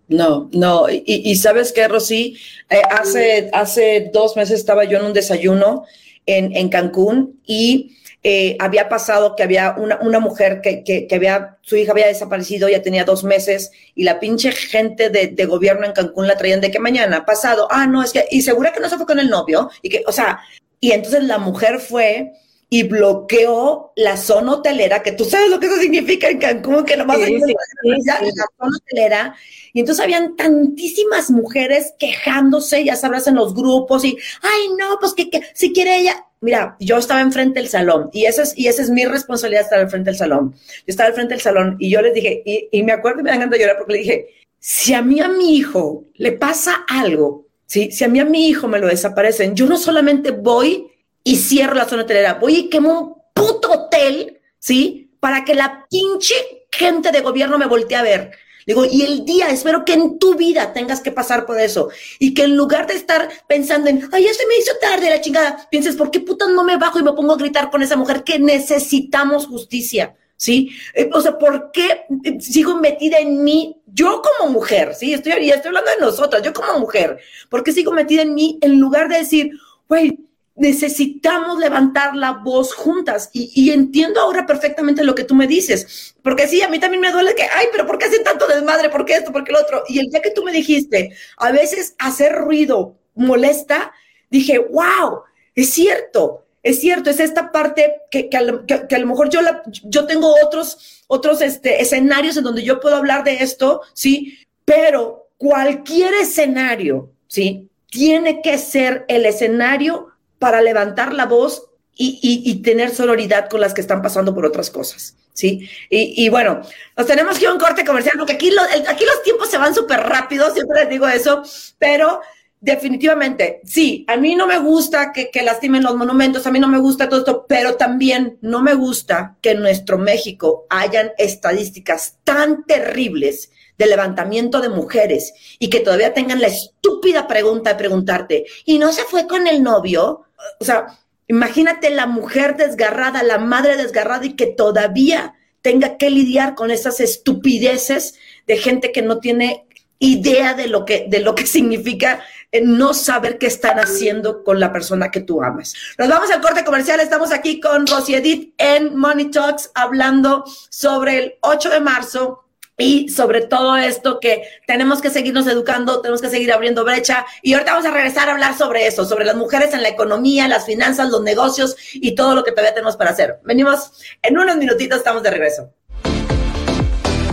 No, 0.07 0.49
no, 0.53 0.87
y, 0.89 1.35
sabes 1.35 1.71
qué, 1.71 1.87
Rosy, 1.87 2.35
eh, 2.67 2.81
hace, 2.89 3.51
hace 3.53 4.09
dos 4.11 4.35
meses 4.35 4.59
estaba 4.59 4.85
yo 4.85 4.97
en 4.97 5.05
un 5.05 5.13
desayuno 5.13 5.85
en, 6.25 6.55
en 6.55 6.69
Cancún 6.69 7.39
y 7.45 7.95
eh, 8.21 8.57
había 8.59 8.89
pasado 8.89 9.33
que 9.37 9.43
había 9.43 9.75
una, 9.77 9.97
una 10.01 10.19
mujer 10.19 10.59
que, 10.61 10.83
que, 10.83 11.07
había, 11.15 11.57
su 11.61 11.77
hija 11.77 11.93
había 11.93 12.07
desaparecido, 12.07 12.67
ya 12.67 12.81
tenía 12.81 13.05
dos 13.05 13.23
meses, 13.23 13.71
y 13.95 14.03
la 14.03 14.19
pinche 14.19 14.51
gente 14.51 15.09
de, 15.09 15.27
de, 15.27 15.45
gobierno 15.45 15.85
en 15.85 15.93
Cancún 15.93 16.27
la 16.27 16.35
traían 16.35 16.59
de 16.59 16.69
que 16.69 16.79
mañana, 16.79 17.25
pasado, 17.25 17.69
ah, 17.71 17.87
no, 17.87 18.03
es 18.03 18.11
que, 18.11 18.25
y 18.29 18.41
segura 18.41 18.73
que 18.73 18.81
no 18.81 18.89
se 18.89 18.97
fue 18.97 19.05
con 19.05 19.19
el 19.19 19.29
novio, 19.29 19.69
y 19.81 19.89
que, 19.89 20.03
o 20.05 20.11
sea, 20.11 20.41
y 20.79 20.91
entonces 20.91 21.23
la 21.23 21.37
mujer 21.37 21.79
fue 21.79 22.31
y 22.71 22.83
bloqueó 22.83 23.93
la 23.95 24.15
zona 24.15 24.53
hotelera, 24.53 25.01
que 25.01 25.11
tú 25.11 25.25
sabes 25.25 25.49
lo 25.49 25.59
que 25.59 25.65
eso 25.65 25.77
significa 25.77 26.29
en 26.29 26.37
Cancún, 26.37 26.85
que 26.85 26.97
nomás 26.97 27.17
hay 27.17 27.39
la 27.39 28.45
zona 28.57 28.77
hotelera, 28.77 29.35
y 29.73 29.79
entonces 29.79 30.03
habían 30.03 30.35
tantísimas 30.35 31.31
mujeres 31.31 31.93
quejándose, 31.97 32.83
ya 32.85 32.95
sabrás, 32.95 33.25
en 33.25 33.35
los 33.35 33.55
grupos, 33.55 34.05
y, 34.05 34.17
ay, 34.43 34.69
no, 34.77 34.97
pues 34.99 35.13
que, 35.13 35.31
que 35.31 35.41
si 35.55 35.73
quiere 35.73 35.97
ella, 35.97 36.27
mira, 36.41 36.75
yo 36.79 36.97
estaba 36.97 37.21
enfrente 37.21 37.59
del 37.59 37.69
salón 37.69 38.09
y 38.13 38.25
esa 38.25 38.43
es, 38.43 38.57
y 38.57 38.67
esa 38.67 38.81
es 38.81 38.89
mi 38.89 39.05
responsabilidad 39.05 39.63
estar 39.63 39.79
enfrente 39.79 40.11
del 40.11 40.17
salón. 40.17 40.53
Yo 40.53 40.85
estaba 40.87 41.09
enfrente 41.09 41.33
del 41.33 41.41
salón 41.41 41.75
y 41.79 41.89
yo 41.89 42.01
les 42.01 42.13
dije, 42.13 42.43
y, 42.71 42.83
me 42.83 42.91
acuerdo 42.91 43.21
y 43.21 43.23
me 43.23 43.31
dan 43.31 43.39
ganas 43.39 43.53
de 43.53 43.59
llorar 43.59 43.77
porque 43.77 43.93
le 43.93 43.99
dije, 43.99 44.27
si 44.59 44.93
a 44.93 45.01
mí 45.01 45.19
a 45.19 45.27
mi 45.27 45.55
hijo 45.55 46.05
le 46.15 46.33
pasa 46.33 46.85
algo, 46.87 47.45
¿sí? 47.69 47.91
si 47.91 48.03
a 48.03 48.07
mí 48.07 48.19
a 48.19 48.25
mi 48.25 48.47
hijo 48.47 48.67
me 48.67 48.79
lo 48.79 48.87
desaparecen, 48.87 49.55
yo 49.55 49.67
no 49.67 49.77
solamente 49.77 50.31
voy 50.31 50.87
y 51.23 51.35
cierro 51.37 51.75
la 51.75 51.87
zona 51.87 52.01
hotelera, 52.01 52.33
voy 52.33 52.55
y 52.55 52.69
quemo 52.69 52.99
un 52.99 53.13
puto 53.33 53.71
hotel, 53.71 54.39
¿sí? 54.57 55.11
Para 55.19 55.45
que 55.45 55.53
la 55.53 55.85
pinche 55.89 56.33
gente 56.71 57.11
de 57.11 57.21
gobierno 57.21 57.57
me 57.57 57.67
voltee 57.67 57.97
a 57.97 58.01
ver. 58.01 58.31
Digo, 58.65 58.85
y 58.85 59.03
el 59.03 59.25
día, 59.25 59.49
espero 59.49 59.85
que 59.85 59.93
en 59.93 60.19
tu 60.19 60.35
vida 60.35 60.73
tengas 60.73 61.01
que 61.01 61.11
pasar 61.11 61.45
por 61.45 61.59
eso. 61.59 61.89
Y 62.17 62.33
que 62.33 62.43
en 62.43 62.55
lugar 62.55 62.87
de 62.87 62.95
estar 62.95 63.29
pensando 63.47 63.89
en, 63.89 64.07
ay, 64.11 64.25
ya 64.25 64.33
se 64.33 64.45
me 64.47 64.57
hizo 64.57 64.71
tarde 64.81 65.09
la 65.09 65.21
chingada, 65.21 65.67
pienses, 65.69 65.95
¿por 65.95 66.11
qué 66.11 66.19
puta 66.19 66.47
no 66.47 66.63
me 66.63 66.77
bajo 66.77 66.99
y 66.99 67.03
me 67.03 67.13
pongo 67.13 67.33
a 67.33 67.37
gritar 67.37 67.69
con 67.69 67.81
esa 67.81 67.95
mujer 67.95 68.23
que 68.23 68.39
necesitamos 68.39 69.47
justicia? 69.47 70.15
¿Sí? 70.35 70.71
Eh, 70.93 71.09
o 71.13 71.21
sea, 71.21 71.37
¿por 71.37 71.71
qué 71.71 72.05
sigo 72.39 72.75
metida 72.79 73.19
en 73.19 73.43
mí? 73.43 73.78
Yo 73.93 74.21
como 74.21 74.51
mujer, 74.51 74.95
¿sí? 74.95 75.13
Estoy, 75.13 75.33
y 75.45 75.49
estoy 75.49 75.69
hablando 75.69 75.91
de 75.91 75.97
nosotras, 76.01 76.41
yo 76.41 76.53
como 76.53 76.79
mujer. 76.79 77.19
¿Por 77.49 77.63
qué 77.63 77.71
sigo 77.71 77.91
metida 77.91 78.21
en 78.21 78.33
mí 78.33 78.57
en 78.61 78.79
lugar 78.79 79.09
de 79.09 79.17
decir, 79.17 79.51
güey, 79.87 80.19
necesitamos 80.59 81.57
levantar 81.57 82.15
la 82.15 82.33
voz 82.33 82.73
juntas. 82.73 83.29
Y, 83.33 83.71
entiendo 83.71 84.19
ahora 84.19 84.45
perfectamente 84.45 85.03
lo 85.03 85.15
que 85.15 85.23
tú 85.23 85.33
me 85.33 85.47
dices, 85.47 86.15
porque 86.21 86.47
sí, 86.47 86.61
a 86.61 86.67
mí 86.67 86.79
también 86.79 87.01
me 87.01 87.11
duele 87.11 87.33
que, 87.33 87.43
ay, 87.43 87.67
pero 87.71 87.87
¿por 87.87 87.97
qué 87.97 88.05
hacen 88.05 88.23
tanto 88.23 88.45
desmadre? 88.45 88.89
¿Por 88.89 89.05
qué 89.05 89.13
esto? 89.13 89.31
¿Por 89.31 89.43
qué 89.43 89.53
lo 89.53 89.61
otro? 89.61 89.83
Y 89.87 89.99
el 89.99 90.09
día 90.09 90.21
que 90.21 90.31
tú 90.31 90.43
me 90.43 90.51
dijiste, 90.51 91.15
a 91.37 91.51
veces 91.51 91.95
hacer 91.97 92.33
ruido 92.33 92.97
molesta, 93.15 93.93
dije, 94.29 94.59
wow, 94.59 95.23
es 95.55 95.69
cierto. 95.71 96.45
Es 96.61 96.81
cierto, 96.81 97.09
es 97.09 97.21
esta 97.21 97.53
parte 97.53 98.01
que, 98.11 98.29
que, 98.29 98.35
a, 98.35 98.41
lo 98.41 99.07
mejor 99.07 99.29
yo, 99.29 99.41
la, 99.41 99.63
yo 99.83 100.05
tengo 100.05 100.35
otros, 100.43 100.98
otros 101.11 101.41
este, 101.41 101.81
escenarios 101.81 102.37
en 102.37 102.43
donde 102.43 102.63
yo 102.63 102.79
puedo 102.79 102.95
hablar 102.95 103.23
de 103.23 103.37
esto, 103.37 103.81
¿sí? 103.93 104.37
Pero 104.63 105.31
cualquier 105.37 106.13
escenario, 106.13 107.11
¿sí? 107.27 107.67
Tiene 107.89 108.43
que 108.43 108.59
ser 108.59 109.05
el 109.07 109.25
escenario 109.25 110.09
para 110.37 110.61
levantar 110.61 111.13
la 111.13 111.25
voz 111.25 111.65
y, 112.01 112.61
tener 112.61 112.91
sororidad 112.95 113.49
con 113.49 113.59
las 113.59 113.73
que 113.73 113.81
están 113.81 114.01
pasando 114.01 114.33
por 114.33 114.45
otras 114.45 114.69
cosas, 114.69 115.15
¿sí? 115.33 115.67
Y, 115.89 116.29
bueno, 116.29 116.61
nos 116.95 117.07
tenemos 117.07 117.37
que 117.37 117.45
ir 117.45 117.49
a 117.49 117.53
un 117.53 117.59
corte 117.59 117.83
comercial, 117.83 118.15
porque 118.17 118.33
aquí, 118.33 118.51
aquí 118.87 119.03
los 119.03 119.23
tiempos 119.23 119.49
se 119.49 119.57
van 119.57 119.75
súper 119.75 119.99
rápido, 120.01 120.53
siempre 120.53 120.81
les 120.81 120.89
digo 120.89 121.07
eso, 121.07 121.41
pero 121.77 122.21
definitivamente, 122.61 123.61
sí, 123.63 124.05
a 124.07 124.17
mí 124.17 124.35
no 124.35 124.47
me 124.47 124.59
gusta 124.59 125.11
que, 125.13 125.29
lastimen 125.43 125.83
los 125.83 125.95
monumentos, 125.95 126.45
a 126.45 126.51
mí 126.51 126.59
no 126.59 126.67
me 126.67 126.79
gusta 126.79 127.07
todo 127.07 127.19
esto, 127.19 127.45
pero 127.47 127.75
también 127.75 128.37
no 128.41 128.61
me 128.61 128.73
gusta 128.73 129.37
que 129.41 129.51
en 129.51 129.61
nuestro 129.61 129.97
México 129.97 130.65
hayan 130.69 131.11
estadísticas 131.17 132.17
tan 132.23 132.65
terribles 132.65 133.51
de 133.77 133.87
levantamiento 133.87 134.59
de 134.59 134.69
mujeres 134.69 135.33
y 135.57 135.69
que 135.69 135.79
todavía 135.79 136.13
tengan 136.13 136.41
la 136.41 136.47
estúpida 136.47 137.27
pregunta 137.27 137.71
de 137.71 137.79
preguntarte, 137.79 138.45
¿y 138.65 138.77
no 138.77 138.91
se 138.91 139.03
fue 139.03 139.27
con 139.27 139.47
el 139.47 139.63
novio? 139.63 140.25
o 140.59 140.65
sea, 140.65 140.99
imagínate 141.27 141.89
la 141.89 142.07
mujer 142.07 142.57
desgarrada, 142.57 143.23
la 143.23 143.37
madre 143.37 143.77
desgarrada 143.77 144.25
y 144.25 144.35
que 144.35 144.47
todavía 144.47 145.35
tenga 145.61 145.97
que 145.97 146.09
lidiar 146.09 146.55
con 146.55 146.71
esas 146.71 146.99
estupideces 146.99 148.15
de 148.47 148.57
gente 148.57 148.91
que 148.91 149.01
no 149.01 149.19
tiene 149.19 149.65
idea 149.99 150.53
de 150.53 150.67
lo 150.67 150.85
que, 150.85 151.05
de 151.09 151.19
lo 151.19 151.35
que 151.35 151.45
significa 151.45 152.23
no 152.63 152.93
saber 152.93 153.37
qué 153.37 153.47
están 153.47 153.79
haciendo 153.79 154.43
con 154.43 154.59
la 154.59 154.71
persona 154.71 155.11
que 155.11 155.21
tú 155.21 155.41
amas. 155.43 155.73
Nos 155.97 156.09
vamos 156.09 156.31
al 156.31 156.41
corte 156.41 156.63
comercial. 156.63 156.99
Estamos 156.99 157.31
aquí 157.31 157.59
con 157.59 157.85
Rosy 157.85 158.15
Edith 158.15 158.53
en 158.57 158.95
Money 158.95 159.29
Talks 159.31 159.71
hablando 159.75 160.43
sobre 160.69 161.17
el 161.19 161.33
8 161.41 161.69
de 161.69 161.79
marzo 161.79 162.45
y 162.79 163.09
sobre 163.09 163.41
todo 163.41 163.75
esto 163.75 164.19
que 164.19 164.43
tenemos 164.65 165.01
que 165.01 165.09
seguirnos 165.09 165.45
educando, 165.47 166.01
tenemos 166.01 166.21
que 166.21 166.29
seguir 166.29 166.51
abriendo 166.51 166.85
brecha. 166.85 167.25
Y 167.41 167.53
ahorita 167.53 167.73
vamos 167.73 167.85
a 167.85 167.91
regresar 167.91 168.29
a 168.29 168.31
hablar 168.31 168.57
sobre 168.57 168.87
eso, 168.87 169.05
sobre 169.05 169.25
las 169.25 169.35
mujeres 169.35 169.73
en 169.73 169.83
la 169.83 169.89
economía, 169.89 170.47
las 170.47 170.65
finanzas, 170.65 171.09
los 171.09 171.21
negocios 171.21 171.75
y 171.93 172.15
todo 172.15 172.35
lo 172.35 172.43
que 172.43 172.51
todavía 172.51 172.73
tenemos 172.73 172.95
para 172.95 173.11
hacer. 173.11 173.39
Venimos 173.43 173.91
en 174.21 174.37
unos 174.37 174.55
minutitos, 174.55 174.99
estamos 174.99 175.21
de 175.23 175.31
regreso. 175.31 175.73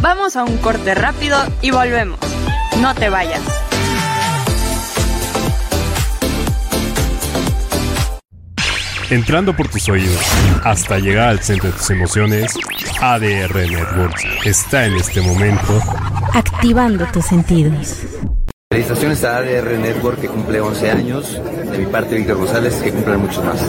Vamos 0.00 0.36
a 0.36 0.44
un 0.44 0.58
corte 0.58 0.94
rápido 0.94 1.38
y 1.62 1.70
volvemos. 1.70 2.18
No 2.80 2.94
te 2.94 3.08
vayas. 3.08 3.65
Entrando 9.10 9.54
por 9.54 9.68
tus 9.68 9.88
oídos 9.88 10.20
hasta 10.64 10.98
llegar 10.98 11.28
al 11.28 11.40
centro 11.40 11.70
de 11.70 11.76
tus 11.76 11.90
emociones, 11.90 12.54
ADR 13.00 13.54
Networks 13.54 14.24
está 14.44 14.86
en 14.86 14.94
este 14.94 15.20
momento 15.20 15.80
activando 16.34 17.06
tus 17.12 17.26
sentidos. 17.26 18.02
Felicitaciones 18.70 19.24
a 19.24 19.38
ADR 19.38 19.78
Network 19.78 20.20
que 20.20 20.28
cumple 20.28 20.60
11 20.60 20.90
años, 20.90 21.40
de 21.70 21.78
mi 21.78 21.86
parte 21.86 22.16
Víctor 22.16 22.38
González 22.38 22.74
que 22.82 22.92
cumple 22.92 23.16
muchos 23.16 23.44
más. 23.44 23.62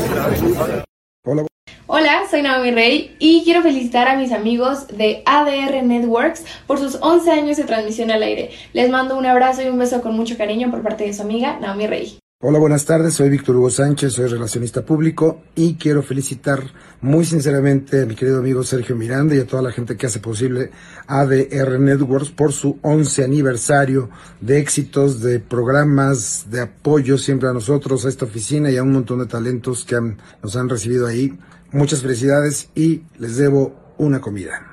Hola. 1.24 1.46
Hola, 1.90 2.24
soy 2.30 2.42
Naomi 2.42 2.72
Rey 2.72 3.16
y 3.20 3.44
quiero 3.46 3.62
felicitar 3.62 4.08
a 4.08 4.18
mis 4.18 4.32
amigos 4.32 4.88
de 4.88 5.24
ADR 5.26 5.84
Networks 5.84 6.44
por 6.66 6.80
sus 6.80 6.98
11 7.00 7.32
años 7.32 7.58
de 7.58 7.64
transmisión 7.64 8.12
al 8.12 8.24
aire. 8.24 8.52
Les 8.74 8.90
mando 8.90 9.18
un 9.18 9.26
abrazo 9.26 9.62
y 9.62 9.68
un 9.68 9.78
beso 9.78 10.02
con 10.02 10.16
mucho 10.16 10.38
cariño 10.38 10.70
por 10.70 10.82
parte 10.82 11.06
de 11.06 11.14
su 11.14 11.22
amiga 11.22 11.58
Naomi 11.62 11.88
Rey. 11.88 12.20
Hola, 12.40 12.60
buenas 12.60 12.86
tardes. 12.86 13.16
Soy 13.16 13.30
Víctor 13.32 13.56
Hugo 13.56 13.72
Sánchez, 13.72 14.14
soy 14.14 14.28
relacionista 14.28 14.86
público 14.86 15.42
y 15.56 15.74
quiero 15.74 16.04
felicitar 16.04 16.62
muy 17.02 17.26
sinceramente 17.26 18.04
a 18.04 18.06
mi 18.06 18.14
querido 18.14 18.38
amigo 18.38 18.62
Sergio 18.62 18.96
Miranda 18.96 19.34
y 19.34 19.40
a 19.40 19.48
toda 19.48 19.64
la 19.64 19.72
gente 19.72 19.98
que 19.98 20.06
hace 20.06 20.20
posible 20.20 20.70
ADR 21.08 21.80
Networks 21.80 22.30
por 22.30 22.54
su 22.54 22.78
11 22.84 23.24
aniversario 23.24 24.12
de 24.40 24.60
éxitos, 24.60 25.20
de 25.24 25.40
programas, 25.40 26.46
de 26.52 26.62
apoyo 26.62 27.18
siempre 27.18 27.50
a 27.50 27.54
nosotros, 27.54 28.06
a 28.06 28.10
esta 28.10 28.26
oficina 28.26 28.70
y 28.70 28.78
a 28.78 28.84
un 28.84 28.92
montón 28.92 29.18
de 29.18 29.26
talentos 29.26 29.84
que 29.84 30.00
nos 30.44 30.56
han 30.56 30.70
recibido 30.70 31.08
ahí. 31.08 31.36
Muchas 31.72 32.04
felicidades 32.04 32.70
y 32.76 33.02
les 33.18 33.38
debo 33.38 33.96
una 33.98 34.22
comida 34.22 34.67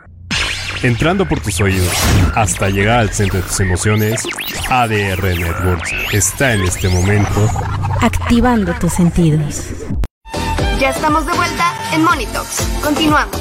entrando 0.84 1.26
por 1.26 1.40
tus 1.40 1.58
oídos 1.62 1.90
hasta 2.34 2.68
llegar 2.68 2.98
al 3.00 3.10
centro 3.10 3.40
de 3.40 3.46
tus 3.46 3.58
emociones, 3.60 4.22
ADR 4.68 5.22
Networks 5.22 5.92
está 6.12 6.52
en 6.52 6.60
este 6.62 6.88
momento 6.88 7.48
activando 8.02 8.74
tus 8.74 8.92
sentidos. 8.92 9.64
Ya 10.78 10.90
estamos 10.90 11.24
de 11.24 11.32
vuelta 11.32 11.72
en 11.94 12.02
Monitox. 12.04 12.60
Continuamos. 12.82 13.40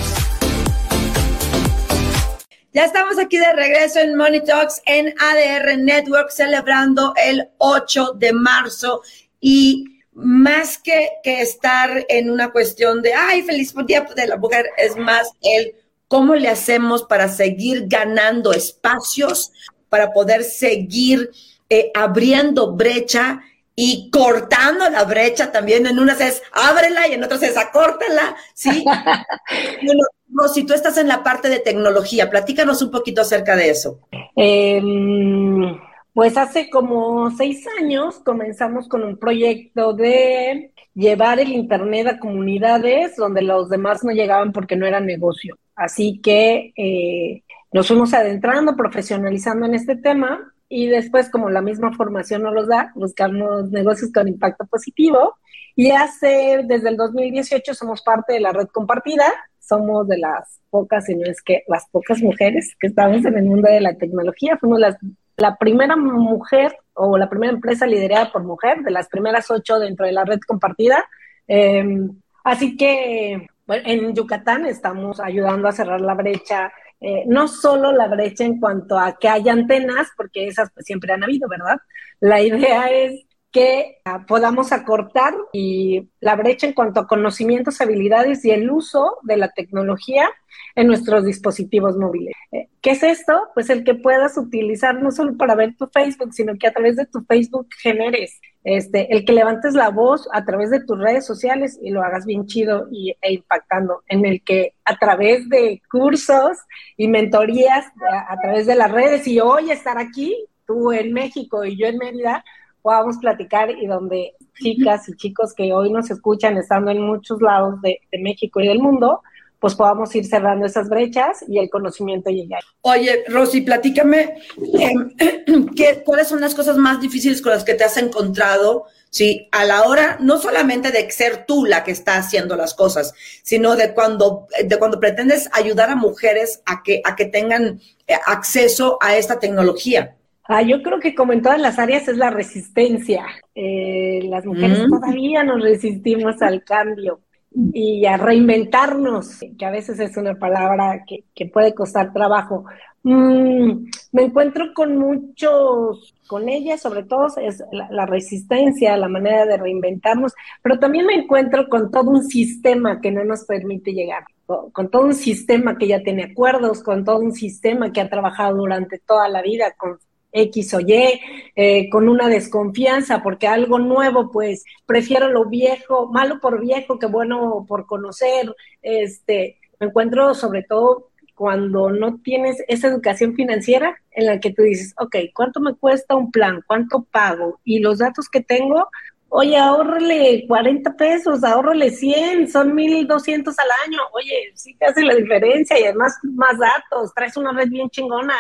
Ya 2.72 2.86
estamos 2.86 3.20
aquí 3.20 3.38
de 3.38 3.52
regreso 3.52 4.00
en 4.00 4.16
Money 4.16 4.46
Talks 4.46 4.82
en 4.86 5.14
ADR 5.20 5.78
Network 5.80 6.30
celebrando 6.30 7.14
el 7.22 7.50
8 7.58 8.14
de 8.14 8.32
marzo 8.32 9.02
y 9.42 10.00
más 10.14 10.78
que, 10.78 11.10
que 11.24 11.42
estar 11.42 12.06
en 12.08 12.32
una 12.32 12.52
cuestión 12.52 13.02
de, 13.02 13.14
ay, 13.14 13.42
feliz 13.42 13.74
día 13.86 14.06
de 14.16 14.28
la 14.28 14.38
mujer, 14.38 14.66
es 14.78 14.96
más 14.96 15.30
el 15.42 15.76
cómo 16.14 16.36
le 16.36 16.48
hacemos 16.48 17.02
para 17.02 17.28
seguir 17.28 17.88
ganando 17.88 18.54
espacios, 18.54 19.52
para 19.90 20.12
poder 20.14 20.44
seguir 20.44 21.32
eh, 21.72 21.90
abriendo 21.96 22.76
brecha 22.76 23.42
y 23.76 24.12
cortando 24.12 24.88
la 24.92 25.06
brecha 25.06 25.52
también. 25.52 25.88
En 25.88 25.98
unas 25.98 26.22
es 26.22 26.44
ábrela 26.52 27.08
y 27.08 27.14
en 27.14 27.24
otras 27.24 27.42
es 27.42 27.58
acórtala, 27.58 28.36
¿sí? 28.54 28.86
bueno, 29.82 30.54
si 30.54 30.64
tú 30.68 30.76
estás 30.76 31.00
en 31.00 31.08
la 31.08 31.24
parte 31.24 31.50
de 31.50 31.62
tecnología, 31.62 32.30
platícanos 32.30 32.84
un 32.84 32.92
poquito 32.92 33.22
acerca 33.22 33.56
de 33.56 33.72
eso. 33.72 34.02
Em, 34.36 35.80
pues 36.14 36.38
hace 36.38 36.70
como 36.70 37.32
seis 37.32 37.66
años 37.82 38.20
comenzamos 38.20 38.88
con 38.88 39.04
un 39.04 39.18
proyecto 39.18 39.94
de 39.94 40.74
llevar 40.94 41.40
el 41.40 41.52
Internet 41.52 42.06
a 42.06 42.20
comunidades 42.20 43.16
donde 43.16 43.42
los 43.42 43.68
demás 43.68 44.04
no 44.04 44.12
llegaban 44.12 44.52
porque 44.52 44.76
no 44.76 44.86
era 44.86 45.00
negocio. 45.00 45.58
Así 45.76 46.20
que 46.22 46.74
eh, 46.76 47.44
nos 47.72 47.88
fuimos 47.88 48.14
adentrando, 48.14 48.76
profesionalizando 48.76 49.66
en 49.66 49.76
este 49.76 49.96
tema 49.96 50.54
y 50.70 50.88
después, 50.88 51.30
como 51.30 51.50
la 51.50 51.62
misma 51.62 51.94
formación 51.94 52.44
nos 52.44 52.54
los 52.54 52.68
da, 52.68 52.92
buscamos 52.96 53.70
negocios 53.70 54.12
con 54.12 54.28
impacto 54.28 54.66
positivo. 54.66 55.38
Y 55.76 55.92
hace, 55.92 56.62
desde 56.66 56.90
el 56.90 56.98
2018, 56.98 57.74
somos 57.74 58.02
parte 58.02 58.34
de 58.34 58.40
la 58.40 58.52
red 58.52 58.68
compartida. 58.68 59.26
Somos 59.60 60.08
de 60.08 60.18
las 60.18 60.60
pocas, 60.70 61.06
si 61.06 61.16
no 61.16 61.30
es 61.30 61.42
que 61.42 61.64
las 61.68 61.88
pocas 61.90 62.22
mujeres 62.22 62.76
que 62.80 62.88
estamos 62.88 63.24
en 63.26 63.38
el 63.38 63.46
mundo 63.46 63.70
de 63.70 63.82
la 63.82 63.96
tecnología. 63.96 64.58
Fuimos 64.58 64.80
las 64.80 64.98
la 65.38 65.58
primera 65.58 65.96
mujer 65.96 66.76
o 66.94 67.18
la 67.18 67.30
primera 67.30 67.54
empresa 67.54 67.86
liderada 67.88 68.32
por 68.32 68.44
mujer, 68.44 68.82
de 68.82 68.92
las 68.92 69.08
primeras 69.10 69.50
ocho 69.50 69.80
dentro 69.80 70.06
de 70.06 70.12
la 70.12 70.26
red 70.26 70.40
compartida. 70.48 71.06
Em, 71.48 72.20
así 72.44 72.78
que 72.78 73.48
en 73.68 74.14
Yucatán 74.14 74.66
estamos 74.66 75.20
ayudando 75.20 75.68
a 75.68 75.72
cerrar 75.72 76.02
la 76.02 76.16
brecha, 76.16 76.72
eh, 77.00 77.24
no 77.28 77.48
solo 77.48 77.92
la 77.92 78.08
brecha 78.08 78.44
en 78.44 78.60
cuanto 78.60 78.98
a 78.98 79.18
que 79.18 79.28
haya 79.28 79.54
antenas, 79.54 80.10
porque 80.16 80.48
esas 80.48 80.72
pues, 80.74 80.86
siempre 80.86 81.14
han 81.14 81.24
habido, 81.24 81.48
¿verdad? 81.50 81.78
La 82.20 82.42
idea 82.42 82.90
es 82.92 83.26
que 83.54 84.00
ah, 84.04 84.26
podamos 84.28 84.72
acortar 84.72 85.36
y 85.54 86.10
la 86.20 86.36
brecha 86.36 86.66
en 86.66 86.74
cuanto 86.74 87.00
a 87.00 87.08
conocimientos, 87.08 87.80
habilidades 87.82 88.44
y 88.46 88.52
el 88.52 88.70
uso 88.72 89.20
de 89.22 89.38
la 89.38 89.50
tecnología 89.50 90.28
en 90.76 90.88
nuestros 90.88 91.24
dispositivos 91.24 91.96
móviles. 91.96 92.34
Eh, 92.52 92.70
¿Qué 92.82 92.92
es 92.92 93.04
esto? 93.04 93.50
Pues 93.54 93.70
el 93.70 93.84
que 93.84 93.94
puedas 93.94 94.38
utilizar 94.38 95.02
no 95.02 95.12
solo 95.12 95.38
para 95.38 95.56
ver 95.56 95.76
tu 95.78 95.88
Facebook, 95.88 96.34
sino 96.34 96.56
que 96.58 96.68
a 96.68 96.74
través 96.74 96.96
de 96.96 97.06
tu 97.06 97.24
Facebook 97.26 97.68
generes, 97.80 98.42
este, 98.64 99.14
el 99.14 99.26
que 99.26 99.34
levantes 99.34 99.74
la 99.74 99.90
voz 99.90 100.28
a 100.32 100.46
través 100.46 100.70
de 100.70 100.84
tus 100.84 100.98
redes 100.98 101.26
sociales 101.26 101.80
y 101.82 101.92
lo 101.92 102.02
hagas 102.02 102.26
bien 102.26 102.46
chido 102.46 102.88
y, 102.92 103.16
e 103.22 103.34
impactando, 103.34 104.04
en 104.08 104.26
el 104.26 104.44
que 104.44 104.74
a 104.86 104.98
través 104.98 105.50
de 105.50 105.82
cursos 105.92 106.58
y 106.98 107.08
mentorías, 107.08 107.86
a, 108.12 108.34
a 108.34 108.38
través 108.40 108.66
de 108.66 108.76
las 108.76 108.92
redes 108.92 109.28
y 109.28 109.40
hoy 109.40 109.72
estar 109.72 109.98
aquí, 109.98 110.46
tú 110.66 110.92
en 110.92 111.14
México 111.14 111.66
y 111.66 111.78
yo 111.78 111.88
en 111.88 111.98
Mérida, 111.98 112.44
podamos 112.84 113.18
platicar 113.18 113.72
y 113.72 113.88
donde 113.88 114.36
chicas 114.56 115.10
y 115.10 115.16
chicos 115.16 115.54
que 115.56 115.74
hoy 115.74 115.92
nos 115.92 116.12
escuchan 116.12 116.58
estando 116.58 116.92
en 116.92 117.02
muchos 117.02 117.42
lados 117.42 117.82
de, 117.82 118.00
México 118.20 118.60
y 118.60 118.68
del 118.68 118.80
mundo, 118.80 119.24
pues 119.64 119.76
podamos 119.76 120.14
ir 120.14 120.26
cerrando 120.26 120.66
esas 120.66 120.90
brechas 120.90 121.46
y 121.48 121.58
el 121.58 121.70
conocimiento 121.70 122.30
llegar. 122.30 122.62
Oye, 122.82 123.24
Rosy, 123.30 123.62
platícame, 123.62 124.36
em, 124.74 125.70
¿qué, 125.74 126.04
¿cuáles 126.06 126.28
son 126.28 126.42
las 126.42 126.54
cosas 126.54 126.76
más 126.76 127.00
difíciles 127.00 127.42
con 127.42 127.54
las 127.54 127.64
que 127.64 127.74
te 127.74 127.86
has 127.86 127.96
encontrado? 127.96 128.88
Sí, 129.10 129.48
a 129.54 129.64
la 129.64 129.84
hora 129.84 130.18
no 130.20 130.38
solamente 130.38 130.92
de 130.92 131.10
ser 131.12 131.46
tú 131.46 131.64
la 131.64 131.86
que 131.86 131.92
está 131.92 132.18
haciendo 132.18 132.58
las 132.58 132.74
cosas, 132.74 133.14
sino 133.42 133.78
de 133.78 133.94
cuando, 133.94 134.48
de 134.62 134.78
cuando 134.78 135.00
pretendes 135.00 135.50
ayudar 135.54 135.90
a 135.92 135.96
mujeres 135.96 136.62
a 136.66 136.84
que, 136.84 137.02
a 137.06 137.16
que 137.16 137.24
tengan 137.24 137.80
eh, 138.06 138.16
acceso 138.28 138.98
a 139.00 139.16
esta 139.16 139.40
tecnología. 139.40 140.18
Ah, 140.44 140.62
yo 140.62 140.84
creo 140.84 141.00
que 141.00 141.16
como 141.16 141.32
en 141.32 141.42
todas 141.42 141.62
las 141.62 141.80
áreas 141.80 142.10
es 142.10 142.18
la 142.18 142.32
resistencia. 142.32 143.24
Eh, 143.56 144.24
las 144.26 144.46
mujeres 144.46 144.80
mm. 144.80 144.90
todavía 144.90 145.46
nos 145.46 145.62
resistimos 145.62 146.42
al 146.42 146.66
cambio 146.66 147.22
y 147.56 148.06
a 148.06 148.18
reinventarnos, 148.18 149.40
que 149.58 149.66
a 149.66 149.72
veces 149.72 150.00
es 150.00 150.18
una 150.18 150.36
palabra 150.36 151.04
que, 151.06 151.46
puede 151.48 151.74
costar 151.74 152.14
trabajo. 152.14 152.66
Mm, 153.04 153.86
me 154.14 154.24
encuentro 154.24 154.74
con 154.74 154.98
muchos, 154.98 156.14
con 156.28 156.48
ellas 156.48 156.82
sobre 156.82 157.04
todo 157.04 157.28
es 157.38 157.62
la, 157.72 157.90
la, 157.92 158.06
resistencia, 158.06 158.96
la 158.98 159.10
manera 159.10 159.46
de 159.46 159.58
reinventarnos, 159.58 160.34
pero 160.62 160.80
también 160.80 161.06
me 161.06 161.16
encuentro 161.16 161.68
con 161.68 161.92
todo 161.92 162.10
un 162.10 162.24
sistema 162.24 163.02
que 163.02 163.12
no 163.12 163.26
nos 163.26 163.44
permite 163.44 163.94
llegar, 163.94 164.24
con, 164.46 164.72
con 164.72 164.90
todo 164.90 165.04
un 165.04 165.14
sistema 165.14 165.78
que 165.78 165.88
ya 165.88 166.02
tiene 166.02 166.24
acuerdos, 166.24 166.82
con 166.82 167.04
todo 167.04 167.20
un 167.20 167.34
sistema 167.34 167.92
que 167.92 168.02
ha 168.02 168.10
trabajado 168.10 168.58
durante 168.58 169.00
toda 169.00 169.28
la 169.28 169.42
vida, 169.42 169.74
con 169.78 170.00
X 170.34 170.74
o 170.74 170.80
Y, 170.82 171.22
eh, 171.56 171.90
con 171.90 172.10
una 172.10 172.28
desconfianza, 172.28 173.22
porque 173.24 173.48
algo 173.48 173.80
nuevo, 173.80 174.32
pues 174.32 174.66
prefiero 174.86 175.30
lo 175.30 175.46
viejo, 175.46 176.08
malo 176.12 176.40
por 176.40 176.60
viejo 176.60 177.00
que 177.00 177.06
bueno 177.06 177.66
por 177.68 177.86
conocer. 177.86 178.54
Este, 178.82 179.60
me 179.80 179.88
encuentro 179.88 180.34
sobre 180.34 180.64
todo 180.64 181.12
cuando 181.36 181.90
no 181.90 182.20
tienes 182.22 182.64
esa 182.68 182.88
educación 182.88 183.36
financiera 183.36 183.98
en 184.12 184.28
la 184.28 184.40
que 184.40 184.54
tú 184.54 184.64
dices, 184.64 184.94
ok, 185.00 185.16
¿cuánto 185.34 185.60
me 185.60 185.76
cuesta 185.76 186.16
un 186.16 186.32
plan? 186.32 186.64
¿Cuánto 186.68 187.04
pago? 187.04 187.60
Y 187.64 187.80
los 187.80 188.00
datos 188.00 188.30
que 188.30 188.42
tengo, 188.42 188.88
oye, 189.30 189.58
ahorrele 189.58 190.46
40 190.48 190.96
pesos, 190.96 191.44
ahorrele 191.44 191.90
100, 191.90 192.50
son 192.50 192.76
1200 192.76 193.58
al 193.58 193.68
año. 193.86 194.00
Oye, 194.14 194.52
sí 194.54 194.76
te 194.76 194.86
hace 194.86 195.02
la 195.04 195.16
diferencia 195.16 195.80
y 195.80 195.84
además 195.86 196.18
más 196.24 196.58
datos, 196.60 197.14
traes 197.16 197.36
una 197.36 197.52
red 197.52 197.68
bien 197.68 197.90
chingona. 197.90 198.36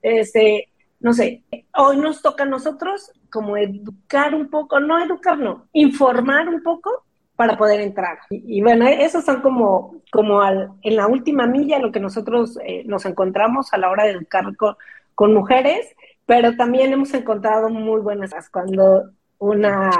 Este, 0.00 0.68
no 1.00 1.12
sé, 1.12 1.44
hoy 1.76 1.96
nos 1.96 2.22
toca 2.22 2.42
a 2.42 2.46
nosotros 2.46 3.12
como 3.30 3.56
educar 3.56 4.34
un 4.34 4.48
poco, 4.50 4.80
no 4.80 5.02
educar, 5.02 5.38
no, 5.38 5.68
informar 5.72 6.48
un 6.48 6.62
poco 6.62 7.04
para 7.36 7.56
poder 7.56 7.80
entrar. 7.80 8.18
Y, 8.30 8.60
bueno, 8.62 8.86
esos 8.86 9.24
son 9.24 9.40
como, 9.42 10.02
como 10.10 10.40
al, 10.40 10.72
en 10.82 10.96
la 10.96 11.06
última 11.06 11.46
milla 11.46 11.78
lo 11.78 11.92
que 11.92 12.00
nosotros 12.00 12.58
eh, 12.64 12.82
nos 12.84 13.04
encontramos 13.04 13.72
a 13.72 13.78
la 13.78 13.90
hora 13.90 14.04
de 14.04 14.10
educar 14.10 14.44
con, 14.56 15.34
mujeres, 15.34 15.86
pero 16.26 16.56
también 16.56 16.92
hemos 16.92 17.12
encontrado 17.14 17.68
muy 17.68 18.00
buenas 18.00 18.32
cuando 18.50 19.10
una 19.38 19.90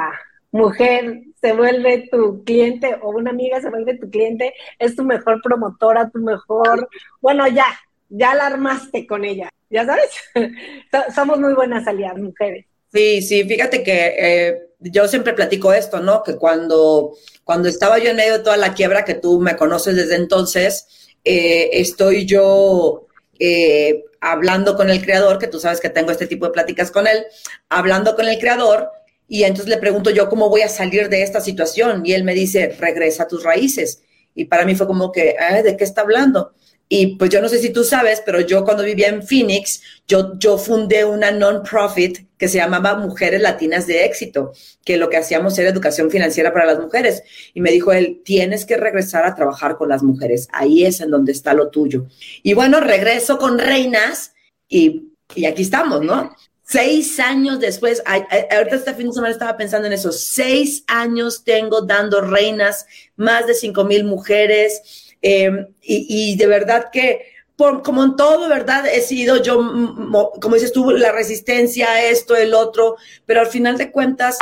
mujer 0.50 1.22
se 1.40 1.52
vuelve 1.52 2.08
tu 2.10 2.42
cliente 2.44 2.96
o 3.02 3.10
una 3.10 3.30
amiga 3.30 3.60
se 3.60 3.70
vuelve 3.70 3.98
tu 3.98 4.10
cliente, 4.10 4.54
es 4.78 4.96
tu 4.96 5.04
mejor 5.04 5.40
promotora, 5.42 6.10
tu 6.10 6.18
mejor, 6.18 6.88
bueno, 7.20 7.46
ya, 7.48 7.66
ya 8.08 8.34
la 8.34 8.46
armaste 8.46 9.06
con 9.06 9.24
ella 9.24 9.50
ya 9.70 9.84
sabes, 9.84 10.10
somos 11.14 11.38
muy 11.38 11.54
buenas 11.54 11.86
aliadas, 11.86 12.18
mujeres. 12.18 12.66
Sí, 12.92 13.20
sí, 13.20 13.44
fíjate 13.44 13.82
que 13.82 14.14
eh, 14.18 14.68
yo 14.80 15.08
siempre 15.08 15.34
platico 15.34 15.72
esto, 15.72 16.00
¿no? 16.00 16.22
Que 16.22 16.36
cuando, 16.36 17.14
cuando 17.44 17.68
estaba 17.68 17.98
yo 17.98 18.10
en 18.10 18.16
medio 18.16 18.38
de 18.38 18.44
toda 18.44 18.56
la 18.56 18.74
quiebra, 18.74 19.04
que 19.04 19.14
tú 19.14 19.40
me 19.40 19.56
conoces 19.56 19.94
desde 19.94 20.16
entonces, 20.16 21.08
eh, 21.24 21.68
estoy 21.72 22.24
yo 22.24 23.06
eh, 23.38 24.04
hablando 24.20 24.74
con 24.76 24.88
el 24.88 25.02
creador, 25.02 25.38
que 25.38 25.48
tú 25.48 25.60
sabes 25.60 25.80
que 25.80 25.90
tengo 25.90 26.10
este 26.10 26.26
tipo 26.26 26.46
de 26.46 26.52
pláticas 26.52 26.90
con 26.90 27.06
él, 27.06 27.26
hablando 27.68 28.16
con 28.16 28.26
el 28.26 28.38
creador, 28.38 28.90
y 29.28 29.42
entonces 29.44 29.68
le 29.68 29.76
pregunto 29.76 30.08
yo 30.08 30.30
cómo 30.30 30.48
voy 30.48 30.62
a 30.62 30.68
salir 30.68 31.10
de 31.10 31.22
esta 31.22 31.40
situación, 31.40 32.06
y 32.06 32.14
él 32.14 32.24
me 32.24 32.32
dice, 32.34 32.74
regresa 32.78 33.24
a 33.24 33.28
tus 33.28 33.42
raíces. 33.44 34.02
Y 34.34 34.46
para 34.46 34.64
mí 34.64 34.74
fue 34.74 34.86
como 34.86 35.12
que, 35.12 35.36
¿de 35.62 35.76
qué 35.76 35.84
está 35.84 36.00
hablando? 36.02 36.54
Y 36.90 37.16
pues 37.16 37.30
yo 37.30 37.42
no 37.42 37.48
sé 37.48 37.58
si 37.58 37.70
tú 37.70 37.84
sabes, 37.84 38.22
pero 38.24 38.40
yo 38.40 38.64
cuando 38.64 38.82
vivía 38.82 39.08
en 39.08 39.22
Phoenix, 39.22 39.82
yo, 40.06 40.38
yo 40.38 40.56
fundé 40.56 41.04
una 41.04 41.30
non-profit 41.30 42.26
que 42.38 42.48
se 42.48 42.58
llamaba 42.58 42.94
Mujeres 42.94 43.42
Latinas 43.42 43.86
de 43.86 44.06
Éxito, 44.06 44.52
que 44.84 44.96
lo 44.96 45.10
que 45.10 45.18
hacíamos 45.18 45.58
era 45.58 45.68
educación 45.68 46.10
financiera 46.10 46.52
para 46.52 46.64
las 46.64 46.78
mujeres. 46.78 47.22
Y 47.52 47.60
me 47.60 47.72
dijo 47.72 47.92
él, 47.92 48.22
tienes 48.24 48.64
que 48.64 48.78
regresar 48.78 49.26
a 49.26 49.34
trabajar 49.34 49.76
con 49.76 49.90
las 49.90 50.02
mujeres, 50.02 50.48
ahí 50.52 50.84
es 50.84 51.00
en 51.00 51.10
donde 51.10 51.32
está 51.32 51.52
lo 51.52 51.68
tuyo. 51.68 52.06
Y 52.42 52.54
bueno, 52.54 52.80
regreso 52.80 53.36
con 53.36 53.58
Reinas 53.58 54.32
y, 54.66 55.12
y 55.34 55.44
aquí 55.44 55.62
estamos, 55.62 56.02
¿no? 56.02 56.34
Seis 56.62 57.18
años 57.18 57.60
después, 57.60 58.02
ahorita 58.04 58.76
este 58.76 58.94
fin 58.94 59.06
de 59.06 59.14
semana 59.14 59.32
estaba 59.32 59.56
pensando 59.56 59.86
en 59.86 59.94
eso, 59.94 60.12
seis 60.12 60.84
años 60.86 61.42
tengo 61.42 61.80
dando 61.80 62.20
reinas, 62.20 62.84
más 63.16 63.46
de 63.46 63.54
cinco 63.54 63.84
mil 63.84 64.04
mujeres, 64.04 65.07
Em, 65.22 65.66
y, 65.82 66.36
de 66.36 66.46
verdad 66.46 66.86
que 66.92 67.38
por, 67.56 67.82
como 67.82 68.04
en 68.04 68.14
todo, 68.14 68.48
¿verdad? 68.48 68.86
He 68.86 69.00
sido 69.00 69.42
yo, 69.42 69.58
como 70.40 70.54
dices 70.54 70.72
tú, 70.72 70.92
la 70.92 71.10
resistencia, 71.10 72.04
esto, 72.08 72.36
el 72.36 72.54
otro, 72.54 72.96
pero 73.26 73.40
al 73.40 73.48
final 73.48 73.76
de 73.76 73.90
cuentas, 73.90 74.38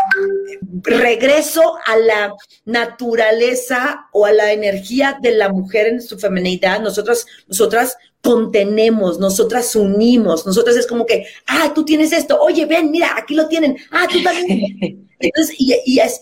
regreso 0.83 1.79
a 1.87 1.97
la 1.97 2.35
naturaleza 2.67 4.09
o 4.13 4.27
a 4.27 4.33
la 4.33 4.53
energía 4.53 5.19
de 5.23 5.31
la 5.31 5.49
mujer 5.49 5.87
en 5.87 6.03
su 6.03 6.19
feminidad. 6.19 6.81
Nosotras, 6.81 7.25
nosotras 7.49 7.97
contenemos, 8.21 9.19
nosotras 9.19 9.75
unimos, 9.77 10.45
nosotras 10.45 10.77
es 10.77 10.87
como 10.87 11.07
que, 11.07 11.27
ah, 11.47 11.73
tú 11.75 11.87
tienes 11.87 12.13
esto, 12.13 12.39
oye, 12.39 12.67
ven, 12.67 12.91
mira, 12.91 13.17
aquí 13.17 13.35
lo 13.35 13.49
tienen, 13.49 13.79
ah, 13.93 14.07
tú 14.13 14.23
también. 14.23 15.09
Entonces, 15.19 15.55
y, 15.59 15.75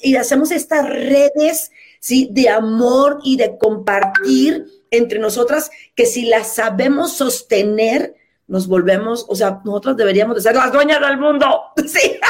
y 0.02 0.16
hacemos 0.16 0.52
estas 0.52 0.88
redes, 0.88 1.72
¿sí? 2.04 2.28
De 2.32 2.50
amor 2.50 3.20
y 3.24 3.38
de 3.38 3.56
compartir 3.56 4.66
entre 4.90 5.18
nosotras 5.18 5.70
que 5.96 6.04
si 6.04 6.26
las 6.26 6.54
sabemos 6.54 7.14
sostener, 7.14 8.14
nos 8.46 8.68
volvemos, 8.68 9.24
o 9.26 9.34
sea, 9.34 9.62
nosotros 9.64 9.96
deberíamos 9.96 10.36
de 10.36 10.42
ser 10.42 10.54
las 10.54 10.70
dueñas 10.70 11.00
del 11.00 11.18
mundo. 11.18 11.46
Sí. 11.86 12.20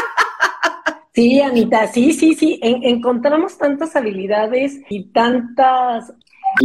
Sí, 1.12 1.40
Anita, 1.40 1.86
sí, 1.86 2.12
sí, 2.12 2.34
sí. 2.34 2.58
encontramos 2.60 3.56
tantas 3.56 3.94
habilidades 3.94 4.80
y 4.90 5.12
tantas 5.12 6.12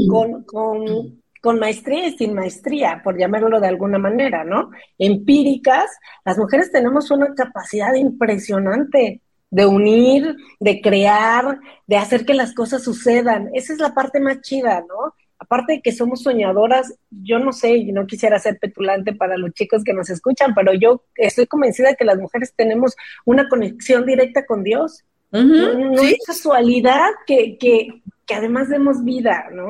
con, 0.10 0.44
con, 0.44 1.22
con 1.40 1.60
maestría 1.60 2.08
y 2.08 2.18
sin 2.18 2.34
maestría, 2.34 3.02
por 3.04 3.18
llamarlo 3.18 3.60
de 3.60 3.68
alguna 3.68 4.00
manera, 4.00 4.44
¿no? 4.44 4.72
Empíricas, 4.98 5.86
las 6.26 6.40
mujeres 6.40 6.72
tenemos 6.72 7.12
una 7.12 7.34
capacidad 7.36 7.94
impresionante 7.94 9.22
de 9.52 9.66
unir, 9.66 10.36
de 10.60 10.82
crear, 10.82 11.60
de 11.88 11.98
hacer 11.98 12.26
que 12.26 12.34
las 12.34 12.54
cosas 12.54 12.84
sucedan. 12.84 13.50
Esa 13.54 13.74
es 13.74 13.80
la 13.80 13.94
parte 13.94 14.20
más 14.20 14.42
chida, 14.42 14.82
¿no? 14.82 15.14
aparte 15.40 15.74
de 15.74 15.82
que 15.82 15.94
somos 15.94 16.22
soñadoras, 16.22 16.94
yo 17.10 17.40
no 17.40 17.54
sé, 17.54 17.78
y 17.78 17.92
no 17.92 18.06
quisiera 18.06 18.38
ser 18.40 18.60
petulante 18.60 19.14
para 19.14 19.38
los 19.38 19.54
chicos 19.54 19.84
que 19.84 19.94
nos 19.94 20.10
escuchan, 20.10 20.54
pero 20.54 20.74
yo 20.74 21.04
estoy 21.16 21.48
convencida 21.48 21.88
de 21.90 21.96
que 21.96 22.06
las 22.06 22.18
mujeres 22.18 22.54
tenemos 22.56 22.96
una 23.26 23.48
conexión 23.48 24.06
directa 24.06 24.46
con 24.46 24.64
Dios. 24.64 25.06
no, 25.32 26.02
es 26.02 26.18
casualidad 26.26 27.10
que, 27.26 27.58
que, 27.58 28.02
que, 28.26 28.34
además 28.34 28.68
demos 28.68 29.04
vida, 29.04 29.46
¿no? 29.54 29.70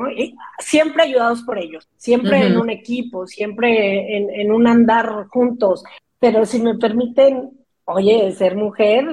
siempre 0.58 1.04
ayudados 1.04 1.42
por 1.42 1.58
ellos, 1.58 1.88
siempre 1.96 2.46
en 2.46 2.58
un 2.58 2.68
equipo, 2.68 3.26
siempre 3.26 4.16
en, 4.16 4.30
en 4.30 4.52
un 4.52 4.66
andar 4.66 5.28
juntos. 5.28 5.84
Pero 6.18 6.44
si 6.44 6.60
me 6.60 6.76
permiten, 6.76 7.59
Oye, 7.84 8.32
ser 8.32 8.56
mujer 8.56 9.04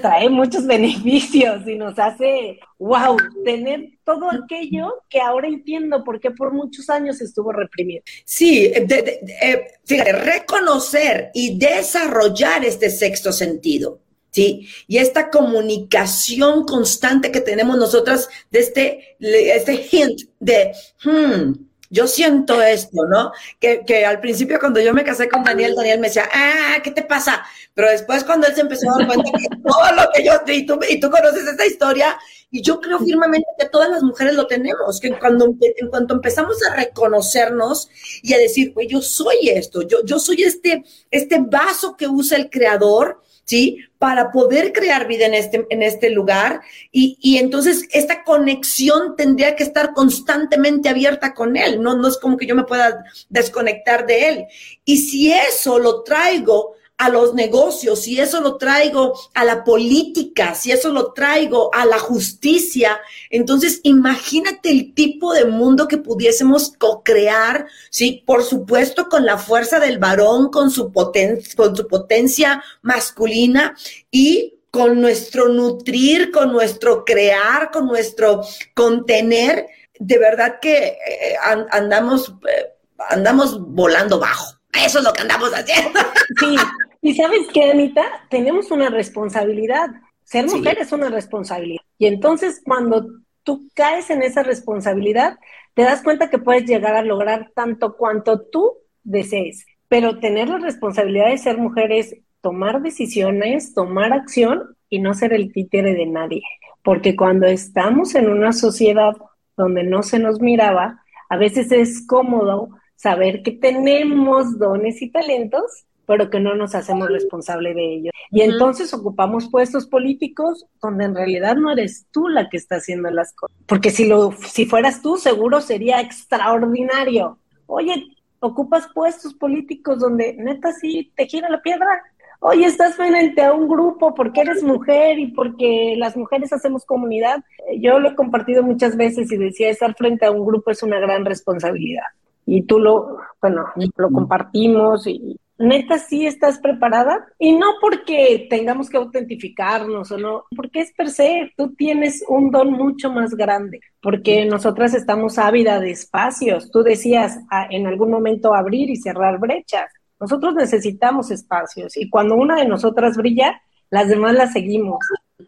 trae 0.00 0.28
muchos 0.28 0.66
beneficios 0.66 1.66
y 1.66 1.76
nos 1.76 1.98
hace, 1.98 2.58
wow, 2.78 3.16
tener 3.44 3.90
todo 4.04 4.30
aquello 4.30 5.02
que 5.08 5.20
ahora 5.20 5.48
entiendo 5.48 6.02
por 6.04 6.20
qué 6.20 6.30
por 6.30 6.52
muchos 6.52 6.88
años 6.88 7.20
estuvo 7.20 7.52
reprimido. 7.52 8.02
Sí, 8.24 8.72
eh, 8.74 9.66
fíjate, 9.84 10.12
reconocer 10.12 11.30
y 11.34 11.58
desarrollar 11.58 12.64
este 12.64 12.90
sexto 12.90 13.32
sentido. 13.32 14.00
¿sí? 14.30 14.66
Y 14.88 14.98
esta 14.98 15.30
comunicación 15.30 16.64
constante 16.64 17.30
que 17.30 17.40
tenemos 17.40 17.76
nosotras 17.76 18.28
de 18.50 18.58
este, 18.58 19.16
este 19.20 19.86
hint 19.90 20.22
de, 20.40 20.72
hmm, 21.04 21.52
yo 21.92 22.06
siento 22.06 22.62
esto, 22.62 23.04
¿no? 23.06 23.32
Que, 23.60 23.84
que, 23.86 24.06
al 24.06 24.18
principio 24.18 24.58
cuando 24.58 24.80
yo 24.80 24.94
me 24.94 25.04
casé 25.04 25.28
con 25.28 25.44
Daniel, 25.44 25.74
Daniel 25.76 26.00
me 26.00 26.08
decía, 26.08 26.26
ah, 26.32 26.78
¿qué 26.82 26.90
te 26.90 27.02
pasa? 27.02 27.44
Pero 27.74 27.90
después 27.90 28.24
cuando 28.24 28.46
él 28.46 28.54
se 28.54 28.62
empezó 28.62 28.90
a 28.90 28.98
dar 28.98 29.06
cuenta 29.06 29.30
que 29.30 29.46
todo 29.62 29.92
lo 29.94 30.10
que 30.14 30.24
yo, 30.24 30.32
y 30.46 30.64
tú, 30.64 30.80
y 30.88 30.98
tú 30.98 31.10
conoces 31.10 31.46
esta 31.46 31.66
historia, 31.66 32.18
y 32.50 32.62
yo 32.62 32.80
creo 32.80 32.98
firmemente 32.98 33.46
que 33.58 33.68
todas 33.68 33.90
las 33.90 34.02
mujeres 34.02 34.34
lo 34.34 34.46
tenemos, 34.46 35.00
que 35.00 35.18
cuando, 35.18 35.54
en 35.60 35.88
cuanto 35.88 36.14
empezamos 36.14 36.56
a 36.62 36.74
reconocernos 36.76 37.90
y 38.22 38.32
a 38.32 38.38
decir, 38.38 38.72
güey, 38.72 38.88
yo 38.88 39.02
soy 39.02 39.50
esto, 39.50 39.82
yo, 39.82 39.98
yo 40.02 40.18
soy 40.18 40.44
este, 40.44 40.82
este 41.10 41.40
vaso 41.40 41.94
que 41.94 42.08
usa 42.08 42.38
el 42.38 42.48
creador, 42.48 43.22
¿sí? 43.44 43.78
Para 43.98 44.30
poder 44.30 44.72
crear 44.72 45.06
vida 45.06 45.26
en 45.26 45.34
este, 45.34 45.66
en 45.70 45.82
este 45.82 46.10
lugar. 46.10 46.60
Y, 46.90 47.18
y, 47.20 47.38
entonces 47.38 47.88
esta 47.92 48.24
conexión 48.24 49.16
tendría 49.16 49.56
que 49.56 49.64
estar 49.64 49.92
constantemente 49.92 50.88
abierta 50.88 51.34
con 51.34 51.56
él. 51.56 51.80
No, 51.80 51.96
no 51.96 52.08
es 52.08 52.18
como 52.18 52.36
que 52.36 52.46
yo 52.46 52.54
me 52.54 52.64
pueda 52.64 53.04
desconectar 53.28 54.06
de 54.06 54.28
él. 54.28 54.46
Y 54.84 54.98
si 54.98 55.32
eso 55.32 55.78
lo 55.78 56.02
traigo 56.02 56.74
a 57.02 57.08
los 57.08 57.34
negocios, 57.34 58.02
si 58.02 58.20
eso 58.20 58.40
lo 58.40 58.58
traigo 58.58 59.18
a 59.34 59.44
la 59.44 59.64
política, 59.64 60.54
si 60.54 60.70
eso 60.70 60.92
lo 60.92 61.12
traigo 61.12 61.74
a 61.74 61.84
la 61.84 61.98
justicia, 61.98 63.00
entonces 63.28 63.80
imagínate 63.82 64.70
el 64.70 64.94
tipo 64.94 65.34
de 65.34 65.44
mundo 65.44 65.88
que 65.88 65.98
pudiésemos 65.98 66.72
co-crear, 66.78 67.66
¿sí? 67.90 68.22
Por 68.24 68.44
supuesto, 68.44 69.08
con 69.08 69.26
la 69.26 69.36
fuerza 69.36 69.80
del 69.80 69.98
varón, 69.98 70.48
con 70.50 70.70
su, 70.70 70.92
potencia, 70.92 71.56
con 71.56 71.74
su 71.74 71.88
potencia 71.88 72.62
masculina 72.82 73.74
y 74.12 74.60
con 74.70 75.00
nuestro 75.00 75.48
nutrir, 75.48 76.30
con 76.30 76.52
nuestro 76.52 77.04
crear, 77.04 77.72
con 77.72 77.86
nuestro 77.86 78.42
contener. 78.74 79.66
De 79.98 80.18
verdad 80.18 80.60
que 80.60 80.98
eh, 81.04 81.36
andamos, 81.72 82.32
eh, 82.48 82.74
andamos 83.08 83.60
volando 83.60 84.20
bajo. 84.20 84.62
Eso 84.72 84.98
es 84.98 85.04
lo 85.04 85.12
que 85.12 85.22
andamos 85.22 85.50
haciendo. 85.52 86.00
Sí, 86.40 86.56
y 87.02 87.14
sabes 87.14 87.48
qué, 87.52 87.70
Anita, 87.70 88.04
tenemos 88.30 88.70
una 88.70 88.88
responsabilidad. 88.88 89.90
Ser 90.22 90.46
mujer 90.46 90.78
es 90.80 90.92
una 90.92 91.08
responsabilidad. 91.10 91.82
Y 91.98 92.06
entonces 92.06 92.62
cuando 92.64 93.06
tú 93.42 93.68
caes 93.74 94.08
en 94.10 94.22
esa 94.22 94.44
responsabilidad, 94.44 95.38
te 95.74 95.82
das 95.82 96.02
cuenta 96.02 96.30
que 96.30 96.38
puedes 96.38 96.64
llegar 96.64 96.94
a 96.94 97.02
lograr 97.02 97.50
tanto 97.54 97.96
cuanto 97.96 98.40
tú 98.40 98.78
desees. 99.02 99.66
Pero 99.88 100.20
tener 100.20 100.48
la 100.48 100.58
responsabilidad 100.58 101.28
de 101.28 101.38
ser 101.38 101.58
mujer 101.58 101.90
es 101.90 102.16
tomar 102.40 102.82
decisiones, 102.82 103.74
tomar 103.74 104.12
acción 104.12 104.76
y 104.88 105.00
no 105.00 105.12
ser 105.14 105.32
el 105.32 105.52
títere 105.52 105.94
de 105.94 106.06
nadie. 106.06 106.42
Porque 106.84 107.16
cuando 107.16 107.46
estamos 107.46 108.14
en 108.14 108.30
una 108.30 108.52
sociedad 108.52 109.14
donde 109.56 109.82
no 109.82 110.04
se 110.04 110.20
nos 110.20 110.40
miraba, 110.40 111.02
a 111.28 111.36
veces 111.36 111.72
es 111.72 112.06
cómodo 112.06 112.70
saber 112.94 113.42
que 113.42 113.52
tenemos 113.52 114.58
dones 114.58 115.02
y 115.02 115.10
talentos, 115.10 115.84
pero 116.06 116.30
que 116.30 116.40
no 116.40 116.54
nos 116.54 116.74
hacemos 116.74 117.08
responsable 117.08 117.74
de 117.74 117.94
ellos. 117.94 118.12
Y 118.30 118.42
entonces 118.42 118.92
ocupamos 118.94 119.48
puestos 119.50 119.86
políticos 119.86 120.66
donde 120.80 121.04
en 121.04 121.14
realidad 121.14 121.56
no 121.56 121.70
eres 121.70 122.06
tú 122.10 122.28
la 122.28 122.48
que 122.48 122.56
está 122.56 122.76
haciendo 122.76 123.10
las 123.10 123.32
cosas. 123.34 123.56
Porque 123.66 123.90
si, 123.90 124.06
lo, 124.06 124.32
si 124.32 124.66
fueras 124.66 125.02
tú, 125.02 125.16
seguro 125.16 125.60
sería 125.60 126.00
extraordinario. 126.00 127.38
Oye, 127.66 128.16
ocupas 128.40 128.88
puestos 128.94 129.34
políticos 129.34 130.00
donde 130.00 130.34
neta 130.34 130.72
sí 130.72 131.12
te 131.16 131.26
gira 131.26 131.48
la 131.48 131.62
piedra. 131.62 132.02
Oye, 132.40 132.66
estás 132.66 132.96
frente 132.96 133.42
a 133.42 133.52
un 133.52 133.68
grupo 133.68 134.14
porque 134.14 134.40
eres 134.40 134.64
mujer 134.64 135.18
y 135.18 135.28
porque 135.28 135.94
las 135.96 136.16
mujeres 136.16 136.52
hacemos 136.52 136.84
comunidad. 136.84 137.44
Yo 137.78 138.00
lo 138.00 138.10
he 138.10 138.14
compartido 138.16 138.64
muchas 138.64 138.96
veces 138.96 139.30
y 139.30 139.36
decía, 139.36 139.70
estar 139.70 139.94
frente 139.94 140.26
a 140.26 140.32
un 140.32 140.44
grupo 140.44 140.72
es 140.72 140.82
una 140.82 140.98
gran 140.98 141.24
responsabilidad. 141.24 142.02
Y 142.44 142.62
tú 142.62 142.80
lo, 142.80 143.18
bueno, 143.40 143.66
lo 143.96 144.10
compartimos 144.10 145.06
y, 145.06 145.38
neta 145.58 145.98
sí 145.98 146.26
estás 146.26 146.58
preparada 146.58 147.26
y 147.38 147.52
no 147.52 147.74
porque 147.80 148.46
tengamos 148.50 148.90
que 148.90 148.96
autentificarnos 148.96 150.10
o 150.10 150.18
no, 150.18 150.44
porque 150.56 150.80
es 150.80 150.92
per 150.92 151.10
se, 151.10 151.52
tú 151.56 151.74
tienes 151.74 152.24
un 152.28 152.50
don 152.50 152.72
mucho 152.72 153.10
más 153.10 153.34
grande, 153.34 153.80
porque 154.00 154.44
nosotras 154.44 154.94
estamos 154.94 155.38
ávidas 155.38 155.80
de 155.80 155.90
espacios. 155.90 156.70
Tú 156.70 156.82
decías 156.82 157.38
en 157.70 157.86
algún 157.86 158.10
momento 158.10 158.54
abrir 158.54 158.90
y 158.90 158.96
cerrar 158.96 159.38
brechas. 159.38 159.92
Nosotros 160.18 160.54
necesitamos 160.54 161.30
espacios 161.30 161.96
y 161.96 162.08
cuando 162.08 162.36
una 162.36 162.56
de 162.56 162.68
nosotras 162.68 163.16
brilla, 163.16 163.60
las 163.90 164.08
demás 164.08 164.34
la 164.34 164.46
seguimos, 164.46 164.98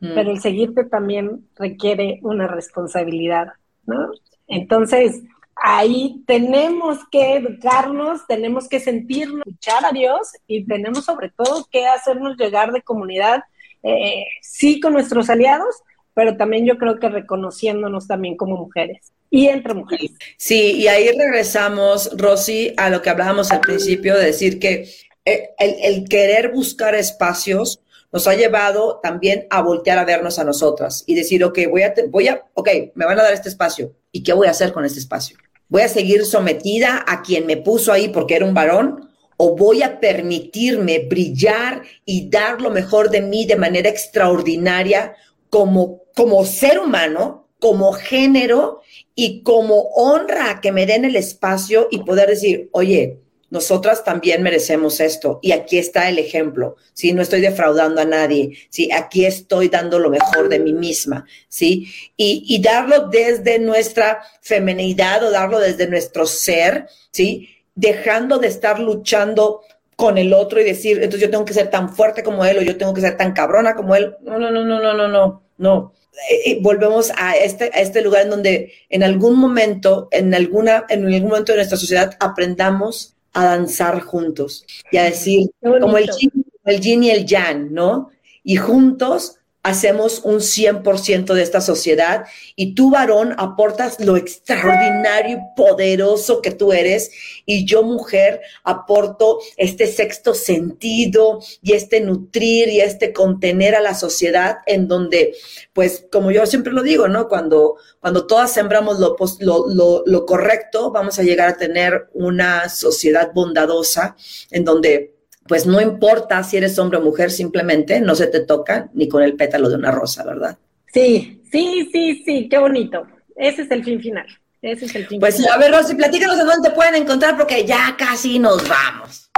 pero 0.00 0.30
el 0.30 0.40
seguirte 0.40 0.84
también 0.84 1.48
requiere 1.56 2.18
una 2.22 2.46
responsabilidad, 2.46 3.48
¿no? 3.86 4.10
Entonces, 4.46 5.22
ahí 5.56 6.22
tenemos 6.26 6.98
que 7.10 7.36
educarnos, 7.36 8.26
tenemos 8.26 8.68
que 8.68 8.80
sentirnos, 8.80 9.46
escuchar 9.46 9.84
a 9.84 9.92
Dios 9.92 10.32
y 10.46 10.64
tenemos 10.66 11.04
sobre 11.04 11.30
todo 11.30 11.66
que 11.70 11.86
hacernos 11.86 12.36
llegar 12.36 12.72
de 12.72 12.82
comunidad, 12.82 13.42
eh, 13.82 14.24
sí 14.42 14.80
con 14.80 14.92
nuestros 14.92 15.30
aliados, 15.30 15.76
pero 16.14 16.36
también 16.36 16.64
yo 16.64 16.78
creo 16.78 16.98
que 16.98 17.08
reconociéndonos 17.08 18.06
también 18.06 18.36
como 18.36 18.56
mujeres 18.56 19.12
y 19.30 19.48
entre 19.48 19.74
mujeres. 19.74 20.12
Sí, 20.36 20.76
y 20.76 20.88
ahí 20.88 21.10
regresamos, 21.10 22.10
Rosy, 22.16 22.72
a 22.76 22.88
lo 22.88 23.02
que 23.02 23.10
hablábamos 23.10 23.50
al 23.50 23.60
principio, 23.60 24.16
de 24.16 24.26
decir 24.26 24.58
que 24.60 24.88
eh, 25.24 25.50
el, 25.58 26.08
querer 26.08 26.52
buscar 26.52 26.94
espacios 26.94 27.80
nos 28.12 28.28
ha 28.28 28.34
llevado 28.34 29.00
también 29.02 29.46
a 29.50 29.60
voltear 29.60 29.98
a 29.98 30.04
vernos 30.04 30.38
a 30.38 30.44
nosotras 30.44 31.02
y 31.06 31.16
decir, 31.16 31.42
ok, 31.42 31.58
voy 31.68 31.82
a, 31.82 31.94
voy 32.10 32.28
a, 32.28 32.44
ok, 32.54 32.68
me 32.94 33.06
van 33.06 33.18
a 33.18 33.24
dar 33.24 33.32
este 33.32 33.48
espacio, 33.48 33.92
¿y 34.12 34.22
qué 34.22 34.32
voy 34.32 34.46
a 34.46 34.52
hacer 34.52 34.72
con 34.72 34.84
este 34.84 35.00
espacio? 35.00 35.36
¿Voy 35.74 35.82
a 35.82 35.88
seguir 35.88 36.24
sometida 36.24 37.04
a 37.04 37.20
quien 37.20 37.46
me 37.46 37.56
puso 37.56 37.92
ahí 37.92 38.08
porque 38.08 38.36
era 38.36 38.46
un 38.46 38.54
varón? 38.54 39.10
¿O 39.36 39.56
voy 39.56 39.82
a 39.82 39.98
permitirme 39.98 41.00
brillar 41.00 41.82
y 42.04 42.30
dar 42.30 42.60
lo 42.60 42.70
mejor 42.70 43.10
de 43.10 43.20
mí 43.20 43.44
de 43.44 43.56
manera 43.56 43.88
extraordinaria 43.88 45.16
como, 45.50 46.02
como 46.14 46.44
ser 46.44 46.78
humano, 46.78 47.48
como 47.58 47.92
género 47.92 48.82
y 49.16 49.42
como 49.42 49.80
honra 49.96 50.60
que 50.60 50.70
me 50.70 50.86
den 50.86 51.06
el 51.06 51.16
espacio 51.16 51.88
y 51.90 52.04
poder 52.04 52.28
decir, 52.28 52.68
oye, 52.70 53.23
nosotras 53.54 54.02
también 54.02 54.42
merecemos 54.42 54.98
esto. 54.98 55.38
Y 55.40 55.52
aquí 55.52 55.78
está 55.78 56.08
el 56.08 56.18
ejemplo, 56.18 56.74
¿sí? 56.92 57.12
No 57.12 57.22
estoy 57.22 57.40
defraudando 57.40 58.00
a 58.00 58.04
nadie, 58.04 58.58
¿sí? 58.68 58.90
Aquí 58.92 59.24
estoy 59.24 59.68
dando 59.68 60.00
lo 60.00 60.10
mejor 60.10 60.48
de 60.48 60.58
mí 60.58 60.72
misma, 60.72 61.24
¿sí? 61.48 61.86
Y, 62.16 62.44
y 62.48 62.60
darlo 62.60 63.06
desde 63.08 63.60
nuestra 63.60 64.22
femenidad 64.42 65.22
o 65.22 65.30
darlo 65.30 65.60
desde 65.60 65.86
nuestro 65.86 66.26
ser, 66.26 66.88
¿sí? 67.12 67.48
Dejando 67.76 68.38
de 68.38 68.48
estar 68.48 68.80
luchando 68.80 69.62
con 69.94 70.18
el 70.18 70.32
otro 70.32 70.60
y 70.60 70.64
decir, 70.64 70.96
entonces 70.96 71.20
yo 71.20 71.30
tengo 71.30 71.44
que 71.44 71.54
ser 71.54 71.70
tan 71.70 71.94
fuerte 71.94 72.24
como 72.24 72.44
él 72.44 72.58
o 72.58 72.62
yo 72.62 72.76
tengo 72.76 72.92
que 72.92 73.02
ser 73.02 73.16
tan 73.16 73.34
cabrona 73.34 73.76
como 73.76 73.94
él. 73.94 74.16
No, 74.22 74.36
no, 74.36 74.50
no, 74.50 74.64
no, 74.64 74.82
no, 74.82 74.94
no, 74.94 75.06
no, 75.06 75.42
no. 75.58 75.92
Eh, 76.28 76.50
eh, 76.50 76.58
volvemos 76.60 77.12
a 77.16 77.36
este, 77.36 77.70
a 77.72 77.80
este 77.80 78.02
lugar 78.02 78.22
en 78.22 78.30
donde 78.30 78.72
en 78.88 79.04
algún 79.04 79.38
momento, 79.38 80.08
en, 80.10 80.34
alguna, 80.34 80.86
en 80.88 81.06
algún 81.06 81.30
momento 81.30 81.52
de 81.52 81.58
nuestra 81.58 81.78
sociedad 81.78 82.16
aprendamos 82.18 83.13
a 83.34 83.44
danzar 83.44 84.00
juntos 84.00 84.64
y 84.90 84.96
a 84.96 85.04
decir, 85.04 85.50
como 85.60 85.98
el 85.98 86.08
yin, 86.18 86.46
el 86.64 86.80
yin 86.80 87.02
y 87.04 87.10
el 87.10 87.26
yang, 87.26 87.72
¿no? 87.72 88.10
Y 88.42 88.56
juntos 88.56 89.38
hacemos 89.64 90.20
un 90.24 90.40
100% 90.40 91.32
de 91.32 91.42
esta 91.42 91.62
sociedad 91.62 92.26
y 92.54 92.74
tú 92.74 92.90
varón 92.90 93.34
aportas 93.38 93.98
lo 93.98 94.18
extraordinario 94.18 95.38
y 95.38 95.56
poderoso 95.56 96.42
que 96.42 96.50
tú 96.50 96.74
eres 96.74 97.10
y 97.46 97.64
yo 97.64 97.82
mujer 97.82 98.42
aporto 98.62 99.40
este 99.56 99.86
sexto 99.86 100.34
sentido 100.34 101.40
y 101.62 101.72
este 101.72 102.02
nutrir 102.02 102.68
y 102.68 102.80
este 102.82 103.14
contener 103.14 103.74
a 103.74 103.80
la 103.80 103.94
sociedad 103.94 104.58
en 104.66 104.86
donde, 104.86 105.34
pues 105.72 106.04
como 106.12 106.30
yo 106.30 106.44
siempre 106.44 106.72
lo 106.72 106.82
digo, 106.82 107.08
¿no? 107.08 107.26
Cuando, 107.26 107.76
cuando 108.00 108.26
todas 108.26 108.52
sembramos 108.52 108.98
lo, 108.98 109.16
lo, 109.40 110.02
lo 110.04 110.26
correcto, 110.26 110.90
vamos 110.90 111.18
a 111.18 111.22
llegar 111.22 111.48
a 111.48 111.56
tener 111.56 112.10
una 112.12 112.68
sociedad 112.68 113.32
bondadosa 113.32 114.14
en 114.50 114.64
donde 114.66 115.13
pues 115.46 115.66
no 115.66 115.80
importa 115.80 116.42
si 116.42 116.56
eres 116.56 116.78
hombre 116.78 116.98
o 116.98 117.02
mujer, 117.02 117.30
simplemente 117.30 118.00
no 118.00 118.14
se 118.14 118.26
te 118.26 118.40
toca 118.40 118.88
ni 118.94 119.08
con 119.08 119.22
el 119.22 119.36
pétalo 119.36 119.68
de 119.68 119.76
una 119.76 119.90
rosa, 119.90 120.24
¿verdad? 120.24 120.56
Sí, 120.92 121.42
sí, 121.50 121.88
sí, 121.92 122.22
sí, 122.24 122.48
qué 122.48 122.58
bonito. 122.58 123.06
Ese 123.36 123.62
es 123.62 123.70
el 123.70 123.84
fin 123.84 124.00
final. 124.00 124.26
Ese 124.62 124.86
es 124.86 124.94
el 124.94 125.06
fin 125.06 125.20
pues 125.20 125.46
a 125.46 125.58
ver, 125.58 125.70
Rosy, 125.70 125.94
platícanos 125.94 126.40
en 126.40 126.46
dónde 126.46 126.70
te 126.70 126.74
pueden 126.74 126.94
encontrar 126.94 127.36
porque 127.36 127.64
ya 127.64 127.94
casi 127.98 128.38
nos 128.38 128.66
vamos. 128.66 129.30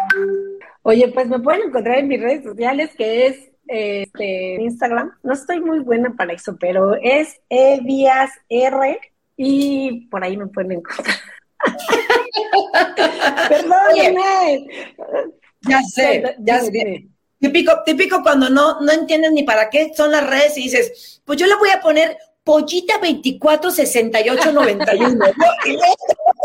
Oye, 0.82 1.09
pues 1.09 1.26
me 1.28 1.40
pueden 1.40 1.62
encontrar 1.68 1.98
en 1.98 2.09
mis 2.09 2.20
redes 2.20 2.44
sociales, 2.44 2.90
que 2.96 3.26
es 3.26 3.36
este, 3.66 4.62
Instagram. 4.62 5.11
No 5.24 5.32
estoy 5.32 5.61
muy 5.61 5.80
buena 5.80 6.14
para 6.16 6.32
eso, 6.32 6.57
pero 6.61 6.94
es 7.02 7.40
Evias 7.48 8.30
R 8.48 9.00
y 9.36 10.07
por 10.07 10.22
ahí 10.22 10.36
me 10.36 10.46
pueden 10.46 10.72
encontrar. 10.72 11.16
Perdóname. 13.48 14.66
Ya 15.68 15.82
sé, 15.82 16.36
ya 16.38 16.60
sé. 16.60 17.06
Típico, 17.38 17.82
típico 17.84 18.22
cuando 18.22 18.48
no, 18.48 18.80
no 18.80 18.92
entiendes 18.92 19.32
ni 19.32 19.42
para 19.42 19.68
qué 19.68 19.92
son 19.94 20.10
las 20.10 20.26
redes 20.26 20.56
y 20.56 20.62
dices, 20.62 21.20
pues 21.24 21.38
yo 21.38 21.46
le 21.46 21.54
voy 21.56 21.68
a 21.70 21.80
poner 21.80 22.16
pollita 22.44 22.94
246891. 22.98 24.52
¿no? 24.52 25.22
Y 25.66 25.72
luego 25.72 25.96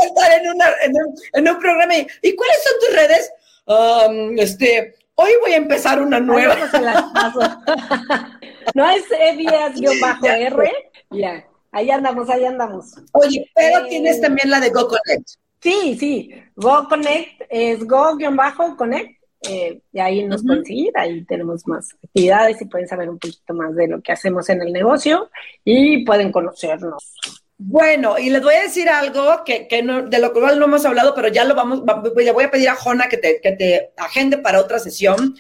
estar 0.06 0.32
en, 0.42 0.50
una, 0.50 0.66
en, 0.84 0.92
un, 0.96 1.16
en, 1.34 1.50
un, 1.50 1.60
programa 1.60 1.96
y, 1.96 2.08
¿y 2.24 2.36
cuáles 2.36 2.58
son 2.64 2.74
tus 2.80 2.96
redes? 2.96 3.32
Um, 3.66 4.40
este, 4.40 4.96
hoy 5.16 5.32
voy 5.42 5.54
a 5.54 5.58
empezar 5.58 6.02
una 6.02 6.20
nueva. 6.20 6.56
no 8.76 8.90
es 8.90 9.04
Evias-R. 9.12 10.72
Ya, 11.12 11.46
ahí 11.72 11.92
andamos, 11.92 12.30
ahí 12.30 12.46
andamos. 12.46 12.96
Oye, 13.14 13.50
pero 13.54 13.86
tienes 13.86 14.18
eh, 14.18 14.22
también 14.22 14.50
la 14.50 14.60
de 14.60 14.70
Go 14.70 14.88
Connect. 14.88 15.30
Sí, 15.62 15.96
sí. 16.00 16.32
Go 16.56 16.88
Connect 16.90 17.44
es 17.50 17.86
Go-Connect. 17.86 19.22
Eh, 19.44 19.82
y 19.92 20.00
ahí 20.00 20.24
nos 20.24 20.46
pueden 20.46 20.64
seguir, 20.64 20.92
ahí 20.96 21.26
tenemos 21.26 21.66
más 21.66 21.96
actividades 22.04 22.62
y 22.62 22.66
pueden 22.66 22.88
saber 22.88 23.10
un 23.10 23.18
poquito 23.18 23.56
más 23.56 23.74
de 23.76 23.88
lo 23.88 24.00
que 24.00 24.12
hacemos 24.12 24.48
en 24.50 24.62
el 24.62 24.72
negocio 24.72 25.32
y 25.66 26.06
pueden 26.06 26.32
conocernos. 26.32 27.16
Bueno, 27.58 28.20
y 28.20 28.30
les 28.30 28.44
voy 28.44 28.54
a 28.54 28.62
decir 28.62 28.88
algo 28.88 29.44
que, 29.44 29.68
que 29.68 29.82
no, 29.82 30.04
de 30.04 30.20
lo 30.20 30.32
cual 30.32 30.60
no 30.60 30.66
hemos 30.66 30.86
hablado, 30.86 31.16
pero 31.16 31.28
ya 31.28 31.44
lo 31.44 31.56
vamos, 31.56 31.82
le 32.16 32.32
voy 32.32 32.44
a 32.44 32.52
pedir 32.52 32.70
a 32.70 32.76
Jona 32.76 33.10
que 33.10 33.18
te, 33.18 33.40
que 33.42 33.52
te 33.54 33.94
agende 33.98 34.38
para 34.38 34.60
otra 34.60 34.78
sesión, 34.78 35.36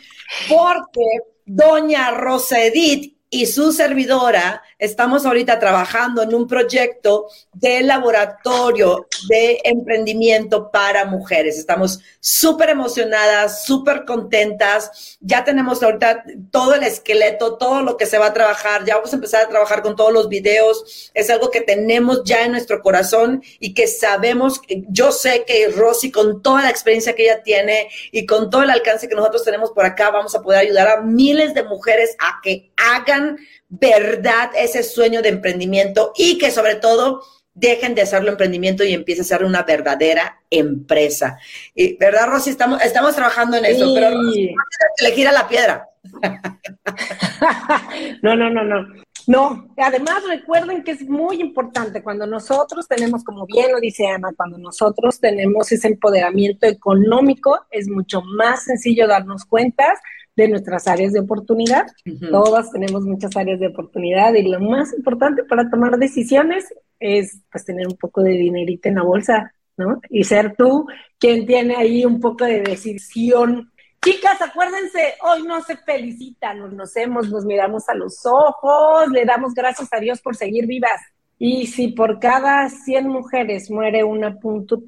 porque 0.49 1.01
doña 1.45 2.09
Rosa 2.11 2.59
Edith 2.63 3.20
y 3.33 3.45
su 3.45 3.71
servidora 3.71 4.61
estamos 4.77 5.25
ahorita 5.25 5.57
trabajando 5.57 6.21
en 6.21 6.35
un 6.35 6.47
proyecto 6.47 7.29
de 7.53 7.81
laboratorio 7.81 9.07
de 9.29 9.61
emprendimiento 9.63 10.69
para 10.69 11.05
mujeres. 11.05 11.57
Estamos 11.57 12.01
súper 12.19 12.71
emocionadas, 12.71 13.63
súper 13.63 14.03
contentas. 14.03 15.17
Ya 15.21 15.45
tenemos 15.45 15.81
ahorita 15.81 16.25
todo 16.51 16.75
el 16.75 16.83
esqueleto, 16.83 17.57
todo 17.57 17.81
lo 17.81 17.95
que 17.95 18.05
se 18.05 18.17
va 18.17 18.27
a 18.27 18.33
trabajar. 18.33 18.83
Ya 18.83 18.95
vamos 18.95 19.13
a 19.13 19.15
empezar 19.15 19.45
a 19.45 19.49
trabajar 19.49 19.81
con 19.81 19.95
todos 19.95 20.11
los 20.11 20.27
videos. 20.27 21.11
Es 21.13 21.29
algo 21.29 21.51
que 21.51 21.61
tenemos 21.61 22.23
ya 22.25 22.43
en 22.43 22.51
nuestro 22.51 22.81
corazón 22.81 23.41
y 23.61 23.73
que 23.73 23.87
sabemos, 23.87 24.59
yo 24.89 25.13
sé 25.13 25.45
que 25.47 25.69
Rosy 25.69 26.11
con 26.11 26.41
toda 26.41 26.63
la 26.63 26.69
experiencia 26.69 27.15
que 27.15 27.23
ella 27.23 27.43
tiene 27.43 27.87
y 28.11 28.25
con 28.25 28.49
todo 28.49 28.63
el 28.63 28.69
alcance 28.69 29.07
que 29.07 29.15
nosotros 29.15 29.45
tenemos 29.45 29.71
por 29.71 29.85
acá, 29.85 30.11
vamos 30.11 30.35
a 30.35 30.41
poder 30.41 30.59
ayudar 30.59 30.89
a 30.89 31.01
miles 31.01 31.53
de 31.53 31.63
mujeres 31.63 32.13
a 32.19 32.41
que 32.43 32.73
hagan 32.75 33.20
verdad 33.69 34.51
ese 34.55 34.83
sueño 34.83 35.21
de 35.21 35.29
emprendimiento 35.29 36.11
y 36.15 36.37
que 36.37 36.51
sobre 36.51 36.75
todo 36.75 37.21
dejen 37.53 37.95
de 37.95 38.01
hacerlo 38.01 38.31
emprendimiento 38.31 38.83
y 38.83 38.93
empiecen 38.93 39.23
a 39.23 39.27
ser 39.27 39.43
una 39.43 39.63
verdadera 39.63 40.41
empresa. 40.49 41.37
Y, 41.75 41.97
¿Verdad, 41.97 42.27
Rosy? 42.27 42.49
Estamos, 42.49 42.81
estamos 42.81 43.15
trabajando 43.15 43.57
en 43.57 43.65
eso, 43.65 43.93
pero 43.93 44.11
le 44.21 45.11
gira 45.13 45.31
la 45.31 45.47
piedra. 45.47 45.87
no, 48.21 48.35
no, 48.35 48.49
no, 48.49 48.63
no. 48.63 48.87
No, 49.27 49.67
además 49.77 50.23
recuerden 50.27 50.83
que 50.83 50.91
es 50.91 51.07
muy 51.07 51.41
importante 51.41 52.01
cuando 52.01 52.25
nosotros 52.25 52.87
tenemos, 52.87 53.23
como 53.23 53.45
bien 53.45 53.71
lo 53.71 53.79
dice 53.79 54.07
Ana, 54.07 54.29
cuando 54.35 54.57
nosotros 54.57 55.19
tenemos 55.19 55.71
ese 55.71 55.89
empoderamiento 55.89 56.65
económico, 56.65 57.59
es 57.69 57.87
mucho 57.87 58.23
más 58.23 58.63
sencillo 58.63 59.07
darnos 59.07 59.45
cuenta 59.45 59.93
de 60.35 60.47
nuestras 60.47 60.87
áreas 60.87 61.13
de 61.13 61.19
oportunidad. 61.19 61.87
Todas 62.31 62.71
tenemos 62.71 63.03
muchas 63.03 63.35
áreas 63.35 63.59
de 63.59 63.67
oportunidad 63.67 64.33
y 64.33 64.43
lo 64.43 64.59
más 64.59 64.93
importante 64.93 65.43
para 65.43 65.69
tomar 65.69 65.97
decisiones 65.97 66.65
es 66.99 67.41
pues 67.51 67.65
tener 67.65 67.87
un 67.87 67.97
poco 67.97 68.21
de 68.21 68.31
dinerito 68.31 68.89
en 68.89 68.95
la 68.95 69.03
bolsa, 69.03 69.53
¿no? 69.77 69.99
Y 70.09 70.23
ser 70.23 70.55
tú 70.55 70.87
quien 71.19 71.45
tiene 71.45 71.75
ahí 71.75 72.05
un 72.05 72.19
poco 72.19 72.45
de 72.45 72.61
decisión. 72.61 73.71
Chicas, 74.03 74.41
acuérdense, 74.41 75.15
hoy 75.21 75.43
no 75.43 75.61
se 75.61 75.77
felicitan, 75.77 76.59
nos 76.59 76.69
conocemos, 76.69 77.29
nos 77.29 77.45
miramos 77.45 77.87
a 77.89 77.93
los 77.93 78.25
ojos, 78.25 79.09
le 79.09 79.25
damos 79.25 79.53
gracias 79.53 79.89
a 79.91 79.99
Dios 79.99 80.21
por 80.21 80.35
seguir 80.35 80.65
vivas. 80.65 81.01
Y 81.37 81.67
si 81.67 81.89
por 81.89 82.19
cada 82.19 82.69
100 82.69 83.07
mujeres 83.07 83.69
muere 83.69 84.03
una 84.03 84.39
punto 84.39 84.81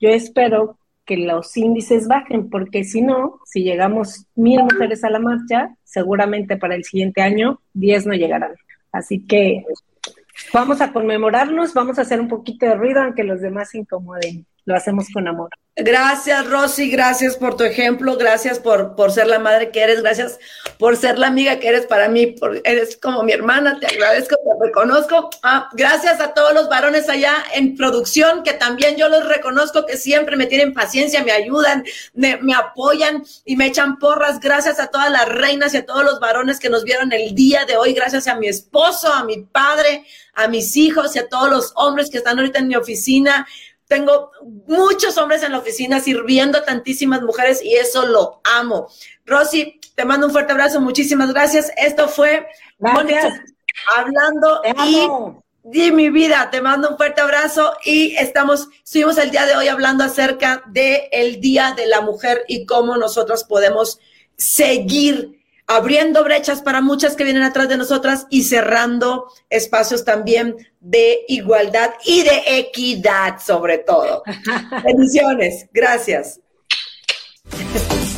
yo 0.00 0.08
espero 0.08 0.78
que 1.10 1.16
los 1.16 1.56
índices 1.56 2.06
bajen, 2.06 2.48
porque 2.48 2.84
si 2.84 3.02
no, 3.02 3.40
si 3.44 3.64
llegamos 3.64 4.26
mil 4.36 4.62
mujeres 4.62 5.02
a 5.02 5.10
la 5.10 5.18
marcha, 5.18 5.74
seguramente 5.82 6.56
para 6.56 6.76
el 6.76 6.84
siguiente 6.84 7.20
año 7.20 7.60
diez 7.72 8.06
no 8.06 8.14
llegarán. 8.14 8.52
Así 8.92 9.26
que 9.26 9.64
vamos 10.54 10.80
a 10.80 10.92
conmemorarnos, 10.92 11.74
vamos 11.74 11.98
a 11.98 12.02
hacer 12.02 12.20
un 12.20 12.28
poquito 12.28 12.64
de 12.64 12.76
ruido, 12.76 13.02
aunque 13.02 13.24
los 13.24 13.40
demás 13.40 13.70
se 13.70 13.78
incomoden. 13.78 14.46
Lo 14.64 14.76
hacemos 14.76 15.08
con 15.12 15.26
amor. 15.26 15.50
Gracias, 15.82 16.46
Rosy, 16.46 16.90
gracias 16.90 17.36
por 17.36 17.56
tu 17.56 17.64
ejemplo, 17.64 18.16
gracias 18.16 18.58
por, 18.58 18.94
por 18.96 19.12
ser 19.12 19.26
la 19.26 19.38
madre 19.38 19.70
que 19.70 19.80
eres, 19.80 20.02
gracias 20.02 20.38
por 20.78 20.96
ser 20.96 21.18
la 21.18 21.28
amiga 21.28 21.58
que 21.58 21.68
eres 21.68 21.86
para 21.86 22.08
mí, 22.08 22.26
por, 22.26 22.60
eres 22.64 22.98
como 22.98 23.22
mi 23.22 23.32
hermana, 23.32 23.78
te 23.80 23.86
agradezco, 23.86 24.36
te 24.36 24.66
reconozco. 24.66 25.30
Ah, 25.42 25.70
gracias 25.72 26.20
a 26.20 26.34
todos 26.34 26.52
los 26.52 26.68
varones 26.68 27.08
allá 27.08 27.34
en 27.54 27.76
producción, 27.76 28.42
que 28.42 28.52
también 28.52 28.96
yo 28.96 29.08
los 29.08 29.26
reconozco, 29.26 29.86
que 29.86 29.96
siempre 29.96 30.36
me 30.36 30.46
tienen 30.46 30.74
paciencia, 30.74 31.24
me 31.24 31.32
ayudan, 31.32 31.82
me, 32.12 32.36
me 32.38 32.54
apoyan 32.54 33.24
y 33.46 33.56
me 33.56 33.66
echan 33.66 33.98
porras. 33.98 34.38
Gracias 34.38 34.80
a 34.80 34.88
todas 34.88 35.10
las 35.10 35.28
reinas 35.28 35.72
y 35.72 35.78
a 35.78 35.86
todos 35.86 36.04
los 36.04 36.20
varones 36.20 36.60
que 36.60 36.68
nos 36.68 36.84
vieron 36.84 37.12
el 37.12 37.34
día 37.34 37.64
de 37.64 37.76
hoy, 37.76 37.94
gracias 37.94 38.26
a 38.26 38.36
mi 38.36 38.48
esposo, 38.48 39.10
a 39.12 39.24
mi 39.24 39.38
padre, 39.42 40.04
a 40.34 40.48
mis 40.48 40.76
hijos 40.76 41.16
y 41.16 41.20
a 41.20 41.28
todos 41.28 41.50
los 41.50 41.72
hombres 41.76 42.10
que 42.10 42.18
están 42.18 42.38
ahorita 42.38 42.58
en 42.58 42.68
mi 42.68 42.76
oficina. 42.76 43.46
Tengo 43.90 44.30
muchos 44.68 45.18
hombres 45.18 45.42
en 45.42 45.50
la 45.50 45.58
oficina 45.58 45.98
sirviendo 45.98 46.58
a 46.58 46.64
tantísimas 46.64 47.22
mujeres 47.22 47.60
y 47.60 47.74
eso 47.74 48.06
lo 48.06 48.40
amo. 48.44 48.88
Rosy, 49.26 49.80
te 49.96 50.04
mando 50.04 50.28
un 50.28 50.32
fuerte 50.32 50.52
abrazo, 50.52 50.80
muchísimas 50.80 51.32
gracias. 51.32 51.72
Esto 51.76 52.06
fue 52.06 52.46
hablando 53.96 54.62
y 55.72 55.90
mi 55.90 56.08
vida, 56.08 56.50
te 56.52 56.62
mando 56.62 56.90
un 56.90 56.96
fuerte 56.96 57.20
abrazo 57.20 57.76
y 57.84 58.14
estamos, 58.14 58.68
estuvimos 58.84 59.18
el 59.18 59.32
día 59.32 59.44
de 59.44 59.56
hoy 59.56 59.66
hablando 59.66 60.04
acerca 60.04 60.62
del 60.68 61.00
el 61.10 61.40
Día 61.40 61.74
de 61.76 61.88
la 61.88 62.00
Mujer 62.00 62.44
y 62.46 62.66
cómo 62.66 62.96
nosotros 62.96 63.42
podemos 63.42 63.98
seguir 64.36 65.39
abriendo 65.70 66.24
brechas 66.24 66.62
para 66.62 66.80
muchas 66.80 67.14
que 67.14 67.22
vienen 67.22 67.44
atrás 67.44 67.68
de 67.68 67.76
nosotras 67.76 68.26
y 68.28 68.42
cerrando 68.42 69.26
espacios 69.48 70.04
también 70.04 70.56
de 70.80 71.20
igualdad 71.28 71.92
y 72.04 72.24
de 72.24 72.42
equidad 72.58 73.38
sobre 73.40 73.78
todo. 73.78 74.24
Bendiciones, 74.84 75.68
gracias. 75.72 76.40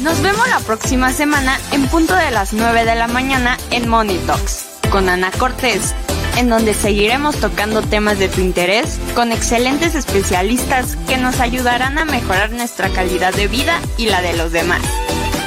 Nos 0.02 0.20
vemos 0.22 0.48
la 0.48 0.60
próxima 0.60 1.12
semana 1.12 1.58
en 1.72 1.86
punto 1.88 2.16
de 2.16 2.30
las 2.30 2.54
9 2.54 2.86
de 2.86 2.94
la 2.94 3.06
mañana 3.06 3.58
en 3.70 3.86
Money 3.86 4.18
Talks 4.26 4.78
con 4.90 5.10
Ana 5.10 5.30
Cortés, 5.32 5.94
en 6.38 6.48
donde 6.48 6.72
seguiremos 6.72 7.36
tocando 7.36 7.82
temas 7.82 8.18
de 8.18 8.28
tu 8.28 8.40
interés 8.40 8.98
con 9.14 9.30
excelentes 9.30 9.94
especialistas 9.94 10.96
que 11.06 11.18
nos 11.18 11.38
ayudarán 11.38 11.98
a 11.98 12.06
mejorar 12.06 12.50
nuestra 12.50 12.88
calidad 12.88 13.34
de 13.34 13.46
vida 13.46 13.78
y 13.98 14.06
la 14.06 14.22
de 14.22 14.36
los 14.38 14.52
demás. 14.52 14.82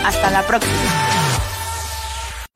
Hasta 0.06 0.30
la 0.30 0.44
próxima. 0.44 1.15